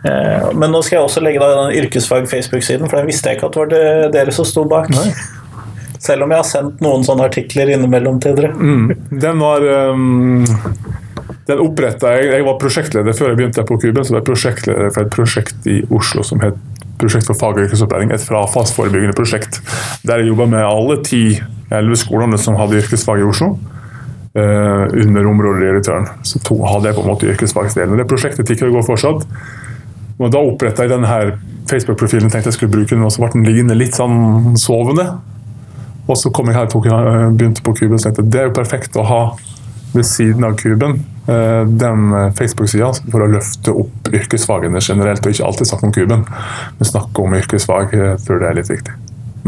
Eh, 0.04 0.46
men 0.56 0.72
nå 0.72 0.80
skal 0.84 0.98
jeg 0.98 1.08
også 1.08 1.22
legge 1.24 1.44
den 1.44 1.76
yrkesfag 1.82 2.28
Facebook-siden, 2.30 2.88
for 2.88 3.00
den 3.00 3.10
visste 3.10 3.30
jeg 3.30 3.38
ikke 3.40 3.50
at 3.50 3.58
det 3.58 3.84
var 3.84 4.14
dere 4.16 4.34
som 4.34 4.48
sto 4.48 4.64
bak. 4.68 4.88
Nei. 4.94 5.10
Selv 6.00 6.24
om 6.24 6.32
jeg 6.32 6.40
har 6.40 6.48
sendt 6.48 6.80
noen 6.80 7.04
sånne 7.04 7.26
artikler 7.28 7.74
innimellom 7.74 8.20
til 8.24 8.38
dere. 8.38 8.54
Den 9.10 9.42
var 9.42 9.66
um, 9.92 10.46
den 11.50 11.60
oppretta 11.60 12.14
jeg, 12.16 12.30
jeg 12.32 12.46
var 12.46 12.56
prosjektleder 12.62 13.16
før 13.16 13.32
jeg 13.32 13.40
begynte 13.40 13.64
på 13.68 13.76
Kuben. 13.82 14.04
så 14.04 14.14
var 14.14 14.22
jeg 14.22 14.28
prosjektleder 14.30 14.94
for 14.94 15.04
et 15.04 15.12
prosjekt 15.12 15.68
i 15.68 15.80
Oslo 15.92 16.24
som 16.26 16.42
het 16.44 16.58
Prosjekt 17.00 17.30
for 17.30 17.38
fag- 17.40 17.56
og 17.56 17.62
yrkesopplæring. 17.64 18.10
Et 18.12 18.20
frafallsforebyggende 18.20 19.16
prosjekt. 19.16 19.62
Der 20.04 20.20
jeg 20.20 20.28
jobba 20.34 20.44
med 20.52 20.60
alle 20.60 20.98
ti-elleve 21.00 21.96
skolene 21.96 22.36
som 22.36 22.58
hadde 22.60 22.76
yrkesfag 22.76 23.22
i 23.22 23.24
Oslo. 23.24 23.54
Uh, 24.36 24.84
under 25.00 25.24
området 25.26 25.62
direktøren. 25.64 26.10
Så 26.28 26.42
to, 26.44 26.58
hadde 26.60 26.90
jeg 26.90 26.98
på 26.98 27.06
en 27.06 27.08
måte 27.08 27.30
yrkesfagsdelen. 27.32 27.96
Det 27.96 28.06
prosjektet 28.10 28.52
tikker 28.52 28.68
og 28.68 28.76
går 28.78 28.86
fortsatt. 28.90 29.24
Og 30.20 30.32
da 30.32 30.42
oppretta 30.44 30.84
jeg 30.84 30.92
denne 30.92 31.36
Facebook-profilen 31.70 32.30
tenkte 32.30 32.50
jeg 32.50 32.58
skulle 32.58 32.74
bruke 32.74 32.94
den, 32.94 33.04
og 33.06 33.12
så 33.14 33.22
ble 33.22 33.32
den 33.34 33.46
liggende 33.46 33.76
litt 33.78 33.96
sånn 33.96 34.56
sovende. 34.60 35.06
Og 36.10 36.18
så 36.18 36.32
kom 36.34 36.50
jeg 36.50 36.58
her 36.58 36.68
på, 36.70 36.82
begynte 36.82 37.64
på 37.64 37.74
Kuben 37.78 37.96
og 37.96 38.04
tenkte 38.04 38.26
det 38.26 38.42
er 38.42 38.50
jo 38.50 38.56
perfekt 38.56 38.98
å 38.98 39.06
ha 39.06 39.22
ved 39.94 40.06
siden 40.06 40.44
av 40.46 40.56
Kuben 40.58 41.00
eh, 41.30 41.62
den 41.66 42.10
Facebook-sida 42.38 42.90
for 43.10 43.24
å 43.24 43.30
løfte 43.30 43.74
opp 43.82 44.10
yrkesfagene 44.10 44.82
generelt, 44.82 45.24
og 45.24 45.34
ikke 45.34 45.46
alltid 45.46 45.70
snakke 45.70 45.88
om 45.88 45.94
Kuben, 45.94 46.26
men 46.78 46.90
snakke 46.90 47.24
om 47.24 47.36
yrkesfag. 47.38 47.94
Jeg 47.94 48.18
tror 48.26 48.42
det 48.42 48.50
er 48.50 48.58
litt 48.58 48.70
viktig. 48.70 48.96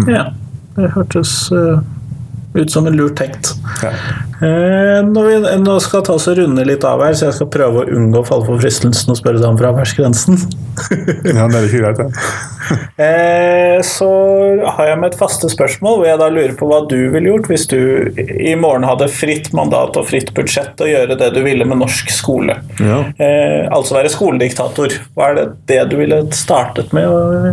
Ja, 0.08 0.28
det 0.78 0.94
hørtes 0.96 1.34
eh, 1.54 1.82
ut 2.54 2.70
som 2.70 2.86
en 2.86 2.96
lurt 2.96 3.16
tenkt. 3.16 3.54
Ja. 3.82 3.92
Eh, 4.42 5.00
når 5.06 5.28
vi 5.28 5.56
nå 5.62 5.76
skal 5.80 6.02
ta 6.04 6.16
oss 6.18 6.28
og 6.28 6.36
runde 6.40 6.64
litt 6.68 6.84
av 6.84 7.02
her, 7.04 7.14
så 7.16 7.28
jeg 7.28 7.38
skal 7.38 7.48
prøve 7.52 7.82
å 7.82 7.96
unngå 7.96 8.20
å 8.20 8.26
falle 8.26 8.46
for 8.48 8.60
fristelsen 8.60 9.14
og 9.14 9.18
spørre 9.20 9.40
deg 9.40 9.48
om 9.48 9.60
fraværsgrensen. 9.60 10.40
ja, 11.28 11.46
det 11.48 11.60
er 11.60 11.68
ikke 11.68 11.84
greit, 11.84 12.02
det. 12.02 12.10
Eh, 13.02 13.80
så 13.84 14.06
har 14.76 14.86
jeg 14.86 14.98
med 15.00 15.10
et 15.10 15.18
faste 15.18 15.48
spørsmål, 15.50 15.96
hvor 15.98 16.06
jeg 16.06 16.20
da 16.20 16.28
lurer 16.32 16.52
på 16.56 16.68
hva 16.70 16.78
du 16.88 16.96
ville 17.12 17.32
gjort 17.32 17.48
hvis 17.50 17.66
du 17.68 17.80
i 18.22 18.54
morgen 18.56 18.86
hadde 18.86 19.10
fritt 19.12 19.50
mandat 19.56 19.98
og 19.98 20.06
fritt 20.08 20.30
budsjett 20.36 20.80
å 20.80 20.88
gjøre 20.88 21.18
det 21.20 21.32
du 21.34 21.40
ville 21.44 21.66
med 21.68 21.82
norsk 21.82 22.12
skole. 22.14 22.56
Ja. 22.78 23.02
Eh, 23.18 23.66
altså 23.66 23.98
være 23.98 24.14
skolediktator. 24.14 24.94
Hva 25.18 25.32
er 25.32 25.38
det, 25.40 25.46
det 25.68 25.82
du 25.90 25.98
ville 26.00 26.22
startet 26.38 26.94
med 26.96 27.10
å? 27.10 27.52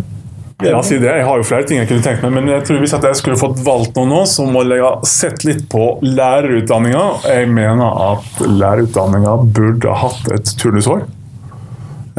Ja, 0.62 0.82
si 0.84 0.98
det. 1.00 1.08
Jeg 1.08 1.24
har 1.24 1.38
jo 1.40 1.44
flere 1.48 1.64
ting 1.64 1.78
jeg 1.80 1.88
kunne 1.88 2.04
tenkt 2.04 2.24
meg, 2.26 2.34
men 2.36 2.50
jeg 2.52 2.66
tror 2.68 2.82
hvis 2.84 2.92
jeg 2.92 3.16
skulle 3.16 3.40
fått 3.40 3.62
valgt 3.64 3.96
noe 3.96 4.10
nå, 4.10 4.24
så 4.28 4.44
må 4.44 4.66
jeg 4.68 4.84
ha 4.84 4.98
sett 5.08 5.46
litt 5.48 5.62
på 5.72 5.86
lærerutdanninga. 6.04 7.04
Jeg 7.32 7.48
mener 7.54 8.02
at 8.10 8.42
lærerutdanninga 8.44 9.38
burde 9.56 9.94
ha 9.94 10.10
hatt 10.10 10.28
et 10.36 10.52
turnusår. 10.60 11.06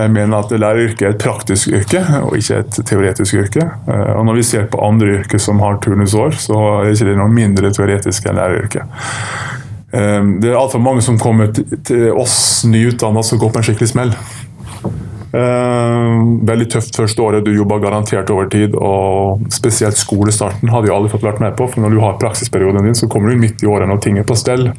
Jeg 0.01 0.13
mener 0.15 0.39
at 0.41 0.55
læreryrket 0.57 1.05
er 1.05 1.13
et 1.13 1.21
praktisk 1.21 1.69
yrke, 1.77 2.01
og 2.23 2.33
ikke 2.39 2.63
et 2.63 2.79
teoretisk 2.89 3.37
yrke. 3.43 3.67
Eh, 3.85 4.13
Og 4.17 4.25
når 4.25 4.39
vi 4.41 4.43
ser 4.49 4.69
på 4.73 4.81
andre 4.89 5.19
yrker 5.19 5.39
som 5.43 5.61
har 5.61 5.77
turnusår, 5.85 6.39
så 6.41 6.57
er 6.81 6.89
det 6.89 6.97
ikke 6.97 7.19
noe 7.21 7.29
mindre 7.29 7.69
teoretisk 7.77 8.25
enn 8.31 8.41
læreryrket. 8.41 8.83
Eh, 9.93 10.23
Det 10.41 10.49
er 10.49 10.57
altfor 10.57 10.81
mange 10.81 11.03
som 11.03 11.19
kommer 11.19 11.53
til- 11.53 12.13
oss 12.17 12.65
nyutdanna 12.65 13.23
som 13.23 13.39
går 13.39 13.53
på 13.53 13.57
en 13.59 13.63
skikkelig 13.69 13.89
smell. 13.93 14.15
Eh, 15.33 16.21
veldig 16.43 16.67
tøft 16.73 16.97
første 16.99 17.23
året. 17.23 17.45
Du 17.47 17.53
jobber 17.55 17.79
garantert 17.83 18.31
overtid. 18.35 18.75
Og 18.75 19.45
spesielt 19.55 19.99
skolestarten 20.01 20.73
hadde 20.73 20.91
jeg 20.91 20.97
aldri 20.97 21.13
fått 21.13 21.27
vært 21.27 21.43
med 21.43 21.55
på. 21.59 21.69
For 21.71 21.85
når 21.85 21.95
du 21.95 22.01
har 22.03 22.17
praksisperioden 22.23 22.89
din, 22.89 22.99
så 22.99 23.09
kommer 23.11 23.31
du 23.31 23.39
midt 23.43 23.63
i 23.63 23.69
året 23.71 23.89
når 23.91 24.03
ting 24.03 24.19
er 24.19 24.27
på 24.27 24.37
stell. 24.39 24.71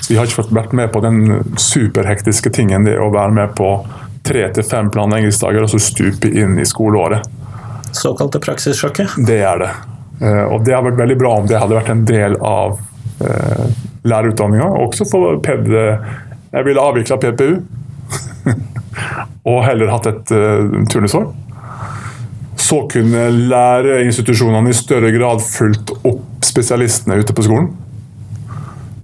Så 0.00 0.12
vi 0.12 0.18
har 0.20 0.28
ikke 0.28 0.42
fått 0.44 0.54
vært 0.54 0.76
med 0.78 0.92
på 0.94 1.02
den 1.04 1.22
superhektiske 1.58 2.52
tingen 2.54 2.86
det 2.86 2.98
å 3.02 3.10
være 3.14 3.34
med 3.34 3.56
på 3.58 3.72
tre 4.26 4.46
til 4.54 4.66
fem 4.66 4.88
planleggingsdager 4.94 5.66
og 5.66 5.70
så 5.70 5.78
stupe 5.82 6.30
inn 6.30 6.56
i 6.58 6.66
skoleåret. 6.66 7.26
Såkalte 7.96 8.40
praksissjokket? 8.42 9.18
Det 9.26 9.40
er 9.42 9.62
det. 9.62 9.72
Eh, 10.20 10.44
Og 10.52 10.62
det 10.64 10.74
hadde 10.74 10.90
vært 10.92 11.02
veldig 11.02 11.18
bra 11.18 11.34
om 11.40 11.46
det 11.50 11.58
hadde 11.58 11.78
vært 11.80 11.90
en 11.94 12.04
del 12.06 12.38
av 12.46 12.78
eh, 13.26 13.66
lærerutdanninga. 14.06 14.70
Også 14.86 15.06
for 15.10 15.40
PED. 15.42 15.70
Jeg 16.52 16.64
ville 16.64 16.80
avvikla 16.90 17.18
PPU. 17.18 17.56
og 19.46 19.64
heller 19.66 19.92
hatt 19.92 20.08
et 20.10 20.32
uh, 20.34 20.84
turnusår. 20.92 21.28
Så 22.56 22.82
kunne 22.90 23.28
læreinstitusjonene 23.50 24.72
i 24.72 24.76
større 24.76 25.12
grad 25.14 25.44
fulgt 25.44 25.92
opp 26.00 26.46
spesialistene 26.46 27.18
ute 27.20 27.36
på 27.36 27.44
skolen. 27.46 27.68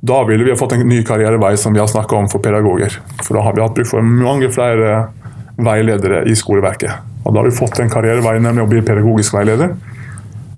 Da 0.03 0.25
ville 0.27 0.45
vi 0.45 0.51
ha 0.51 0.59
fått 0.59 0.75
en 0.75 0.87
ny 0.89 1.03
karrierevei 1.07 1.53
som 1.61 1.75
vi 1.75 1.79
har 1.79 1.91
snakka 1.91 2.17
om 2.19 2.29
for 2.33 2.43
pedagoger. 2.43 2.97
For 3.23 3.39
da 3.39 3.45
har 3.47 3.55
vi 3.55 3.63
hatt 3.63 3.77
bruk 3.77 3.87
for 3.93 4.03
mange 4.03 4.49
flere 4.51 5.13
veiledere 5.63 6.25
i 6.27 6.35
skoleverket. 6.35 7.13
Og 7.23 7.31
da 7.31 7.39
har 7.39 7.47
vi 7.47 7.55
fått 7.55 7.79
en 7.79 7.93
karrierevei, 7.93 8.41
nemlig 8.43 8.65
å 8.65 8.71
bli 8.73 8.83
pedagogisk 8.83 9.37
veileder. 9.37 9.77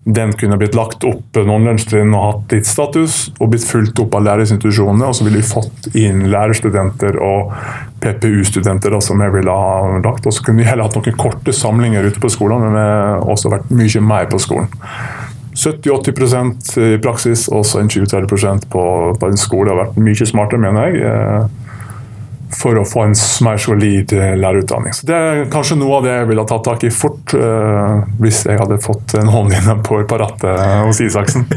Den 0.04 0.34
kunne 0.36 0.58
blitt 0.60 0.74
lagt 0.76 1.04
opp 1.08 1.38
noen 1.48 1.64
lunsjtrinn 1.64 2.12
og 2.12 2.24
hatt 2.26 2.52
litt 2.52 2.68
status, 2.68 3.30
og 3.38 3.54
blitt 3.54 3.64
fulgt 3.64 4.00
opp 4.02 4.16
av 4.18 4.26
lærerinstitusjonene. 4.26 5.08
Og 5.08 5.16
så 5.16 5.24
ville 5.24 5.40
vi 5.40 5.48
fått 5.48 5.88
inn 5.96 6.26
lærerstudenter 6.32 7.16
og 7.24 7.54
PPU-studenter 8.04 8.98
som 9.00 9.22
jeg 9.24 9.32
ville 9.32 9.54
ha 9.56 9.98
lagt. 10.04 10.28
Og 10.28 10.36
så 10.36 10.44
kunne 10.44 10.60
vi 10.60 10.68
heller 10.68 10.90
hatt 10.90 10.98
noen 10.98 11.16
korte 11.16 11.56
samlinger 11.56 12.10
ute 12.10 12.20
på 12.20 12.32
skolen, 12.32 12.66
men 12.66 12.76
vi 12.76 13.32
også 13.32 13.52
vært 13.54 13.72
mye 13.72 14.04
mer 14.04 14.28
på 14.28 14.42
skolen. 14.44 14.68
70-80 15.54 16.78
i 16.82 16.98
praksis, 16.98 17.46
og 17.48 17.64
så 17.64 17.80
en 17.80 17.88
20-30 17.88 18.68
på, 18.68 18.84
på 19.20 19.30
en 19.30 19.38
skole. 19.38 19.70
Det 19.70 19.76
har 19.76 19.84
vært 19.86 20.00
mye 20.02 20.26
smartere, 20.28 20.60
mener 20.60 20.90
jeg. 20.90 21.52
For 22.54 22.78
å 22.78 22.84
få 22.88 23.06
en 23.08 23.16
mer 23.44 23.60
solid 23.60 24.14
eh, 24.16 24.34
lærerutdanning. 24.38 24.94
Så 24.96 25.08
Det 25.08 25.16
er 25.18 25.44
kanskje 25.52 25.78
noe 25.80 25.98
av 25.98 26.06
det 26.06 26.14
jeg 26.14 26.28
ville 26.30 26.44
ha 26.44 26.50
tatt 26.50 26.64
tak 26.66 26.86
i 26.86 26.92
fort, 26.94 27.34
uh, 27.36 28.04
hvis 28.22 28.44
jeg 28.48 28.60
hadde 28.60 28.80
fått 28.84 29.16
en 29.18 29.30
hånd 29.32 29.54
inne 29.56 29.76
på, 29.84 30.00
på 30.08 30.20
rattet 30.20 30.64
hos 30.86 31.02
Isaksen. 31.04 31.48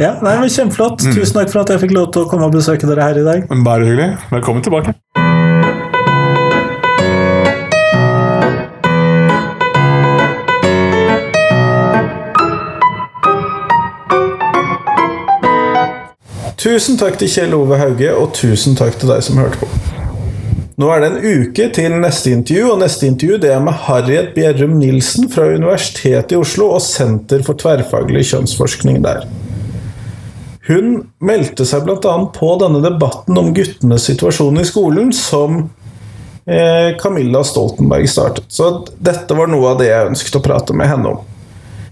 Ja, 0.00 0.14
nei, 0.24 0.38
men 0.40 0.48
Kjempeflott. 0.48 1.02
Tusen 1.04 1.36
takk 1.36 1.52
for 1.52 1.66
at 1.66 1.74
jeg 1.74 1.82
fikk 1.82 1.92
lov 1.92 2.08
til 2.14 2.24
å 2.24 2.30
komme 2.30 2.48
og 2.48 2.56
besøke 2.56 2.88
dere 2.88 3.10
her 3.10 3.20
i 3.20 3.26
dag. 3.26 3.44
Bare 3.66 3.84
hyggelig. 3.84 4.14
Velkommen 4.32 4.64
tilbake. 4.64 4.96
Tusen 16.62 16.94
takk 16.94 17.16
til 17.18 17.26
Kjell 17.26 17.56
Ove 17.56 17.74
Hauge, 17.74 18.12
og 18.14 18.36
tusen 18.38 18.76
takk 18.78 18.94
til 19.00 19.10
deg 19.10 19.24
som 19.26 19.40
hørte 19.40 19.58
på. 19.58 19.66
Nå 20.78 20.90
er 20.94 21.02
det 21.02 21.08
en 21.10 21.40
uke 21.42 21.66
til 21.74 21.96
neste 21.98 22.30
intervju, 22.30 22.68
og 22.70 22.78
neste 22.84 23.08
intervju 23.10 23.40
det 23.42 23.50
er 23.50 23.64
med 23.64 23.74
Harriet 23.88 24.30
Bjerrum 24.36 24.76
Nilsen 24.78 25.26
fra 25.32 25.48
Universitetet 25.50 26.36
i 26.36 26.38
Oslo 26.38 26.70
og 26.76 26.84
Senter 26.86 27.42
for 27.42 27.58
tverrfaglig 27.58 28.22
kjønnsforskning 28.30 29.02
der. 29.02 29.26
Hun 30.68 30.94
meldte 31.18 31.66
seg 31.66 31.82
bl.a. 31.82 32.16
på 32.30 32.54
denne 32.62 32.78
debatten 32.86 33.42
om 33.42 33.50
guttenes 33.56 34.06
situasjon 34.06 34.62
i 34.62 34.66
skolen 34.68 35.10
som 35.18 35.64
eh, 36.46 36.94
Camilla 37.02 37.42
Stoltenberg 37.42 38.06
startet. 38.06 38.46
Så 38.54 38.84
dette 39.02 39.34
var 39.34 39.50
noe 39.50 39.74
av 39.74 39.82
det 39.82 39.90
jeg 39.90 40.12
ønsket 40.14 40.38
å 40.38 40.46
prate 40.46 40.78
med 40.78 40.94
henne 40.94 41.16
om. 41.16 41.24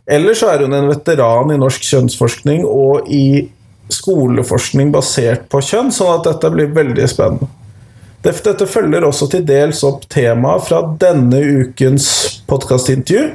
Ellers 0.07 0.47
er 0.47 0.63
hun 0.63 0.79
en 0.79 0.93
veteran 0.95 1.51
i 1.51 1.59
norsk 1.59 1.91
kjønnsforskning 1.91 2.63
og 2.67 3.11
i 3.11 3.49
skoleforskning 3.95 4.93
basert 4.95 5.49
på 5.53 5.63
kjønn, 5.65 5.93
sånn 5.95 6.19
at 6.19 6.29
dette 6.29 6.51
blir 6.55 6.73
veldig 6.77 7.09
spennende. 7.11 7.51
Dette 8.21 8.67
følger 8.69 9.05
også 9.07 9.31
til 9.33 9.45
dels 9.49 9.81
opp 9.89 10.05
temaet 10.13 10.67
fra 10.67 10.83
denne 11.01 11.41
ukens 11.41 12.09
podkastintervju. 12.51 13.31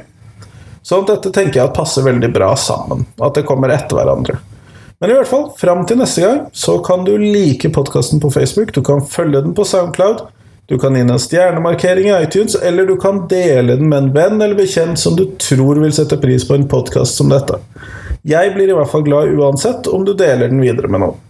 Så 0.86 1.00
dette 1.08 1.32
tenker 1.34 1.64
jeg 1.64 1.74
passer 1.74 2.06
veldig 2.06 2.30
bra 2.30 2.52
sammen. 2.54 3.02
At 3.18 3.34
det 3.34 3.42
kommer 3.48 3.72
etter 3.74 3.98
hverandre. 3.98 4.38
Men 5.02 5.10
i 5.10 5.16
hvert 5.16 5.28
fall, 5.28 5.48
fram 5.58 5.82
til 5.88 5.98
neste 5.98 6.22
gang 6.22 6.38
så 6.56 6.78
kan 6.86 7.02
du 7.04 7.16
like 7.18 7.68
podkasten 7.74 8.22
på 8.22 8.30
Facebook, 8.32 8.70
du 8.72 8.80
kan 8.86 9.02
følge 9.04 9.42
den 9.44 9.52
på 9.58 9.66
Soundcloud, 9.66 10.22
du 10.70 10.78
kan 10.80 10.96
gi 10.96 11.02
en 11.04 11.18
stjernemarkering 11.20 12.08
i 12.08 12.14
iTunes, 12.22 12.56
eller 12.62 12.86
du 12.88 12.94
kan 12.96 13.26
dele 13.28 13.76
den 13.76 13.90
med 13.90 13.98
en 13.98 14.14
venn 14.14 14.40
eller 14.40 14.56
bekjent 14.56 14.98
som 14.98 15.18
du 15.18 15.26
tror 15.42 15.82
vil 15.82 15.92
sette 15.94 16.16
pris 16.22 16.46
på 16.48 16.56
en 16.56 16.64
podkast 16.70 17.20
som 17.20 17.28
dette. 17.30 17.60
Jeg 18.26 18.54
blir 18.56 18.72
i 18.72 18.74
hvert 18.74 18.90
fall 18.90 19.04
glad 19.06 19.30
uansett 19.38 19.86
om 19.86 20.02
du 20.06 20.12
deler 20.18 20.50
den 20.50 20.62
videre 20.62 20.90
med 20.90 21.04
noen. 21.04 21.22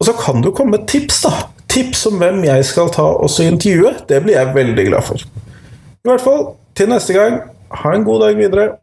Og 0.00 0.08
så 0.08 0.14
kan 0.16 0.40
du 0.42 0.50
komme 0.56 0.78
med 0.78 0.88
tips, 0.90 1.20
da. 1.26 1.32
Tips 1.70 2.06
om 2.08 2.18
hvem 2.18 2.40
jeg 2.48 2.64
skal 2.66 2.88
ta 2.90 3.04
også 3.20 3.46
intervjue. 3.46 3.92
Det 4.08 4.22
blir 4.24 4.34
jeg 4.34 4.54
veldig 4.56 4.86
glad 4.88 5.06
for. 5.06 5.22
I 5.22 6.08
hvert 6.08 6.24
fall, 6.24 6.46
til 6.74 6.88
neste 6.90 7.14
gang, 7.14 7.42
ha 7.82 7.92
en 7.94 8.06
god 8.08 8.24
dag 8.24 8.38
videre. 8.40 8.79